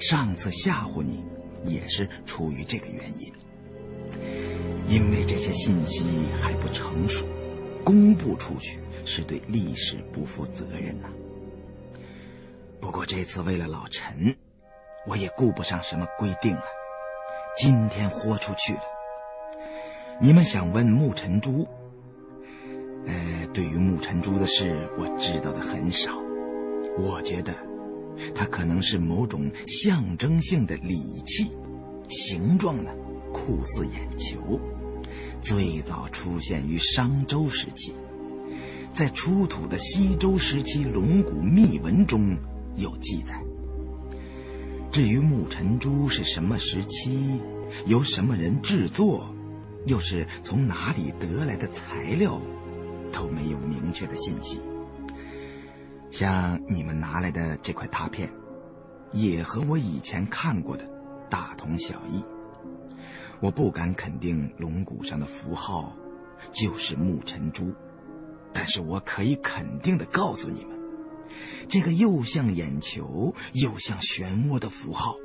[0.00, 1.24] 上次吓唬你，
[1.64, 3.32] 也是出于这个原因。
[4.88, 6.04] 因为这些信息
[6.40, 7.26] 还不成熟，
[7.84, 11.08] 公布出去是对历史不负责任呐。
[12.80, 14.36] 不过这次为了老陈，
[15.06, 16.64] 我也顾不上什么规定了。
[17.56, 18.80] 今天豁出去了。
[20.20, 21.68] 你们想问木尘珠？
[23.06, 26.12] 呃，对于木尘珠的事，我知道的很少。
[26.98, 27.54] 我觉得，
[28.34, 31.50] 它可能是某种象征性的礼器，
[32.08, 32.90] 形状呢
[33.32, 34.60] 酷似眼球，
[35.40, 37.94] 最早出现于商周时期，
[38.92, 42.36] 在出土的西周时期龙骨密文中
[42.76, 43.42] 有记载。
[44.90, 47.40] 至于木尘珠是什么时期，
[47.86, 49.34] 由什么人制作，
[49.86, 52.40] 又是从哪里得来的材料？
[53.12, 54.60] 都没有明确的信息。
[56.10, 58.30] 像你们拿来的这块拓片，
[59.12, 60.84] 也和我以前看过的
[61.28, 62.24] 大同小异。
[63.40, 65.96] 我不敢肯定龙骨上的符号
[66.52, 67.74] 就是木尘珠，
[68.52, 70.78] 但是我可以肯定的告诉你们，
[71.68, 75.16] 这个又像眼球又像漩涡的符号，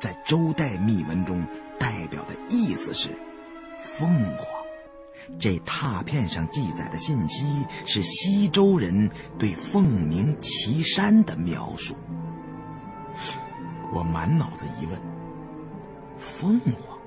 [0.00, 1.46] 在周代密文中
[1.78, 3.16] 代表的意思是
[3.80, 4.53] 凤凰。
[5.38, 7.44] 这拓片上记载的信息
[7.84, 11.96] 是西周人对凤鸣岐山的描述。
[13.92, 15.00] 我满脑子疑问：
[16.18, 16.98] 凤凰，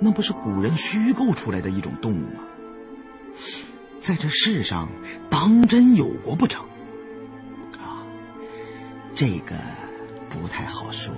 [0.00, 2.44] 那不是古人虚构出来的一种动物吗？
[4.00, 4.88] 在这世上，
[5.30, 6.64] 当真有过不成？
[7.78, 8.04] 啊，
[9.14, 9.56] 这个
[10.28, 11.12] 不太好说。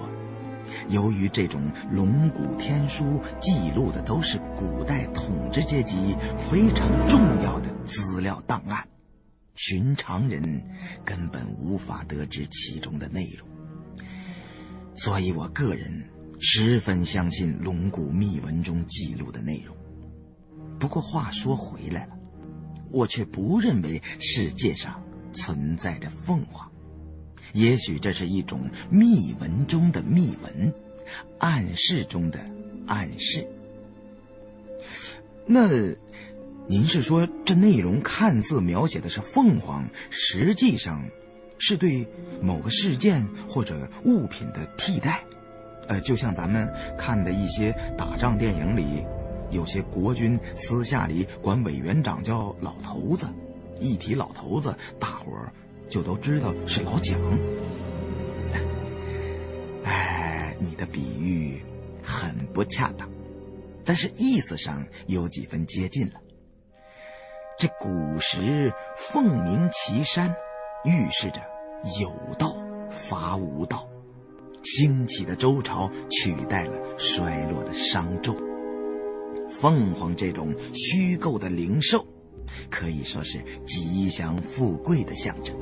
[0.89, 6.17] 由于这种龙骨天书记录的都是古代统治阶级
[6.51, 8.87] 非常重要的资料档案，
[9.55, 10.63] 寻常人
[11.05, 13.49] 根本无法得知其中的内容，
[14.95, 19.77] 所以我个人十分相信龙骨密文中记录的内容。
[20.79, 22.19] 不过话说回来了，
[22.91, 25.03] 我却不认为世界上
[25.33, 26.71] 存在着凤凰。
[27.57, 30.75] 也许这是一种密文中的密文，
[31.39, 32.39] 暗示中的
[32.87, 33.49] 暗示。
[35.47, 35.67] 那
[36.69, 41.09] 您是说这内容看似描写的是凤凰，实际上
[41.57, 42.07] 是对
[42.43, 45.25] 某个事件或者物品的替代？
[45.89, 49.03] 呃，就像咱们看的一些打仗电影里，
[49.51, 53.27] 有些国军私下里管委员长叫老头子，
[53.81, 55.51] 一提老头子，大伙儿
[55.89, 57.19] 就都知道是老蒋。
[59.85, 61.63] 哎，你的比喻
[62.03, 63.09] 很不恰当，
[63.85, 66.21] 但是意思上有几分接近了。
[67.59, 70.35] 这古时凤鸣岐山，
[70.85, 71.41] 预示着
[72.01, 72.55] 有道
[72.91, 73.89] 伐无道。
[74.65, 78.37] 兴起的周朝取代了衰落的商纣。
[79.49, 82.05] 凤凰这种虚构的灵兽，
[82.69, 85.57] 可以说是吉祥富贵的象征。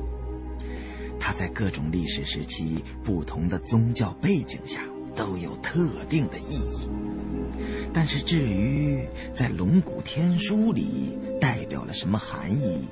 [1.27, 4.81] 它在各种历史时期、不同的宗教背景下
[5.15, 6.87] 都有特定的意义。
[7.91, 9.03] 但是至于
[9.33, 12.85] 在龙骨天书里代表了什么含义，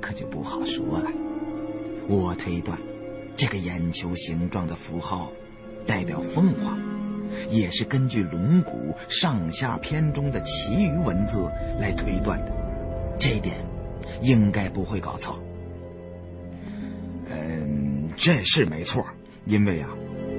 [0.00, 1.10] 可就不好说了。
[2.08, 2.78] 我推断。
[3.34, 5.32] 这个眼球形状的符号，
[5.84, 6.80] 代表凤凰，
[7.50, 11.50] 也是根据龙骨上下篇中的其余文字
[11.80, 12.52] 来推断的，
[13.18, 13.56] 这一点
[14.22, 15.36] 应该不会搞错。
[18.20, 19.06] 这是没错，
[19.46, 19.88] 因为啊，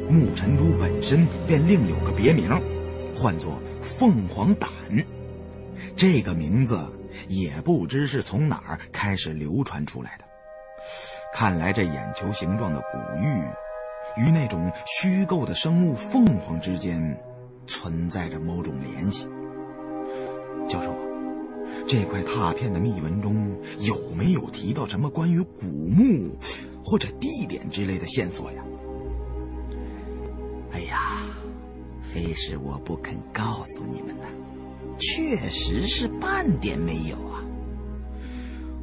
[0.10, 2.50] 木尘珠本身便另有个别名，
[3.16, 4.70] 唤作凤凰胆，
[5.96, 6.78] 这个名字
[7.30, 10.26] 也不知是从哪儿开始流传出来的。
[11.34, 17.18] 看来这眼球形状的古玉，与那种虚构的生物凤凰之间，
[17.66, 19.26] 存在着某种联系。
[20.68, 20.94] 教授，
[21.88, 26.38] 这块拓片的密文中有没有提到什么关于古墓
[26.84, 28.64] 或者地点之类的线索呀？
[30.72, 31.24] 哎呀，
[32.02, 34.28] 非是我不肯告诉你们呐，
[34.98, 37.44] 确实是半点没有啊。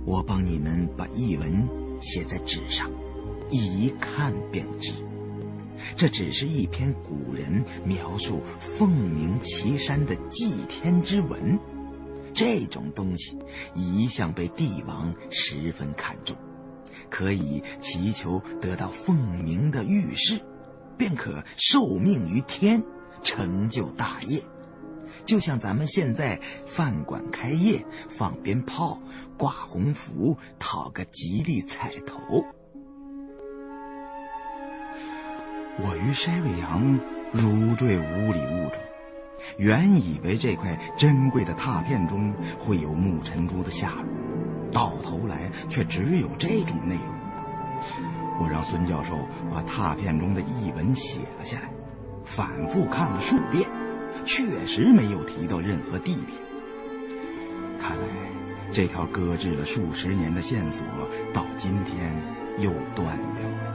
[0.04, 1.86] 我帮你们把译文。
[1.98, 2.90] 写在纸上，
[3.48, 4.92] 一看便知，
[5.96, 11.58] 这只是一篇古人描述凤鸣岐山的祭天之文。
[12.34, 13.38] 这种东西
[13.74, 16.36] 一向被帝王十分看重，
[17.10, 20.40] 可以祈求得到凤鸣的御示，
[20.96, 22.82] 便可受命于天，
[23.22, 24.42] 成就大业。
[25.24, 29.00] 就像咱们现在饭馆开业，放鞭炮、
[29.36, 32.44] 挂红符，讨个吉利彩头。
[35.78, 37.00] 我与筛瑞阳
[37.32, 38.80] 如坠五里雾中，
[39.58, 44.04] 原以为这块珍贵的拓片中会有木尘珠的下落，
[44.76, 47.04] 到头来却只有这种内容。
[48.38, 49.16] 我让孙教授
[49.50, 51.70] 把拓片中的译文写了下来，
[52.26, 53.66] 反复看了数遍。
[54.26, 56.28] 确实没有提到任何地点。
[57.78, 58.04] 看来
[58.70, 60.84] 这条搁置了数十年的线索，
[61.32, 62.14] 到今天
[62.58, 63.74] 又断掉了。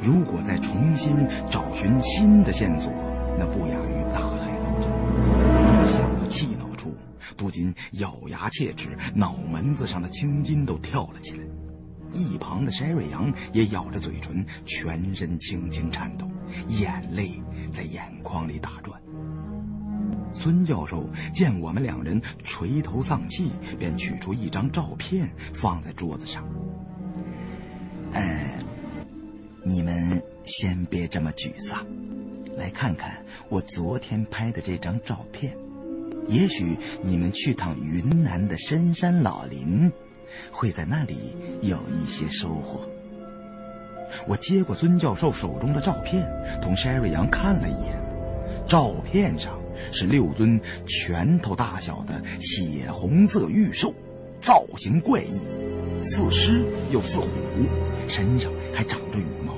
[0.00, 2.92] 如果再重新找寻新的线索，
[3.38, 4.90] 那不亚于大海捞针。
[5.78, 6.63] 我想到气恼处，
[7.36, 11.44] 不禁咬牙切齿，脑门子上的青筋都跳了起来。
[12.12, 16.30] 一旁的筛瑞阳也咬着嘴唇，全身轻轻颤抖，
[16.68, 17.42] 眼泪
[17.72, 19.00] 在眼眶里打转。
[20.32, 26.44] 孙教授见我们两人垂头丧气，便取出一张照片放在桌子上。
[28.12, 28.58] 哎，
[29.64, 31.84] 你们先别这么沮丧，
[32.56, 35.56] 来看看我昨天拍的这张照片。
[36.28, 39.90] 也许你们去趟云南的深山老林。
[40.50, 42.80] 会在那里有一些收获。
[44.26, 46.26] 我接过孙教授手中的照片，
[46.60, 47.96] 同 Sherry 杨看了一眼。
[48.66, 49.60] 照片上
[49.92, 53.94] 是六尊拳头大小的血红色玉兽，
[54.40, 55.38] 造型怪异，
[56.00, 57.28] 似狮又似虎，
[58.08, 59.54] 身上还长着羽毛，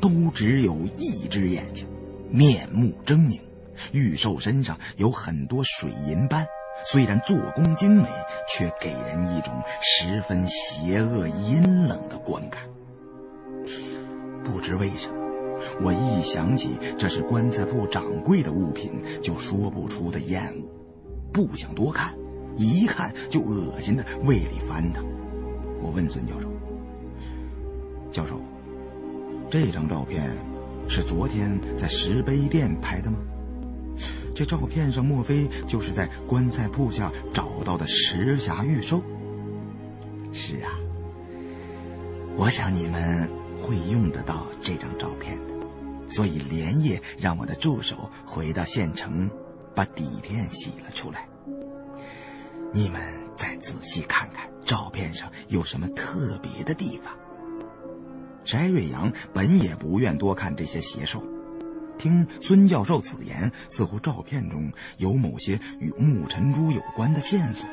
[0.00, 1.86] 都只有一只眼睛，
[2.30, 3.40] 面目狰狞。
[3.92, 6.46] 玉兽身上有很多水银斑。
[6.86, 8.08] 虽然做工精美，
[8.48, 9.52] 却给人一种
[9.82, 12.62] 十分邪恶、阴冷的观感。
[14.42, 15.16] 不知为什么，
[15.82, 18.92] 我一想起这是棺材铺掌柜的物品，
[19.22, 20.62] 就说不出的厌恶，
[21.32, 22.14] 不想多看，
[22.56, 25.04] 一看就恶心的胃里翻腾。
[25.82, 26.48] 我问孙教授
[28.10, 28.40] ：“教授，
[29.50, 30.34] 这张照片
[30.88, 33.18] 是昨天在石碑店拍的吗？”
[34.34, 39.02] 这照片上莫非就是在棺材铺下找到的石匣玉兽？
[40.32, 40.70] 是啊，
[42.36, 43.28] 我想你们
[43.60, 45.54] 会用得到这张照片的，
[46.08, 49.28] 所以连夜让我的助手回到县城，
[49.74, 51.28] 把底片洗了出来。
[52.72, 53.02] 你们
[53.36, 57.12] 再仔细看看照片上有什么特别的地方。
[58.44, 61.22] 翟瑞阳本也不愿多看这些邪兽，
[62.00, 67.66] 听孙教授此言，似乎照片中有某些与木尘珠有关的线索，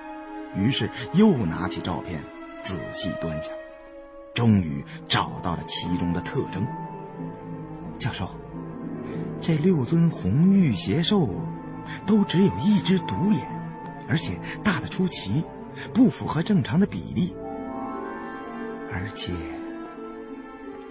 [0.53, 2.21] 于是又拿起照片
[2.61, 3.53] 仔细端详，
[4.33, 6.67] 终于找到了其中的特征。
[7.97, 8.29] 教授，
[9.39, 11.29] 这六尊红玉邪兽
[12.05, 13.39] 都只有一只独眼，
[14.09, 15.41] 而且大的出奇，
[15.93, 17.33] 不符合正常的比例，
[18.91, 19.31] 而且。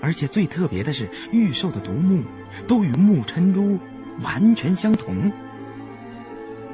[0.03, 2.23] 而且最特别的是，玉兽的独目
[2.66, 3.78] 都与木尘珠
[4.23, 5.14] 完全相同。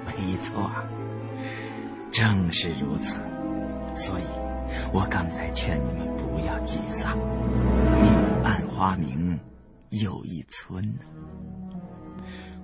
[0.07, 0.71] 没错，
[2.11, 3.21] 正是如此。
[3.95, 4.25] 所以，
[4.93, 7.17] 我刚才劝你们不要沮丧。
[7.17, 9.39] 柳暗花明
[9.91, 11.01] 又一村呢。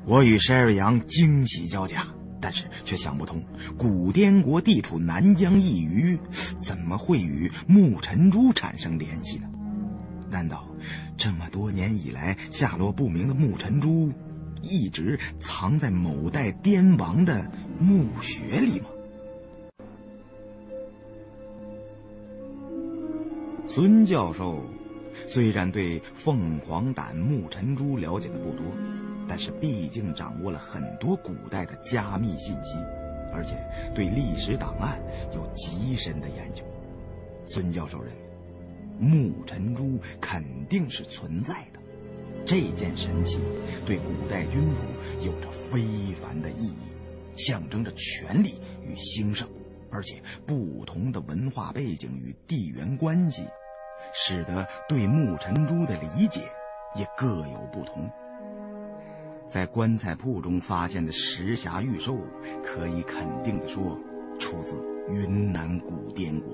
[0.05, 2.06] 我与筛瑞阳惊喜交加，
[2.40, 3.43] 但是却想不通，
[3.76, 6.18] 古滇国地处南疆一隅，
[6.60, 9.48] 怎么会与木尘珠产生联系呢？
[10.31, 10.67] 难道
[11.17, 14.13] 这么多年以来下落不明的木尘珠，
[14.63, 18.87] 一直藏在某代滇王的墓穴里吗？
[23.67, 24.63] 孙教授
[25.27, 28.65] 虽然对凤凰胆木尘珠了解的不多，
[29.29, 32.77] 但是毕竟掌握了很多古代的加密信息，
[33.33, 33.57] 而且
[33.95, 35.01] 对历史档案
[35.35, 36.65] 有极深的研究。
[37.45, 38.28] 孙教授认为。
[38.99, 41.81] 木尘珠肯定是存在的，
[42.45, 43.39] 这件神器
[43.87, 44.81] 对古代君主
[45.27, 45.81] 有着非
[46.20, 49.49] 凡的意义，象征着权力与兴盛，
[49.91, 53.43] 而且不同的文化背景与地缘关系，
[54.12, 56.41] 使得对木尘珠的理解
[56.97, 58.11] 也各有不同。
[59.49, 62.19] 在棺材铺中发现的石匣玉兽，
[62.62, 63.99] 可以肯定的说，
[64.39, 66.53] 出自云南古滇国。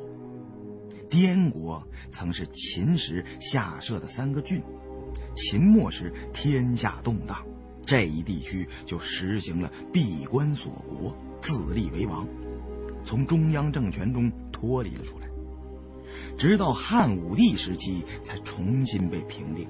[1.09, 4.63] 滇国曾是秦时下设的三个郡，
[5.35, 7.45] 秦末时天下动荡，
[7.83, 12.27] 这一地区就实行了闭关锁国、自立为王，
[13.05, 15.29] 从中央政权中脱离了出来，
[16.37, 19.69] 直到汉武帝时期才重新被平定。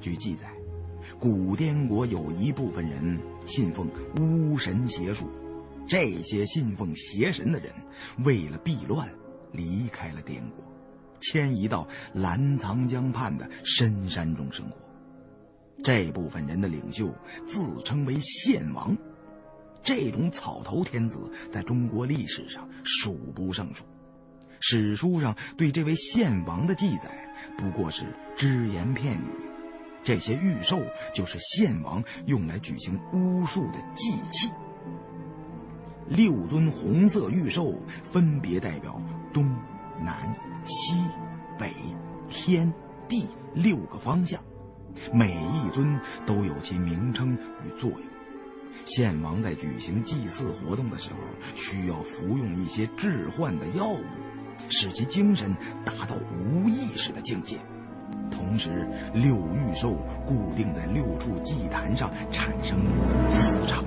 [0.00, 0.50] 据记载，
[1.18, 3.88] 古滇国有一部分人信奉
[4.18, 5.28] 巫神邪术，
[5.86, 7.72] 这些信奉邪神的人
[8.24, 9.08] 为了避乱。
[9.52, 10.64] 离开了滇国，
[11.20, 14.76] 迁移到澜沧江畔的深山中生活。
[15.84, 17.12] 这部分人的领袖
[17.46, 18.96] 自称为献王，
[19.82, 21.18] 这种草头天子
[21.50, 23.84] 在中国历史上数不胜数。
[24.60, 28.04] 史书上对这位献王的记载不过是
[28.36, 29.26] 只言片语。
[30.04, 30.80] 这些玉兽
[31.12, 34.48] 就是献王用来举行巫术的祭器。
[36.08, 37.74] 六尊红色玉兽
[38.04, 39.00] 分别代表。
[39.32, 39.44] 东
[40.00, 40.34] 南
[40.64, 40.94] 西
[41.58, 41.72] 北
[42.28, 42.72] 天
[43.08, 44.42] 地六个方向，
[45.12, 47.34] 每一尊都有其名称
[47.64, 48.02] 与作用。
[48.86, 51.18] 献王在举行祭祀活动的时候，
[51.54, 54.00] 需要服用一些致幻的药物，
[54.68, 55.54] 使其精神
[55.84, 57.58] 达到无意识的境界。
[58.30, 59.94] 同时，六玉兽
[60.26, 62.78] 固定在六处祭坛上，产生
[63.30, 63.84] 磁场，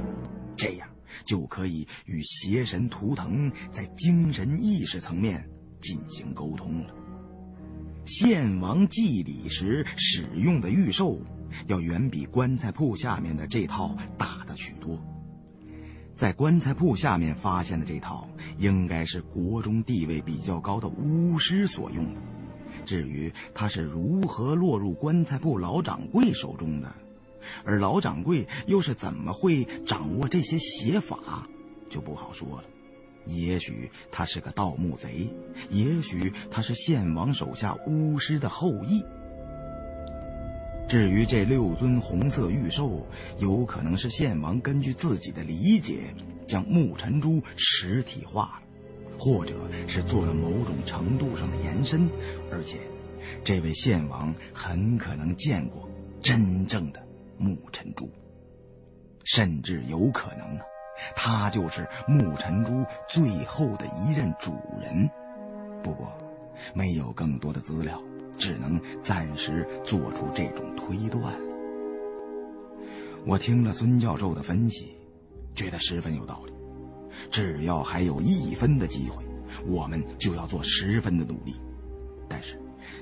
[0.55, 0.87] 这样。
[1.23, 5.47] 就可以与邪神图腾在精神意识层面
[5.81, 6.93] 进行沟通了。
[8.05, 11.19] 献王祭礼时使用的玉兽，
[11.67, 14.99] 要远比棺材铺下面的这套大的许多。
[16.15, 18.27] 在棺材铺下面发现的这套，
[18.57, 22.21] 应该是国中地位比较高的巫师所用的。
[22.85, 26.95] 至于他是如何落入棺材铺老掌柜手中的？
[27.63, 31.47] 而老掌柜又是怎么会掌握这些邪法，
[31.89, 32.63] 就不好说了。
[33.25, 35.27] 也许他是个盗墓贼，
[35.69, 39.03] 也许他是献王手下巫师的后裔。
[40.87, 43.07] 至于这六尊红色玉兽，
[43.39, 46.13] 有可能是献王根据自己的理解，
[46.47, 49.55] 将木尘珠实体化了，或者
[49.87, 52.07] 是做了某种程度上的延伸。
[52.51, 52.77] 而且，
[53.43, 55.89] 这位献王很可能见过
[56.21, 57.03] 真正的。
[57.37, 58.09] 木尘珠，
[59.23, 60.65] 甚至有可能啊，
[61.15, 65.09] 他就是木尘珠最后的一任主人。
[65.83, 66.11] 不过，
[66.73, 68.01] 没有更多的资料，
[68.37, 71.37] 只能暂时做出这种推断。
[73.25, 74.95] 我听了孙教授的分析，
[75.53, 76.53] 觉得十分有道理。
[77.29, 79.23] 只要还有一分的机会，
[79.65, 81.53] 我们就要做十分的努力。
[82.29, 82.59] 但是。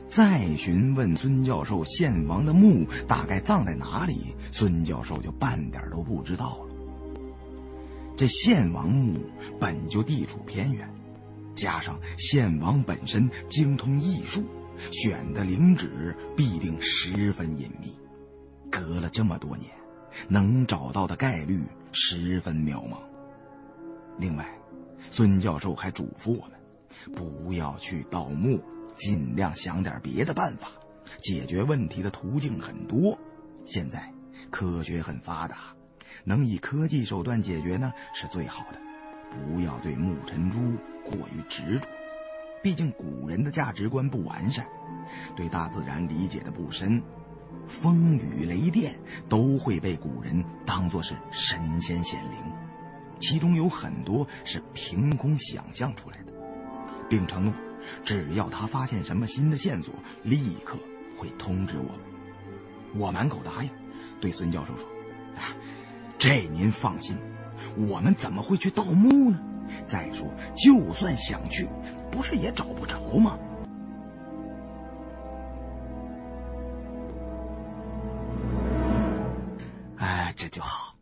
[0.09, 4.35] 再询问孙教授，献王的墓大概葬在哪里？
[4.51, 6.75] 孙教授就半点都不知道了。
[8.15, 9.19] 这献王墓
[9.59, 10.87] 本就地处偏远，
[11.55, 14.43] 加上献王本身精通艺术，
[14.91, 17.97] 选的陵址必定十分隐秘。
[18.69, 19.71] 隔了这么多年，
[20.27, 21.59] 能找到的概率
[21.91, 22.97] 十分渺茫。
[24.19, 24.47] 另外，
[25.09, 28.61] 孙教授还嘱咐我们，不要去盗墓，
[28.97, 30.69] 尽量想点别的办法。
[31.21, 33.17] 解决问题的途径很多，
[33.65, 34.11] 现在
[34.49, 35.57] 科学很发达，
[36.23, 38.79] 能以科技手段解决呢是最好的。
[39.29, 40.59] 不要对木尘珠
[41.03, 41.89] 过于执着，
[42.61, 44.67] 毕竟古人的价值观不完善，
[45.35, 47.01] 对大自然理解的不深，
[47.67, 52.53] 风雨雷电都会被古人当作是神仙显灵，
[53.19, 56.33] 其中有很多是凭空想象出来的，
[57.09, 57.53] 并承诺，
[58.03, 59.93] 只要他发现什么新的线索，
[60.23, 60.77] 立刻。
[61.15, 61.99] 会通知我们，
[62.95, 63.69] 我满口答应，
[64.19, 64.85] 对孙教授说
[65.39, 65.55] ：“啊，
[66.17, 67.17] 这您放心，
[67.77, 69.39] 我们怎么会去盗墓呢？
[69.85, 71.69] 再说，就算想去，
[72.11, 73.39] 不是也找不着吗？”
[79.97, 80.93] 哎，这就好。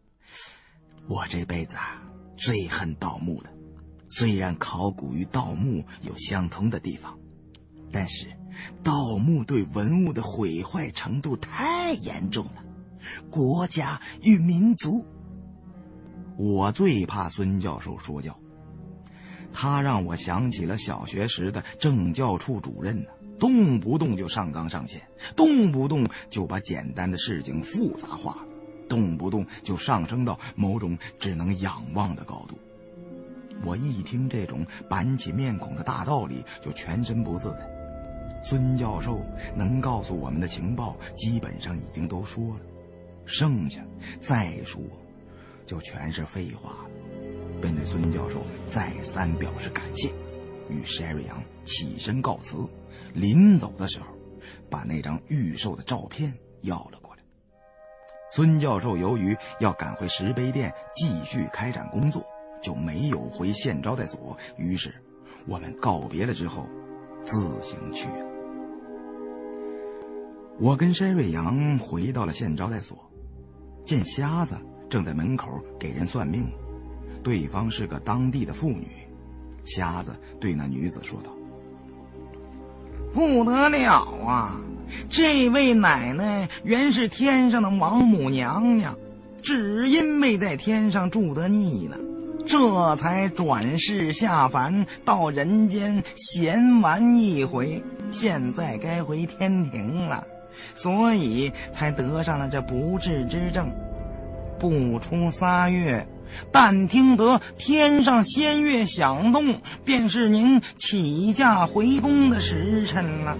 [1.07, 1.99] 我这辈子啊，
[2.37, 3.49] 最恨盗墓的。
[4.11, 7.17] 虽然考古与盗墓有相通的地方，
[7.91, 8.27] 但是。
[8.83, 12.63] 盗墓对文物的毁坏程度太严重了，
[13.31, 15.03] 国家与民族。
[16.37, 18.37] 我最怕孙教授说教，
[19.51, 23.09] 他让我想起了小学时的政教处主任呢，
[23.39, 25.01] 动不动就上纲上线，
[25.35, 28.45] 动不动就把简单的事情复杂化，
[28.87, 32.59] 动不动就上升到某种只能仰望的高度。
[33.63, 37.69] 我一听这种板起面孔的大道理，就全身不自在。
[38.43, 39.23] 孙教授
[39.55, 42.61] 能告诉我们的情报，基本上已经都说了，
[43.25, 43.85] 剩下
[44.19, 44.81] 再说，
[45.65, 46.89] 就全是废话了。
[47.61, 50.09] 便对孙教授再三表示感谢，
[50.69, 52.57] 与山瑞阳起身告辞。
[53.13, 54.07] 临走的时候，
[54.69, 57.21] 把那张预售的照片要了过来。
[58.31, 62.25] 孙教授由于要赶回石碑店继续开展工作，
[62.61, 64.37] 就没有回县招待所。
[64.57, 64.93] 于是，
[65.45, 66.67] 我们告别了之后，
[67.21, 68.25] 自行去了。
[70.59, 72.97] 我跟山瑞阳回到了县招待所，
[73.83, 74.55] 见瞎子
[74.89, 76.47] 正在门口给人算命，
[77.23, 78.87] 对方是个当地的妇女。
[79.63, 81.31] 瞎子对那女子说道
[83.13, 84.59] ：“不得了啊！
[85.09, 88.97] 这位奶奶原是天上的王母娘娘，
[89.41, 91.97] 只因没在天上住得腻了，
[92.45, 97.83] 这才转世下凡到人间闲玩一回。
[98.11, 100.25] 现在该回天庭了。”
[100.75, 103.71] 所以才得上了这不治之症。
[104.59, 106.07] 不出仨月，
[106.51, 113.37] 但听得天上仙乐响动，便是您起驾回宫的时辰了。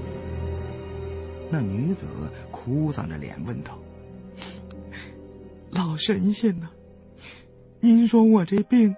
[1.52, 2.08] 那女子
[2.50, 3.78] 哭丧着脸问道
[5.72, 6.70] ：“老神仙呐，
[7.82, 8.96] 您说我这病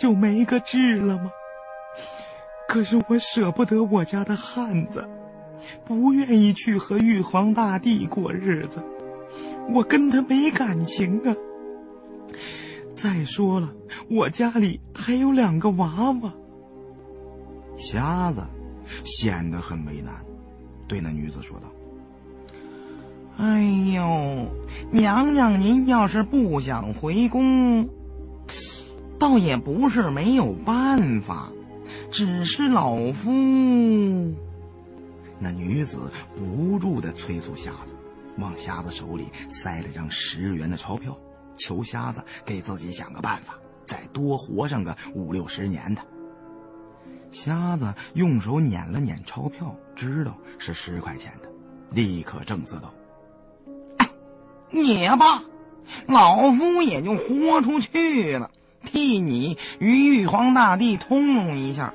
[0.00, 1.30] 就没个治了吗？
[2.66, 5.08] 可是我舍不得我家的汉子。”
[5.86, 8.82] 不愿意去和玉皇大帝过日子，
[9.72, 11.34] 我跟他没感情啊。
[12.94, 13.72] 再说了，
[14.10, 16.32] 我家里还有两个娃娃。
[17.76, 18.42] 瞎子
[19.04, 20.14] 显得很为难，
[20.86, 21.68] 对那女子说道
[23.38, 23.62] ：“哎
[23.94, 24.46] 呦，
[24.90, 27.88] 娘娘，您要是不想回宫，
[29.24, 31.50] 倒也不是没有办法，
[32.10, 33.30] 只是老夫……”
[35.40, 35.98] 那女子
[36.36, 37.94] 不住的催促瞎子，
[38.36, 41.18] 往瞎子手里塞了张十元的钞票，
[41.56, 46.02] 求瞎子给自己想个办法，再多活上个五六十年的。
[47.30, 51.48] 瞎子用手捻了捻钞票，知道是十块钱的，
[51.92, 52.92] 立刻正色道
[54.70, 55.42] ：“也罢，
[56.06, 58.50] 老夫也就豁出去了，
[58.84, 61.92] 替你与玉皇大帝通融一下。”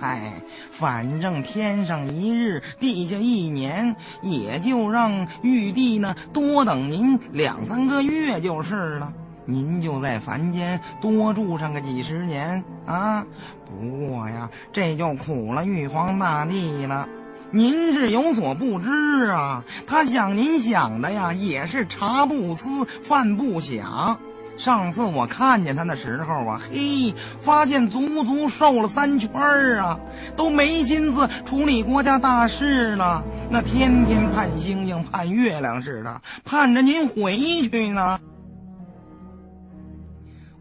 [0.00, 0.34] 嗨，
[0.70, 9.12] 反正天上一日，地下一年，也就让玉帝呢多等您两三个月就是了。
[9.44, 13.26] 您就在凡间多住上个几十年啊！
[13.66, 17.08] 不过呀，这就苦了玉皇大帝了。
[17.50, 18.90] 您是有所不知
[19.30, 24.20] 啊，他想您想的呀，也是茶不思饭不想。
[24.58, 29.30] 上次我看见他的时候啊，嘿，发现足足瘦了三圈
[29.78, 30.00] 啊，
[30.36, 33.22] 都没心思处理国家大事了。
[33.48, 38.18] 那天天盼星星盼月亮似的，盼着您回去呢。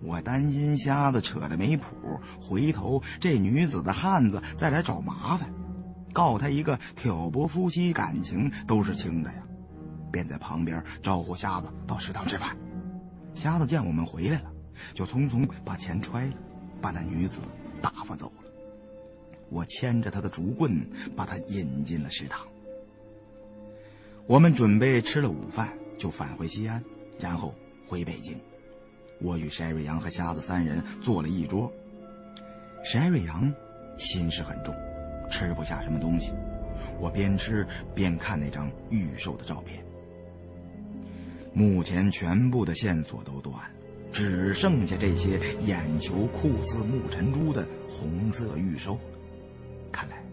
[0.04, 1.86] 我担心瞎子扯的没谱，
[2.40, 5.50] 回头这女子的汉子再来找麻烦，
[6.14, 9.40] 告他一个挑拨夫妻感情都是轻的呀，
[10.12, 12.56] 便在旁边招呼瞎子到食堂吃饭。
[13.38, 14.52] 瞎子见我们回来了，
[14.96, 16.34] 就匆匆把钱揣了，
[16.82, 17.40] 把那女子
[17.84, 18.44] 打发走了。
[19.50, 22.48] 我牵着他的竹棍，把他引进了食堂。
[24.26, 26.84] 我们准备吃了午饭，就返回西安，
[27.20, 27.54] 然后
[27.88, 28.36] 回北京。
[29.22, 31.72] 我与筛瑞阳和瞎子三人坐了一桌。
[32.84, 33.54] 筛瑞阳
[34.00, 34.76] 心事很重，
[35.30, 36.34] 吃不下什么东西。
[37.00, 39.86] 我边吃边看那张预售的照片。
[41.54, 43.72] 目前全部的线索都断了，
[44.12, 49.02] 只剩下这些眼球酷似木尘珠的红色预售了。
[49.92, 50.24] 看来，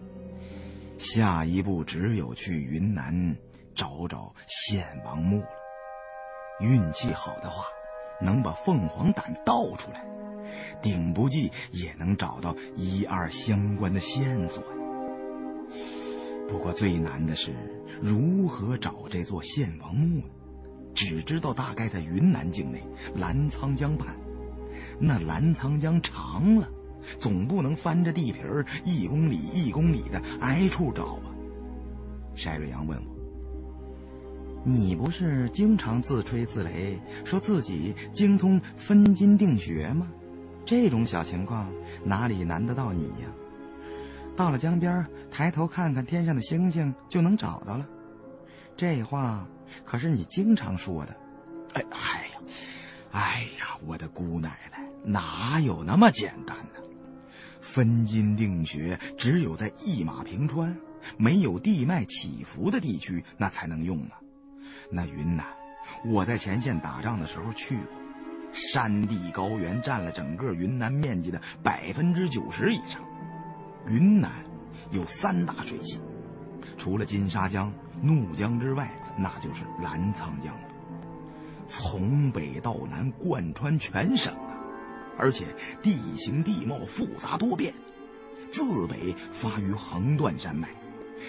[0.97, 3.35] 下一步只有去云南
[3.73, 5.49] 找找献王墓了。
[6.59, 7.65] 运气好的话。
[8.21, 10.01] 能把凤凰胆倒出来，
[10.81, 14.63] 顶不济也能找到一二相关的线索。
[16.47, 17.53] 不过最难的是
[18.01, 20.34] 如何找这座献王墓呢？
[20.95, 22.81] 只知道大概在云南境内
[23.13, 24.15] 澜沧江畔，
[24.97, 26.67] 那澜沧江长了，
[27.19, 31.29] 总不能翻着地皮儿一公里一公里的挨处找啊。
[32.35, 33.15] 筛瑞阳问我。
[34.63, 40.07] 你不是经常自吹自擂，说自己精通分金定穴吗？
[40.65, 41.71] 这种小情况
[42.03, 43.29] 哪里难得到你呀？
[44.35, 47.87] 到了江边，抬头看看天上的星星，就能找到了。
[48.75, 49.47] 这话
[49.83, 51.15] 可是你经常说的。
[51.73, 52.39] 哎，哎呀，
[53.11, 56.81] 哎呀，我的姑奶奶，哪有那么简单呢？
[57.59, 60.77] 分金定穴只有在一马平川、
[61.17, 64.19] 没有地脉起伏的地区，那才能用啊。
[64.91, 65.45] 那云南，
[66.05, 67.85] 我在前线打仗的时候去过，
[68.53, 73.01] 山地高原占了整个云南面积的百分之九十以上。
[73.87, 74.31] 云南
[74.91, 75.99] 有三大水系，
[76.77, 80.67] 除了金沙江、怒江之外，那就是澜沧江了。
[81.67, 84.57] 从北到南贯穿全省啊，
[85.17, 85.47] 而且
[85.81, 87.73] 地形地貌复杂多变，
[88.51, 90.69] 自北发于横断山脉，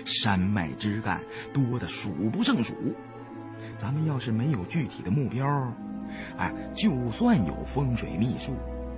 [0.04, 1.22] 山脉枝干
[1.54, 2.74] 多的数不胜数。
[3.78, 5.46] 咱们要是没有具体的目标，
[6.36, 8.54] 哎，就算有风水秘术，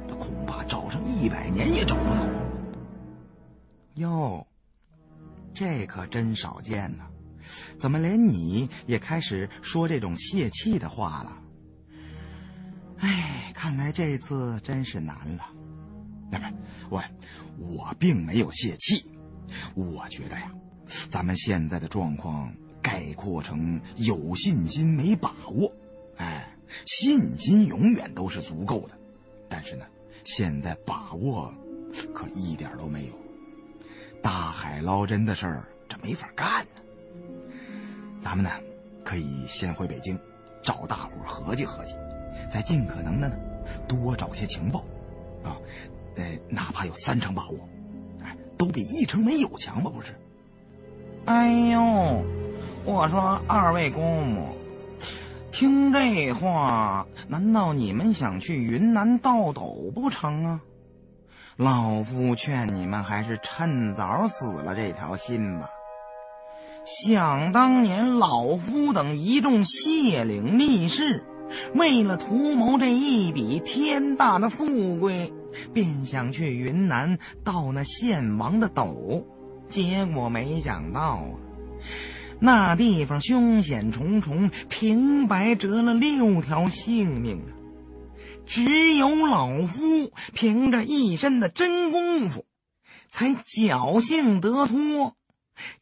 [0.08, 2.26] 那恐怕找上一百年也找不到。
[3.94, 4.46] 哟，
[5.54, 7.07] 这可真少见呐！
[7.78, 11.42] 怎么连你也开始说这种泄气的话了？
[12.98, 15.46] 哎，看来这次真是难了。
[16.30, 16.46] 那不，
[16.90, 17.04] 我
[17.58, 19.04] 我并没有泄气，
[19.74, 20.52] 我觉得呀，
[21.08, 22.52] 咱们现在的状况。
[22.80, 25.70] 概括成有信心没把握，
[26.16, 26.56] 哎，
[26.86, 28.96] 信心永远都是足够的，
[29.46, 29.84] 但是呢，
[30.24, 31.52] 现在把握
[32.14, 33.12] 可一点都没有。
[34.22, 36.82] 大海捞针的事儿，这没法干呢。
[38.20, 38.50] 咱们呢，
[39.04, 40.18] 可以先回北京，
[40.62, 41.94] 找大伙合计合计，
[42.50, 43.36] 再尽可能的呢，
[43.86, 44.80] 多找些情报，
[45.42, 45.56] 啊，
[46.16, 47.58] 呃，哪怕有三成把握，
[48.22, 49.90] 哎，都比一成没有强吧？
[49.90, 50.14] 不是？
[51.26, 52.24] 哎呦！
[52.84, 54.56] 我说二位公母，
[55.52, 60.60] 听这话，难道你们想去云南倒斗不成啊？
[61.56, 65.68] 老夫劝你们还是趁早死了这条心吧。
[66.84, 71.24] 想当年，老夫等一众谢岭力士，
[71.74, 75.32] 为了图谋这一笔天大的富贵，
[75.74, 79.26] 便想去云南盗那献王的斗，
[79.68, 81.28] 结果没想到啊。
[82.40, 87.50] 那地方凶险重重，平白折了六条性命啊！
[88.46, 92.46] 只有老夫凭着一身的真功夫，
[93.10, 95.17] 才侥幸得脱。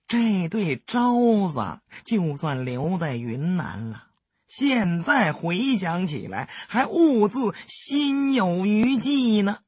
[0.08, 1.14] 这对招
[1.48, 4.04] 子就算留在云南了，
[4.46, 9.58] 现在回想起来，还兀自心有余悸呢。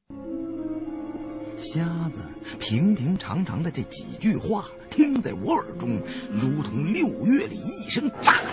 [1.57, 2.19] 瞎子
[2.57, 4.65] 平平常常的这几句话。
[4.89, 8.47] 听在我耳中，如同六月里一声炸雷。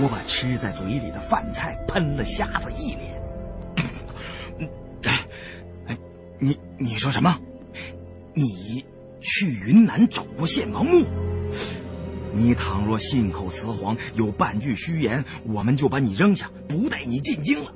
[0.00, 3.22] 我把吃在嘴里的饭菜喷了瞎子一脸。
[5.86, 5.98] 哎，
[6.38, 7.38] 你你说什么？
[8.32, 8.82] 你
[9.26, 11.04] 去云南找过献王墓？
[12.32, 17.72] 你倘若信口雌黄，有半句虚言，我们就把你扔下，不带你进京了。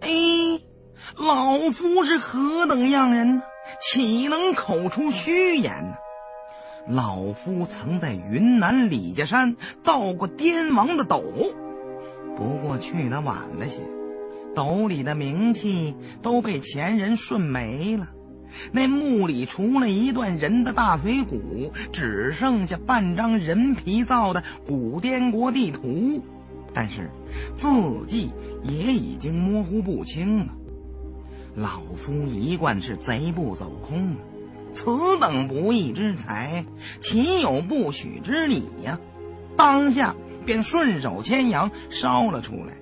[0.00, 0.10] 哎，
[1.16, 3.42] 老夫是何等样人呢？
[3.80, 5.94] 岂能口出虚言呢？
[6.88, 11.22] 老夫曾在云南李家山盗过滇王的斗，
[12.36, 13.80] 不过去的晚了些。
[14.54, 18.08] 斗里的名气都被前人顺没了。
[18.72, 26.22] 那墓里除了一段人的大腿骨，只剩下半张人皮造的古滇国地图，
[26.74, 27.10] 但是
[27.56, 27.68] 字
[28.06, 30.54] 迹也已经模糊不清了。
[31.54, 34.16] 老夫一贯是贼不走空，
[34.74, 36.64] 此等不义之财，
[37.00, 38.98] 岂有不许之理呀？
[39.56, 40.14] 当下
[40.44, 42.74] 便顺手牵羊烧了出来。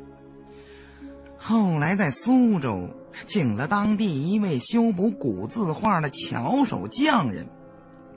[1.36, 2.88] 后来在苏州。
[3.26, 7.46] 请了当地一位修补古字画的巧手匠人，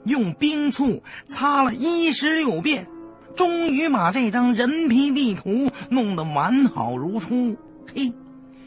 [0.04, 2.88] 用冰醋擦了一十六遍，
[3.36, 7.56] 终于把这张人皮地图弄得完好如初。
[7.94, 8.12] 嘿，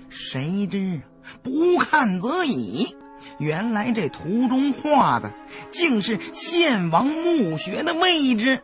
[0.09, 1.01] 谁知
[1.43, 2.95] 不看则已，
[3.37, 5.31] 原来这图中画的
[5.71, 8.63] 竟是献王墓穴的位置。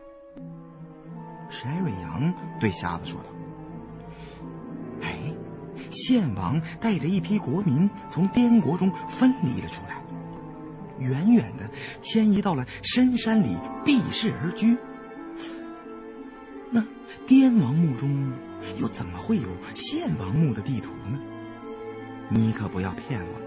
[1.50, 3.20] 沈瑞阳对瞎子说。
[5.90, 9.96] 献王带着一批国民从滇国中分离了出来，
[10.98, 11.68] 远远的
[12.00, 14.76] 迁移到了深山里避世而居。
[16.70, 16.84] 那
[17.26, 18.32] 滇王墓中
[18.80, 21.18] 又怎么会有献王墓的地图呢？
[22.28, 23.40] 你可不要骗我！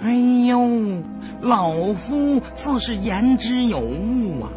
[0.00, 0.14] 哎
[0.46, 1.02] 呦，
[1.40, 4.50] 老夫自是言之有物啊。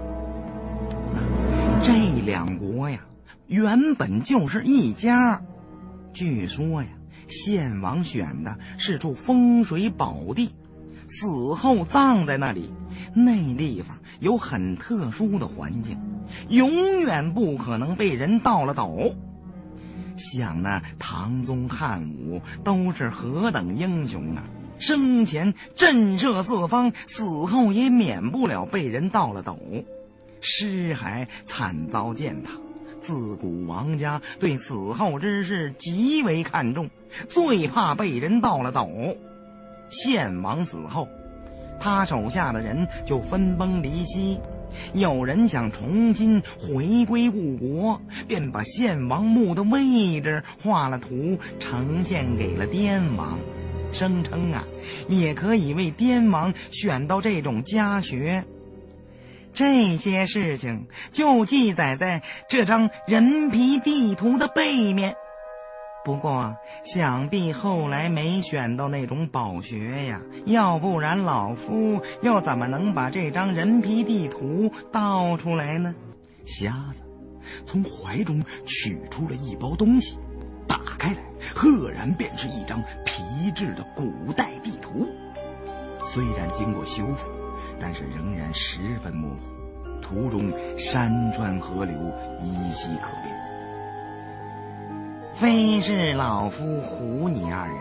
[1.84, 1.94] 这
[2.26, 3.00] 两国呀，
[3.48, 5.42] 原本就是一家。
[6.14, 6.90] 据说呀，
[7.28, 10.52] 献王选的是处风水宝地，
[11.08, 12.72] 死后葬在那里。
[13.14, 15.98] 那地方有很特殊的环境，
[16.50, 19.16] 永远不可能被人盗了斗。
[20.18, 24.44] 想那唐宗汉武都是何等英雄啊！
[24.78, 29.58] 生前震慑四方，死后也免不了被人盗了斗，
[30.42, 32.52] 尸骸惨遭践踏。
[33.02, 36.90] 自古王家对死后之事极为看重，
[37.28, 38.88] 最怕被人盗了斗。
[39.90, 41.10] 献王死后，
[41.80, 44.40] 他手下的人就分崩离析，
[44.94, 53.38] 有人想重新回归故国，便把献王墓的位置画了图，呈现给了滇王，
[53.92, 54.64] 声称啊，
[55.10, 58.46] 也可以为滇王选到这种家学。
[59.54, 65.16] 这些事情就记载在这张人皮地图的背面。
[66.04, 75.94] 不过，想必后来没选到那种宝穴呀，要不然老夫又怎么能把这张人皮地图倒出来呢？
[76.44, 77.04] 瞎子
[77.66, 80.18] 从怀中取出了一包东西，
[80.68, 81.18] 打开来，
[81.54, 85.08] 赫然便是一张皮质的古代地图。
[86.08, 87.41] 虽然经过修复。
[87.82, 91.96] 但是仍然十分模糊，图中山川河流
[92.44, 93.36] 依稀可辨。
[95.34, 97.78] 非是老夫唬你二人，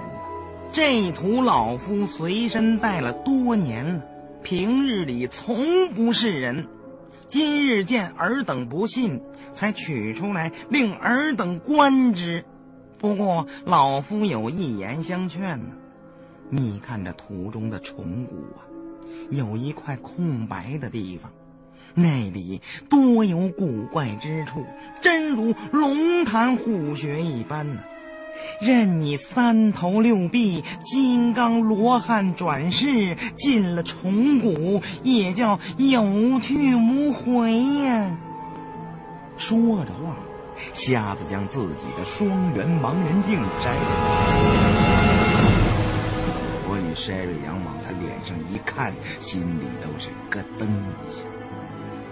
[0.72, 4.02] 这图老夫随身带了多年了，
[4.43, 6.66] 平日里从不示人。
[7.28, 9.20] 今日见尔等不信，
[9.52, 12.44] 才取出来令尔等观之。
[12.98, 15.74] 不过老夫有一言相劝呢，
[16.48, 18.69] 你看这图中的虫谷啊。
[19.31, 21.31] 有一块空白的地方，
[21.95, 24.65] 那里多有古怪之处，
[25.01, 27.82] 真如龙潭虎穴一般呢。
[28.61, 37.53] 任你三头六臂、金刚罗汉转世进了虫谷，也叫有去无回
[37.85, 38.16] 呀。
[39.37, 40.16] 说着话，
[40.73, 43.81] 瞎子将自己的双圆盲人镜摘下。
[46.66, 47.69] 我与筛瑞阳往他
[48.01, 51.28] 脸上一看，心里都是咯噔一下。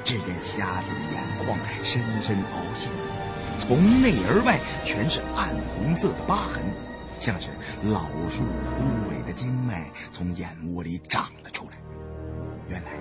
[0.05, 2.91] 只见瞎子的眼眶深深凹陷，
[3.59, 6.63] 从内而外全是暗红色的疤痕，
[7.19, 7.51] 像是
[7.83, 11.73] 老树枯萎的经脉从眼窝里长了出来。
[12.71, 12.93] 原来，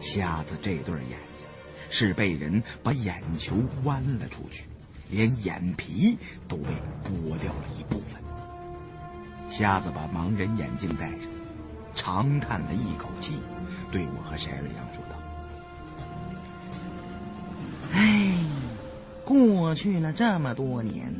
[0.00, 1.46] 瞎子这对眼睛
[1.90, 4.64] 是被人把眼球剜了出去，
[5.10, 6.70] 连眼皮都被
[7.04, 8.20] 剥掉了一部分。
[9.48, 11.20] 瞎子把盲人眼镜戴上，
[11.98, 13.32] 长叹了一口气，
[13.90, 15.16] 对我和翟瑞阳说道
[17.92, 18.32] ：“哎，
[19.24, 21.12] 过去了这么多年，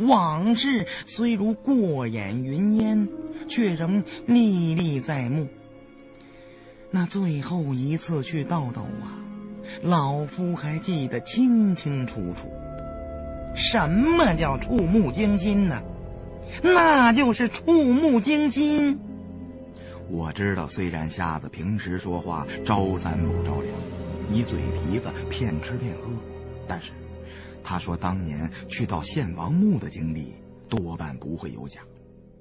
[0.00, 3.08] 往事虽如过眼云烟，
[3.48, 5.48] 却仍历历在目。
[6.90, 9.16] 那最后一次去道斗啊，
[9.82, 12.52] 老夫还记得清清楚楚。
[13.54, 15.82] 什么叫触目惊心呢？”
[16.62, 19.00] 那就是触目惊心。
[20.10, 23.74] 我知道，虽然瞎子平时说话招三不招两，
[24.30, 26.10] 以嘴皮子骗吃骗喝，
[26.66, 26.92] 但是
[27.62, 30.34] 他说当年去到献王墓的经历，
[30.68, 31.82] 多半不会有假。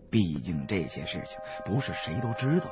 [0.09, 2.67] 毕竟这些事情不是谁都知道。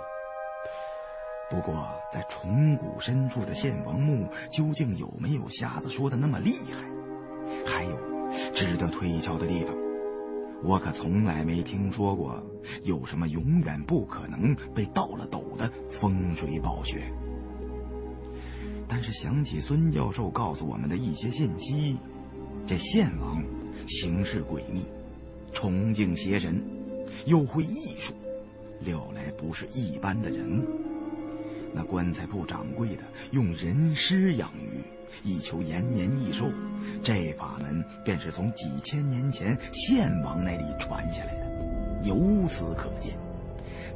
[1.49, 6.89] 不过，在虫谷深处的献王墓究竟有没有瞎子说的那么厉害？
[7.67, 9.84] 还有值得推敲的地方。
[10.65, 12.43] 我可从来没听说过
[12.81, 17.03] 有什么永远不可能被盗了斗的风水宝穴。
[18.87, 21.97] 但是想起孙教授告诉我们的一些信息，
[22.65, 23.43] 这献王
[23.85, 24.81] 行事诡秘，
[25.53, 26.59] 崇敬邪神，
[27.27, 28.15] 又会艺术，
[28.79, 30.65] 料来不是一般的人物。
[31.73, 34.81] 那棺材铺掌柜的用人尸养鱼，
[35.23, 36.51] 以求延年益寿，
[37.03, 41.45] 这法门便是从几千年前献王那里传下来的。
[42.03, 43.17] 由此可见，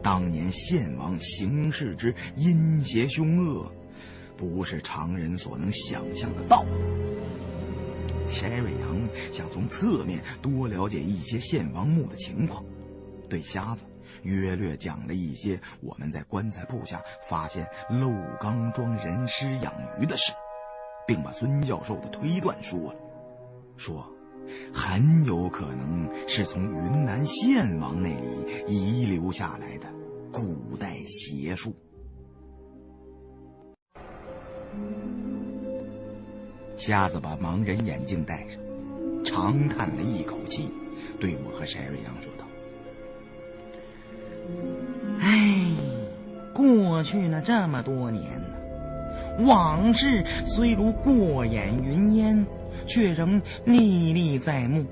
[0.01, 3.71] 当年献王行事之阴邪凶恶，
[4.35, 6.69] 不是常人所能想象得到的。
[8.31, 12.63] 沈瑞阳想从侧面多了解一些献王墓的情况，
[13.29, 13.83] 对瞎子。
[14.23, 20.33] 约略讲了一些我们在棺材铺下发现漏缸装人尸养鱼的事，
[21.09, 22.99] 并把孙教授的推断说了，
[23.77, 24.05] 说
[24.71, 29.87] 很有可能是从云南献王那里遗留下来的
[30.31, 31.73] 古代邪术。
[36.77, 38.61] 瞎子把盲人眼镜戴上，
[39.25, 40.69] 长叹了一口气，
[41.19, 42.45] 对我和柴瑞阳说道。
[45.19, 45.71] 唉，
[46.53, 48.39] 过去了这么多年，
[49.39, 52.45] 往事虽如过眼云烟，
[52.85, 54.85] 却仍历历在目。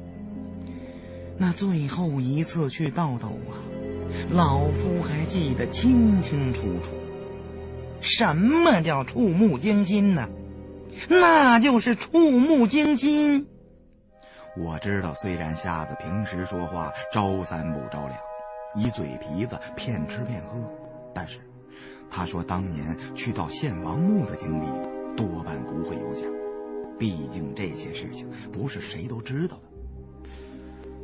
[1.37, 3.57] 那最后一次去倒斗啊，
[4.31, 6.91] 老夫还记得清清楚楚。
[7.99, 10.29] 什么叫触目惊心呢？
[11.09, 13.47] 那就是触目惊心。
[14.55, 18.17] 我知道，虽然瞎子平时说话招三不招两。
[18.75, 20.59] 以嘴皮子骗吃骗喝，
[21.13, 21.39] 但是
[22.09, 24.65] 他说当年去到献王墓的经历
[25.15, 26.25] 多半不会有假，
[26.97, 30.29] 毕竟这些事情不是谁都知道的。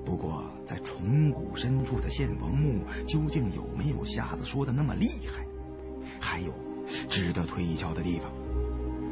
[0.06, 5.46] 不过在虫谷深处的献王墓究竟有没有瞎子说的那么厉害？
[6.20, 6.54] 还有
[7.08, 8.32] 值得推敲的地方，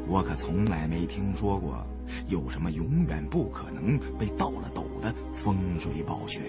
[0.07, 1.85] 我可从来没听说过
[2.27, 6.41] 有什么永远不可能被盗了斗的风水宝穴。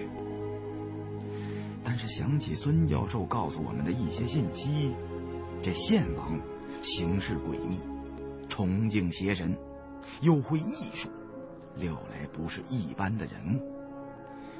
[1.83, 4.93] 但是想起孙教授告诉我们的一些信息，
[5.63, 6.37] 这献王
[6.81, 7.79] 行事诡秘，
[8.49, 9.57] 崇敬邪神，
[10.21, 11.09] 又会艺术，
[11.77, 13.73] 料来不是一般的人物。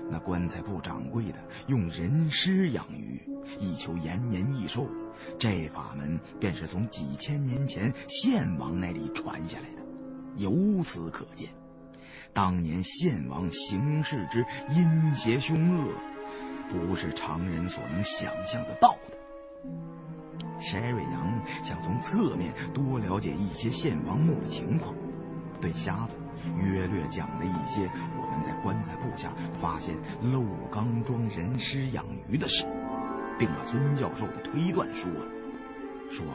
[0.10, 3.22] 那棺材铺掌柜的用人尸养鱼，
[3.60, 4.88] 以求延年益寿，
[5.38, 9.82] 这法门便是从几千年前献王那里传下来的。
[10.38, 11.50] 由此可见，
[12.32, 15.92] 当年献王行事之阴邪凶恶。
[16.70, 19.18] 不是常人所能想象得到的。
[20.64, 24.96] 沈瑞阳想从侧面多了解一些献王墓的情况，
[25.60, 26.16] 对瞎子
[26.58, 27.82] 约略讲了一些
[28.18, 30.42] 我们在棺材铺下发现漏
[30.72, 32.66] 缸装人尸养鱼的事，
[33.38, 35.26] 并把孙教授的推断说了，
[36.10, 36.26] 说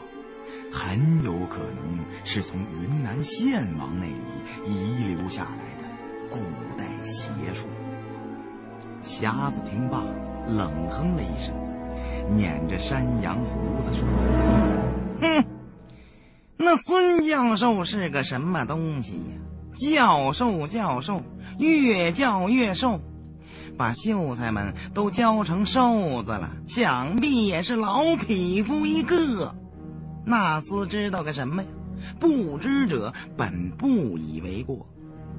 [0.71, 4.21] 很有可能是从云南献王那里
[4.65, 5.89] 遗留下来的
[6.29, 6.37] 古
[6.77, 7.67] 代邪术。
[9.01, 10.03] 瞎子听罢。
[10.47, 11.53] 冷哼了一声，
[12.35, 14.07] 捻着山羊胡子说
[15.21, 15.45] ：“哼，
[16.57, 19.35] 那孙教授是个什么东西呀？
[19.73, 21.21] 教授教授，
[21.57, 22.99] 越教越瘦，
[23.77, 26.51] 把秀才们都教成瘦子了。
[26.67, 29.55] 想必也是老匹夫一个。
[30.25, 31.69] 那厮知道个什么呀？
[32.19, 34.87] 不知者本不以为过。”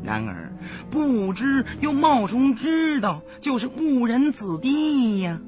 [0.03, 0.51] 然而，
[0.91, 5.39] 不知又冒充知道，就是误人子弟呀。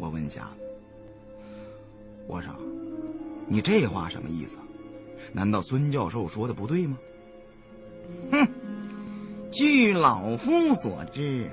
[0.00, 0.64] 我问瞎子
[2.26, 2.52] ：“我说，
[3.46, 4.56] 你这话什么意思？
[5.32, 6.96] 难道孙教授说的不对吗？”
[8.32, 8.48] 哼，
[9.52, 11.50] 据老夫所知，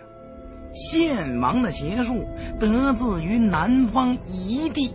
[0.73, 2.25] 献王的邪术
[2.59, 4.91] 得自于南方夷地，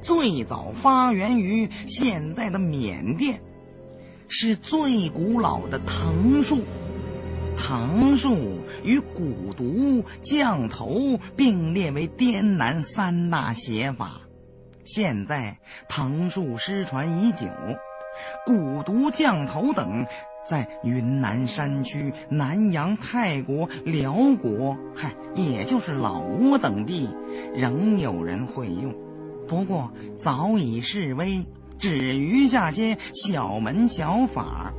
[0.00, 3.42] 最早发源于现在的缅甸。
[4.28, 6.62] 是最古老的藤树，
[7.56, 14.20] 藤树与蛊毒、降头并列为滇南三大邪法。
[14.84, 15.58] 现在
[15.88, 17.46] 藤树失传已久，
[18.46, 20.06] 蛊毒、降头等
[20.48, 27.08] 在云南山区、南洋、泰国、辽国，嗨，也就是老挝等地，
[27.54, 28.94] 仍有人会用，
[29.48, 31.44] 不过早已式微。
[31.78, 34.72] 只余下些小门小法。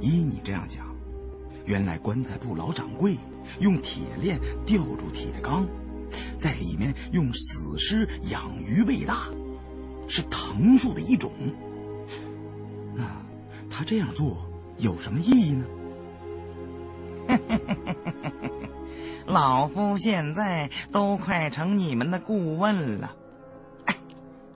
[0.00, 0.86] 依你这样讲，
[1.64, 3.16] 原来棺材铺老掌柜
[3.60, 5.66] 用铁链吊住铁缸，
[6.38, 9.28] 在里面用死尸养鱼喂大，
[10.08, 11.30] 是藤树的一种。
[12.94, 13.04] 那
[13.68, 14.38] 他这样做
[14.78, 15.64] 有什么意义呢？
[19.26, 23.14] 老夫现在都快成你们的顾问了，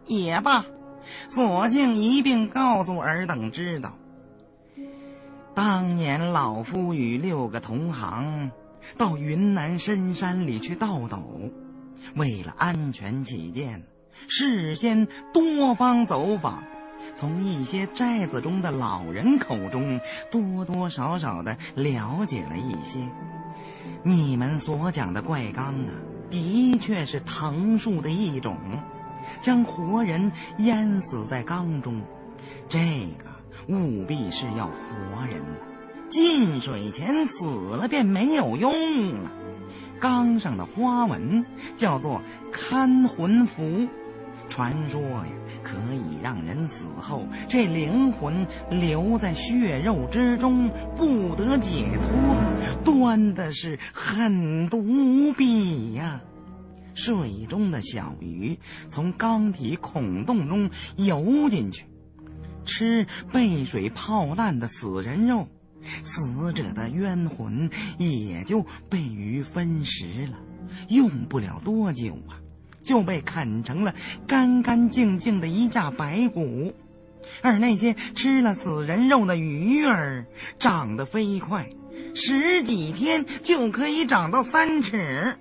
[0.07, 0.65] 也罢，
[1.29, 3.97] 索性一并告诉尔等知道。
[5.55, 8.51] 当年老夫与六个同行
[8.99, 11.53] 到云南深山里去倒斗，
[12.17, 13.85] 为了安全起见，
[14.29, 16.65] 事先多方走访，
[17.15, 20.01] 从一些寨子中的老人口中
[20.31, 22.99] 多多少少的了解了一些。
[24.03, 25.95] 你们所讲的怪缸啊，
[26.31, 28.59] 的确是藤树的一种，
[29.41, 32.03] 将活人淹死在缸中，
[32.69, 32.79] 这
[33.19, 33.24] 个
[33.69, 35.43] 务必是要活人，
[36.09, 39.33] 进水前死了便没有用了。
[40.01, 41.47] 缸上的花纹
[41.77, 42.21] 叫做
[42.53, 43.89] 看魂符。
[44.47, 45.27] 传说呀，
[45.63, 56.21] 可以让人死后这灵魂留在血肉之中，不得解脱，端的是狠毒无比呀！
[56.95, 58.59] 水中的小鱼
[58.89, 61.87] 从缸体孔洞中游进去，
[62.65, 65.49] 吃被水泡烂的死人肉，
[66.03, 70.39] 死者的冤魂也就被鱼分食了。
[70.89, 72.41] 用不了多久啊！
[72.83, 73.95] 就被啃成了
[74.27, 76.75] 干干净净的一架白骨，
[77.41, 80.27] 而那些吃了死人肉的鱼儿
[80.59, 81.71] 长得飞快，
[82.15, 85.39] 十几天就可以长到三尺。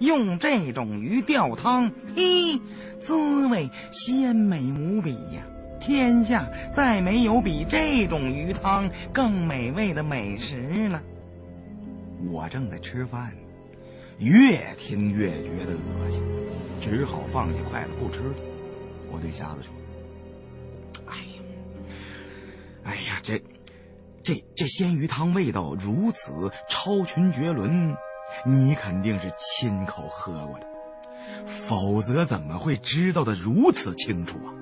[0.00, 2.60] 用这种鱼吊汤，嘿，
[3.00, 5.46] 滋味鲜美无比呀！
[5.82, 11.02] 天下再没有比这种鱼汤更美味的美食了。
[12.24, 13.32] 我正在吃饭，
[14.18, 16.22] 越听越觉得恶心。
[16.80, 18.34] 只好放下筷子不吃了。
[19.10, 19.74] 我对瞎子说
[21.10, 21.42] ：“哎呀，
[22.84, 23.42] 哎呀，这、
[24.22, 27.96] 这、这鲜鱼汤味道如此超群绝伦，
[28.46, 30.66] 你肯定是亲口喝过的，
[31.46, 34.54] 否则怎么会知道的如此清楚啊？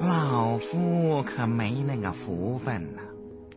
[0.00, 3.02] 老夫可没那个福分呐，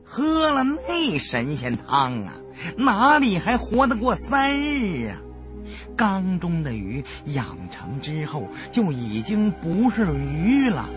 [0.04, 2.34] 喝了那神仙汤啊，
[2.78, 5.18] 哪里还活得过三日啊？”
[5.96, 10.90] 缸中的鱼养成之后，就已经不是鱼了，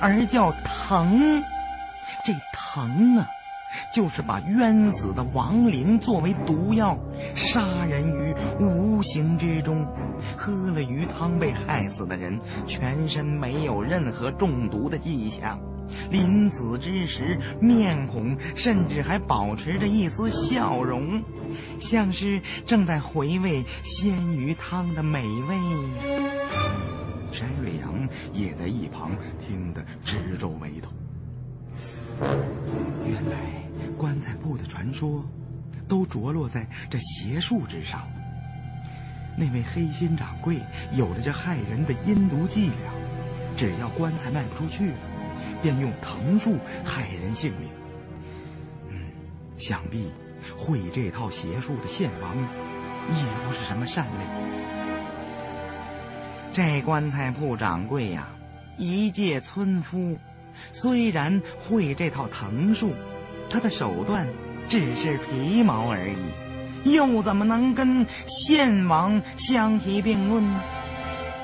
[0.00, 1.40] 而叫藤。
[2.24, 3.28] 这藤啊，
[3.94, 6.98] 就是把冤死的亡灵作为毒药，
[7.34, 9.86] 杀人于无形之中。
[10.36, 15.58] 喝了鱼汤被害死的人，全身没有任何中毒的迹象。
[16.08, 21.22] 临死之时，面孔甚至还保持着一丝笑容，
[21.80, 25.56] 像是正在回味鲜鱼汤的美味。
[27.32, 30.92] 山瑞阳也在一旁听得直皱眉头。
[33.06, 33.36] 原来
[33.96, 35.24] 棺材铺的传说，
[35.90, 38.08] 都着落在这邪术之上。
[39.36, 40.58] 那位黑心掌柜
[40.92, 42.90] 有了这害人的阴毒伎俩，
[43.54, 44.92] 只要棺材卖不出去。
[45.62, 47.70] 便用藤树害人性命。
[48.90, 49.10] 嗯，
[49.54, 50.12] 想必
[50.56, 54.10] 会这套邪术的献王，也不是什么善类。
[56.52, 58.28] 这棺材铺掌柜呀，
[58.76, 60.18] 一介村夫，
[60.72, 62.94] 虽然会这套藤术，
[63.48, 64.28] 他的手段
[64.70, 70.62] 只是皮毛而已，又怎么能跟献王相提并论呢？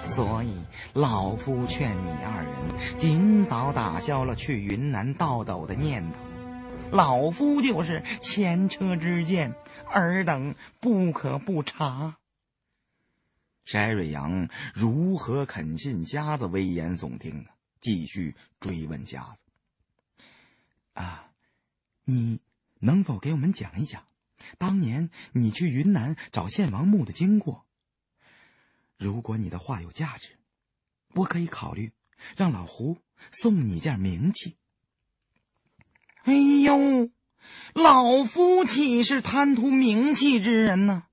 [0.05, 0.55] 所以，
[0.93, 6.19] 老夫劝你二人尽早打消了去云南倒斗的念头。
[6.93, 9.53] 老夫就是前车之鉴，
[9.91, 12.19] 尔等不可不查。
[13.65, 17.51] 翟瑞阳如何肯信瞎子危言耸听啊？
[17.81, 20.23] 继续追问瞎子
[20.95, 21.25] ：“啊，
[22.05, 22.39] 你
[22.81, 24.05] 能否给我们讲一讲，
[24.59, 27.67] 当年你去云南找献王墓的经过？”
[28.99, 30.39] 如果你的话有价值，
[31.15, 31.93] 我可以考虑
[32.37, 32.99] 让老胡
[33.31, 34.57] 送你件名器。
[36.23, 37.11] 哎呦，
[37.75, 41.05] 老夫岂是贪图名气之人呢？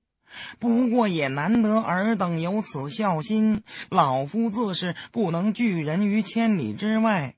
[0.58, 7.36] 不过也难得尔等有此孝心，老夫自是不能拒人于千里之外。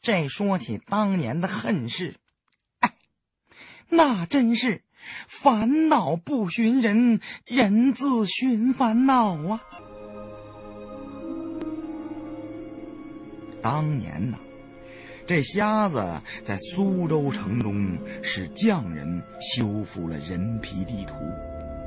[0.00, 2.16] 这说起当年的恨事，
[3.92, 4.82] 那真是。
[5.26, 9.60] 烦恼不寻人，人自寻烦恼啊！
[13.60, 14.38] 当年呐，
[15.26, 21.14] 这瞎子在苏州城中使匠人修复了人皮地图，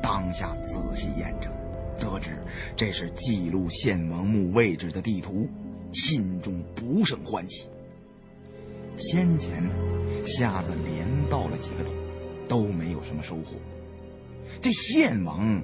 [0.04, 1.50] 当下仔细验证，
[1.96, 2.38] 得知
[2.76, 5.50] 这是记录献王墓位置的地图，
[5.94, 7.70] 心中不胜欢喜。
[8.98, 9.74] 先前呢，
[10.24, 11.94] 瞎子连盗了几个洞，
[12.48, 13.56] 都没有什么收获。
[14.62, 15.62] 这献王，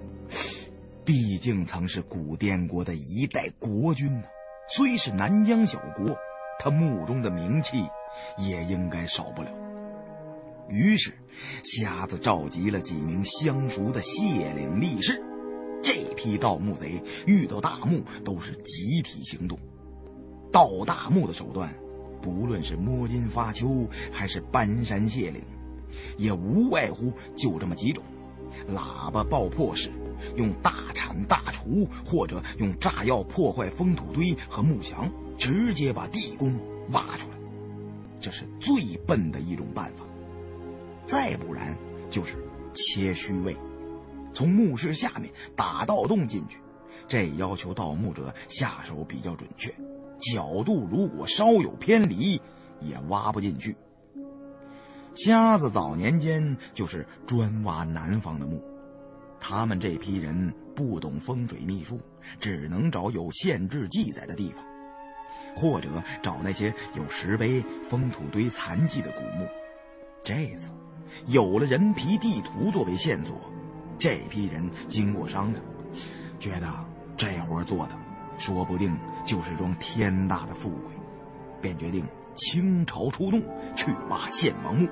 [1.06, 4.24] 毕竟曾是古滇国的一代国君呢，
[4.68, 6.16] 虽是南疆小国。
[6.60, 7.78] 他墓中的名气
[8.38, 9.50] 也应该少不了。
[10.70, 11.12] 于是，
[11.64, 15.24] 瞎子召集了几名相熟的谢岭力士。
[15.82, 19.58] 这批盗墓贼遇到大墓都是集体行动。
[20.52, 21.74] 盗大墓的手段，
[22.22, 25.42] 不论是摸金发丘还是搬山卸岭，
[26.18, 28.04] 也无外乎就这么几种：
[28.70, 29.92] 喇叭爆破式，
[30.36, 35.12] 用大铲大锄，或者用炸药破坏封土堆和墓墙。
[35.38, 36.56] 直接把地宫
[36.90, 37.38] 挖出来，
[38.20, 40.06] 这是最笨的一种办法。
[41.08, 41.76] 再不然
[42.12, 42.36] 就是
[42.76, 43.58] 切虚位，
[44.36, 46.60] 从墓室下面打盗洞进去。
[47.08, 49.74] 这要求盗墓者下手比较准确，
[50.22, 52.42] 角度如果稍有偏离，
[52.80, 53.76] 也挖不进去。
[55.14, 58.64] 瞎子早年间就是专挖南方的墓，
[59.40, 62.00] 他们这批人不懂风水秘术，
[62.40, 64.64] 只能找有县志记载的地方。
[65.56, 65.90] 或者
[66.22, 69.46] 找那些有石碑、封土堆残迹的古墓。
[70.24, 70.72] 这次
[71.28, 73.36] 有了人皮地图作为线索，
[73.98, 75.62] 这批人经过商量，
[76.40, 76.68] 觉得
[77.18, 77.98] 这活做的
[78.42, 80.94] 说不定就是桩天大的富贵，
[81.62, 82.04] 便决定
[82.36, 83.42] 倾巢出动
[83.76, 84.90] 去挖献王墓。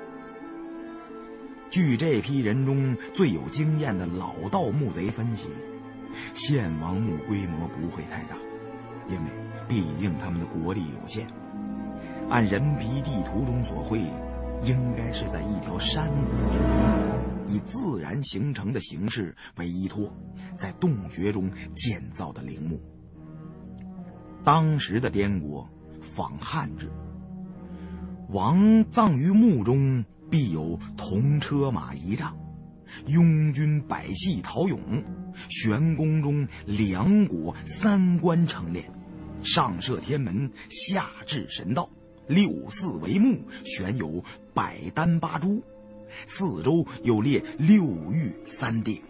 [1.70, 5.50] 据这批人中最有经验的老盗墓贼分析，
[6.34, 8.38] 献王墓规模不会太大，
[9.08, 9.30] 因为。
[9.68, 11.28] 毕竟他们的国力有限，
[12.28, 14.00] 按人皮地图中所绘，
[14.64, 20.12] 应该是在一条山谷之中，以自然形成的形式为依托，
[20.58, 22.82] 在洞穴中建造的陵墓。
[24.44, 25.70] 当时的滇国
[26.02, 26.90] 仿汉制，
[28.30, 32.38] 王葬于墓中必有铜车马仪仗，
[33.08, 35.04] 拥军百戏陶俑，
[35.50, 38.90] 玄宫中两国三关成列。
[39.42, 41.90] 上设天门，下至神道，
[42.28, 44.22] 六四为墓，悬有
[44.54, 45.64] 百丹八珠，
[46.26, 49.02] 四周又列六玉三鼎。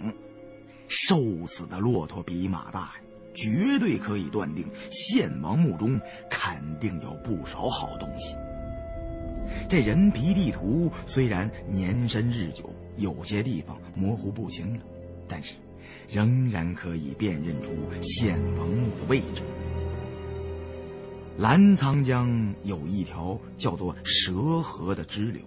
[0.88, 2.93] 瘦死的骆驼比马大呀，
[3.41, 5.99] 绝对可以断定献王墓中
[6.30, 8.36] 肯定有不少好东西。
[9.68, 14.84] 这人皮地图虽然年深日久，有些地方模糊不清了，
[15.28, 15.56] 但是
[16.07, 17.72] 仍然可以辨认出
[18.02, 19.44] 献王墓的位置。
[21.38, 25.41] 澜沧江有一条叫做蛇河的支流，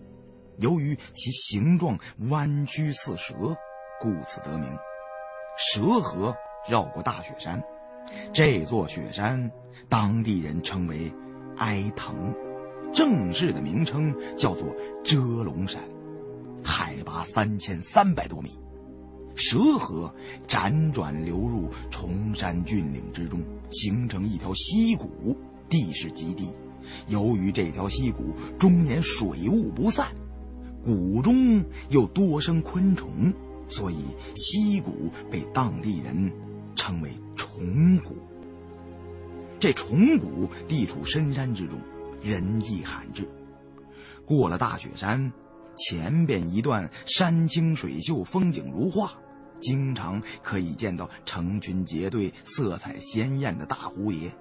[0.57, 1.99] 由于其形状
[2.31, 3.35] 弯曲似蛇，
[4.01, 4.69] 故此得名。
[5.59, 6.35] 蛇河
[6.67, 7.63] 绕过大雪山，
[8.33, 9.51] 这座雪山
[9.89, 11.13] 当地人称为
[11.57, 12.15] 哀藤，
[12.93, 14.69] 正式的名称叫做
[15.05, 15.83] 遮龙山，
[16.63, 18.51] 海拔三千三百多米。
[19.35, 20.13] 蛇河
[20.47, 25.37] 辗转流入崇山峻岭之中，形成一条溪谷。
[25.69, 26.51] 地势极低，
[27.09, 30.09] 由于这条溪谷终年水雾不散，
[30.85, 33.33] 谷中又多生昆虫，
[33.69, 33.97] 所以
[34.35, 36.31] 溪谷被当地人
[36.75, 38.17] 称为虫谷。
[39.61, 41.79] 这虫谷地处深山之中，
[42.23, 43.29] 人迹罕至。
[44.25, 45.33] 过了大雪山，
[45.77, 49.13] 前边一段山清水秀，风景如画，
[49.61, 54.33] 经常可以见到成群结队、色彩鲜艳的大蝴蝶。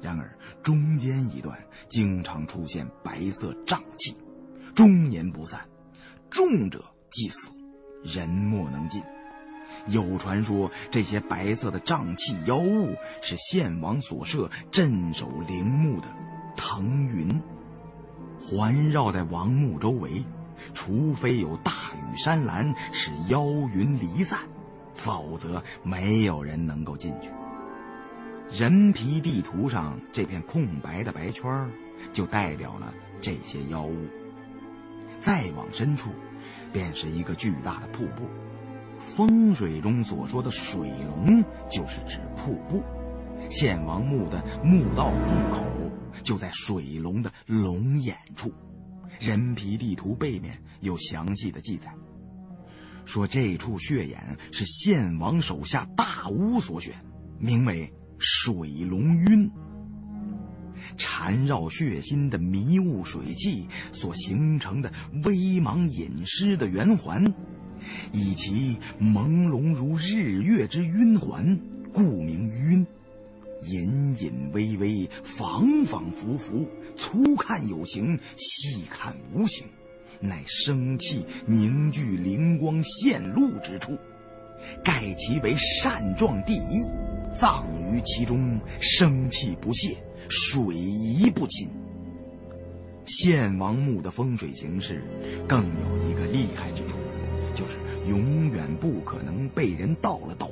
[0.00, 1.58] 然而，中间一段
[1.88, 4.16] 经常出现白色瘴气，
[4.74, 5.66] 终年不散，
[6.28, 7.50] 重者即死，
[8.02, 9.00] 人莫能进。
[9.86, 16.08] 有传说，这些白色的瘴气妖物是献王所设镇守陵墓的
[16.56, 17.40] 腾云，
[18.40, 20.24] 环绕在王墓周围，
[20.74, 24.38] 除非有大雨山岚，使妖云离散，
[24.94, 27.30] 否则没有人能够进去。
[28.50, 31.70] 人皮地图上这片空白的白圈
[32.12, 34.06] 就代表了这些妖物。
[35.20, 36.10] 再往深处，
[36.72, 38.28] 便是一个巨大的瀑布。
[39.02, 42.82] 风水中所说的水龙，就是指瀑布。
[43.50, 45.66] 献王墓的墓道入口
[46.22, 48.52] 就在水龙的龙眼处。
[49.20, 51.92] 人皮地图背面有详细的记载，
[53.04, 56.94] 说这处血眼是献王手下大巫所选，
[57.38, 57.92] 名为。
[58.24, 58.54] 水
[58.88, 59.50] 龙晕，
[60.96, 64.92] 缠绕血心的迷雾水汽所形成的
[65.24, 67.34] 微茫隐湿的圆环，
[68.12, 71.58] 以其朦胧如日月之晕环，
[71.92, 72.86] 故名晕。
[73.64, 79.64] 隐隐微微，仿仿佛佛，粗看有形，细看无形，
[80.20, 83.96] 乃生气凝聚灵光现露之处。
[84.82, 86.82] 盖其为善状第一，
[87.38, 89.96] 葬于其中，生气不泄，
[90.28, 91.68] 水移不侵。
[93.04, 95.04] 献王墓的风水形势，
[95.46, 96.98] 更有一个厉害之处，
[97.54, 100.50] 就是永远不可能被人倒了斗，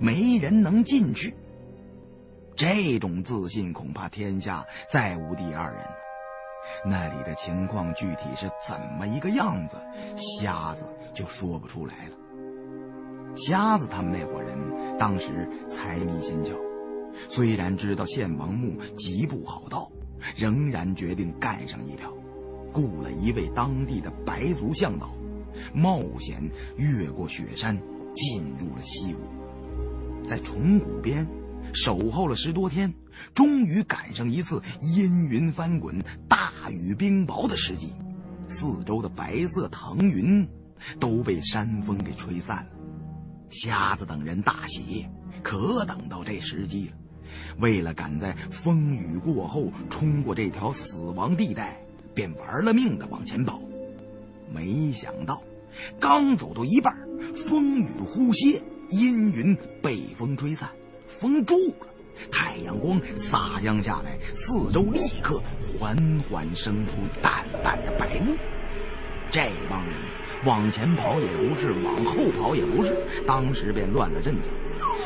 [0.00, 1.34] 没人能进去。
[2.54, 5.84] 这种自信，恐怕天下再无第二人。
[6.84, 9.76] 那里的情况具体是怎么一个样子，
[10.16, 12.16] 瞎子就说不出来了。
[13.34, 14.56] 瞎子他们那伙人
[14.98, 16.52] 当时财迷心窍，
[17.28, 19.90] 虽然知道献王墓极不好盗，
[20.36, 22.12] 仍然决定干上一票，
[22.72, 25.12] 雇了一位当地的白族向导，
[25.74, 26.42] 冒险
[26.76, 27.76] 越过雪山，
[28.14, 29.20] 进入了西谷，
[30.26, 31.26] 在崇古边。
[31.74, 32.92] 守候了十多天，
[33.32, 37.92] 终于赶上一次阴云翻滚、大雨冰雹的时机。
[38.46, 40.46] 四周的白色腾云
[41.00, 42.70] 都被山风给吹散了。
[43.48, 45.06] 瞎子等人大喜，
[45.42, 46.96] 可等到这时机了。
[47.58, 51.80] 为了赶在风雨过后冲过这条死亡地带，
[52.14, 53.62] 便玩了命的往前跑。
[54.54, 55.42] 没想到，
[55.98, 56.94] 刚走到一半，
[57.48, 60.68] 风雨呼歇，阴云被风吹散。
[61.06, 61.86] 风住了，
[62.30, 65.42] 太阳光洒将下来，四周立刻
[65.78, 65.96] 缓
[66.28, 68.36] 缓生出淡淡的白雾。
[69.30, 69.94] 这帮人
[70.44, 72.94] 往前跑也不是，往后跑也不是，
[73.26, 74.48] 当时便乱了阵脚，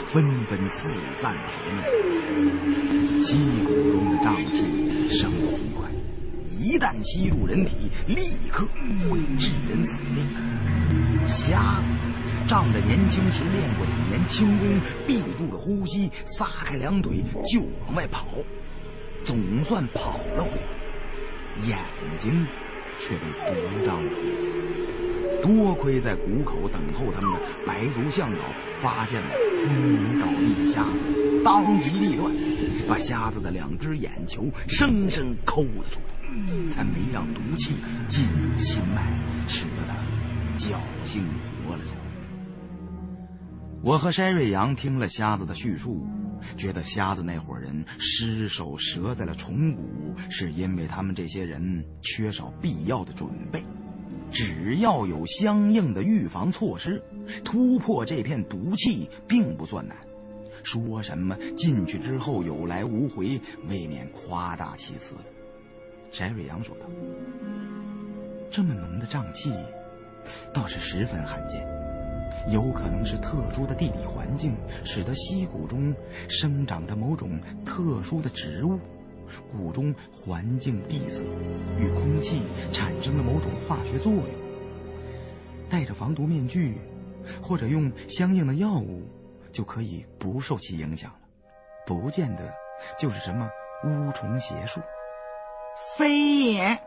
[0.07, 3.23] 纷纷四散逃命。
[3.23, 5.89] 溪谷中的瘴气生得极快，
[6.67, 8.67] 一旦吸入人体，立刻
[9.09, 11.25] 会致人死命。
[11.25, 11.93] 瞎子。
[12.49, 18.27] 仗着年轻时练过几年轻功，闭住了呼吸，撒开两腿就往外跑，
[19.23, 21.79] 总算跑了回来，眼
[22.17, 22.45] 睛
[22.99, 25.06] 却被毒到了。
[25.43, 28.39] 多亏在谷口等候他们的白族向导
[28.79, 32.35] 发现了昏迷倒地的瞎子，当机立断，
[32.89, 37.75] 把瞎子的两只眼球生生抠了出来，才没让毒气
[38.09, 39.13] 进入心脉，
[39.47, 39.95] 使得他
[40.59, 41.25] 侥幸
[41.65, 42.01] 活了下来。
[43.83, 46.07] 我和山瑞阳听了瞎子的叙述，
[46.57, 53.65] 觉得瞎子那伙人失手折在了崇古，是因为他们这些人缺少必要的准备。
[54.31, 57.03] 只要有相应的预防措施，
[57.45, 59.97] 突破这片毒气并不算难。
[60.63, 65.21] 说什么进去之后有来无回，未免夸大其词了。
[66.11, 66.87] 翟瑞阳说道
[68.51, 69.53] ：“这么浓的瘴气，
[70.53, 71.65] 倒是十分罕见。”
[72.53, 74.55] 有可能是特殊的地理环境，
[74.85, 75.95] 使得溪谷中
[76.29, 78.79] 生长着某种特殊的植物，
[79.51, 81.23] 谷中环境闭塞，
[81.79, 82.43] 与空气
[82.73, 84.25] 产生了某种化学作用。
[85.69, 86.75] 戴着防毒面具，
[87.43, 89.03] 或者用相应的药物，
[89.53, 91.19] 就可以不受其影响了。
[91.87, 92.53] 不见得
[92.99, 93.49] 就是什么
[93.85, 94.81] 巫虫邪术。
[95.97, 96.79] 非也，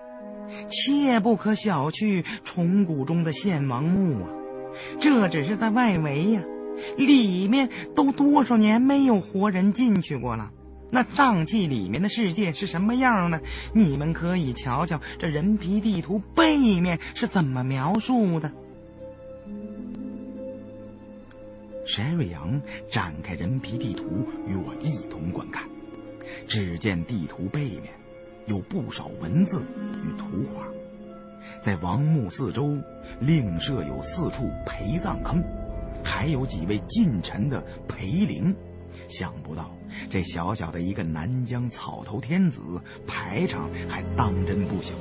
[0.67, 4.29] 切不可小觑虫谷中的献王墓啊！
[4.99, 6.43] 这只是在外围呀，
[6.97, 10.51] 里面都多少年没有活人进去过了。
[10.91, 13.39] 那瘴气里面的世界是什么样呢？
[13.73, 18.51] 你们可以瞧瞧这人皮地图背面是怎么描述的。
[21.85, 25.67] 沈瑞阳展开人皮地图与我一同观看，
[26.47, 27.93] 只见地图背面
[28.45, 29.63] 有不少文字
[30.03, 30.67] 与图画。
[31.63, 32.77] 在王墓四周，
[33.19, 35.43] 另设有四处陪葬坑，
[36.03, 38.55] 还有几位近臣的陪陵。
[39.07, 39.75] 想不到
[40.07, 42.61] 这小小的一个南疆草头天子，
[43.07, 44.93] 排场还当真不小。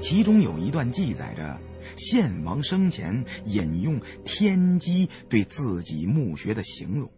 [0.00, 1.58] 其中有一段记载着，
[1.96, 7.10] 献王生前引用天机对自己墓穴的形容：“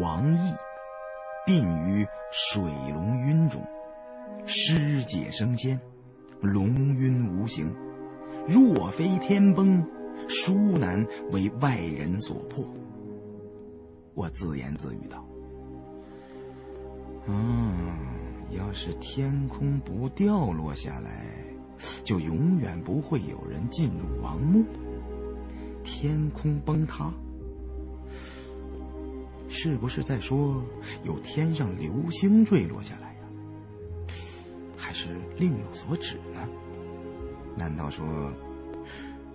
[0.00, 0.52] 王毅
[1.46, 3.64] 病于水龙晕中，
[4.44, 5.80] 尸解升仙。”
[6.42, 7.74] 龙晕无形，
[8.46, 9.82] 若非天崩，
[10.28, 12.62] 殊难为外人所破。
[14.14, 15.26] 我自言自语道
[17.26, 17.98] ：“嗯，
[18.56, 21.26] 要是天空不掉落下来，
[22.04, 24.64] 就永远不会有人进入王墓。
[25.82, 27.12] 天空崩塌，
[29.48, 30.64] 是不是在说
[31.02, 34.14] 有天上流星坠落下来呀？
[34.76, 36.48] 还是另有所指呢？
[37.56, 38.32] 难道说，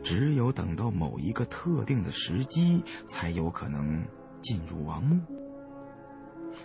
[0.03, 4.03] 只有等到某一个特定的时机，才有可能
[4.41, 5.19] 进入王墓？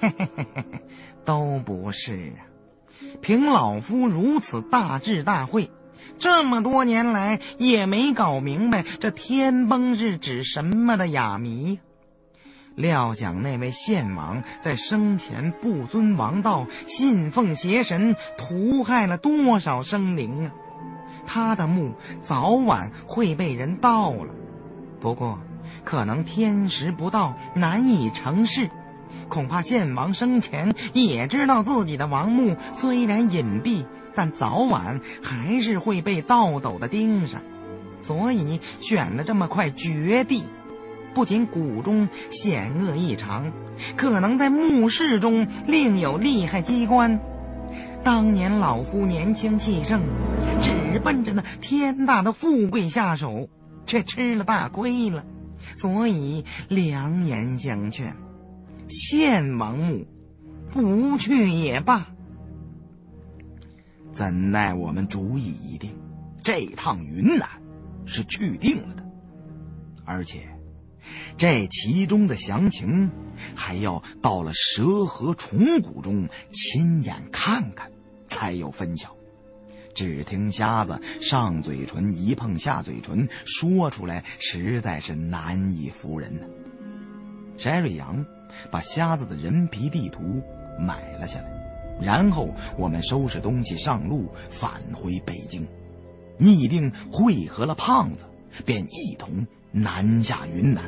[0.01, 0.80] 嘿嘿嘿嘿嘿，
[1.24, 2.46] 都不是啊！
[3.20, 5.70] 凭老夫如此大智大慧，
[6.18, 11.78] 这么多年来也没搞明白这天崩是指什么的哑谜。
[12.74, 20.52] 料想那位献王在生前不尊王道，信奉邪神，屠害了多少生灵啊！
[21.26, 24.34] 他的墓早晚会被人盗了，
[25.01, 25.38] 不过
[25.85, 28.70] 可能天时不到，难以成事。
[29.28, 37.43] 恐怕献王生前也知道自己的王墓虽然隐蔽，但早晚还是会被盗斗的盯上，
[38.01, 40.44] 所以选了这么块绝地。
[41.15, 43.52] 不仅谷中险恶异常，
[43.97, 47.20] 可能在墓室中另有厉害机关。
[48.02, 50.02] 当年老夫年轻气盛，
[50.61, 53.48] 只奔着那天大的富贵下手，
[53.86, 55.24] 却吃了大亏了。
[55.77, 58.16] 所以良言相劝，
[58.89, 60.07] 献王墓
[60.70, 62.09] 不去也罢。
[64.12, 65.97] 怎奈我们主意已定，
[66.43, 67.49] 这趟云南
[68.07, 69.05] 是去定了的，
[70.05, 70.49] 而且。
[71.36, 73.11] 这其中的详情，
[73.55, 77.91] 还要到了蛇河虫谷中亲眼看看，
[78.28, 79.14] 才有分晓。
[79.94, 86.46] 只听瞎子上嘴唇一碰下嘴唇，说出来实在是难以服人呢。
[87.56, 88.26] 翟瑞阳
[88.70, 90.42] 把瞎子的人皮地图
[90.78, 91.46] 买了下来，
[92.02, 95.66] 然后我们收拾东西上路返回北京，
[96.36, 98.24] 拟定会合了胖子，
[98.64, 100.84] 便一同南下云南。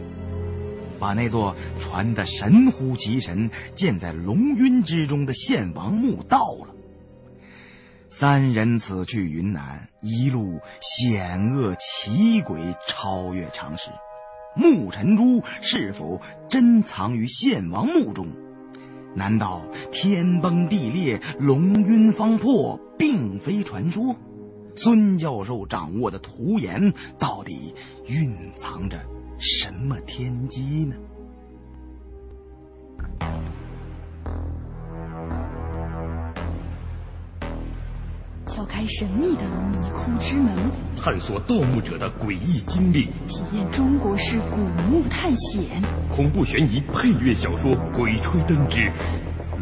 [0.98, 6.74] 把那座传得神乎其神、建在龙晕之中的献王墓盗了。
[8.08, 13.90] 三人此去云南，一路险恶奇诡，超越常识。
[14.54, 18.28] 木尘珠是否珍藏于献王墓中？
[19.14, 19.62] 难道
[19.92, 24.16] 天崩地裂、龙晕方破，并非传说？
[24.76, 27.74] 孙教授掌握的图言，到底
[28.06, 28.98] 蕴藏着？
[29.38, 30.96] 什么天机呢？
[38.48, 44.56] 敲开神秘的迷窟之门，探索盗墓者的诡异经历，体验中国式古
[44.89, 48.89] 墓探险，恐怖悬疑配乐小说《鬼吹灯之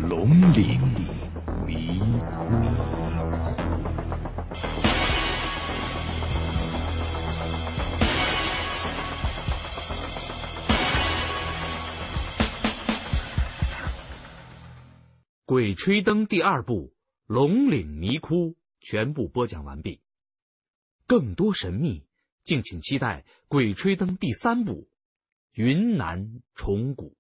[0.09, 0.79] 龙岭
[1.67, 2.15] 迷窟》。
[15.47, 16.75] 《鬼吹灯》第二部
[17.27, 18.51] 《龙岭迷窟》
[18.85, 20.03] 全部播讲完毕，
[21.07, 22.07] 更多神秘，
[22.45, 24.83] 敬请期待《鬼吹灯》第三部
[25.53, 27.11] 《云南虫谷》。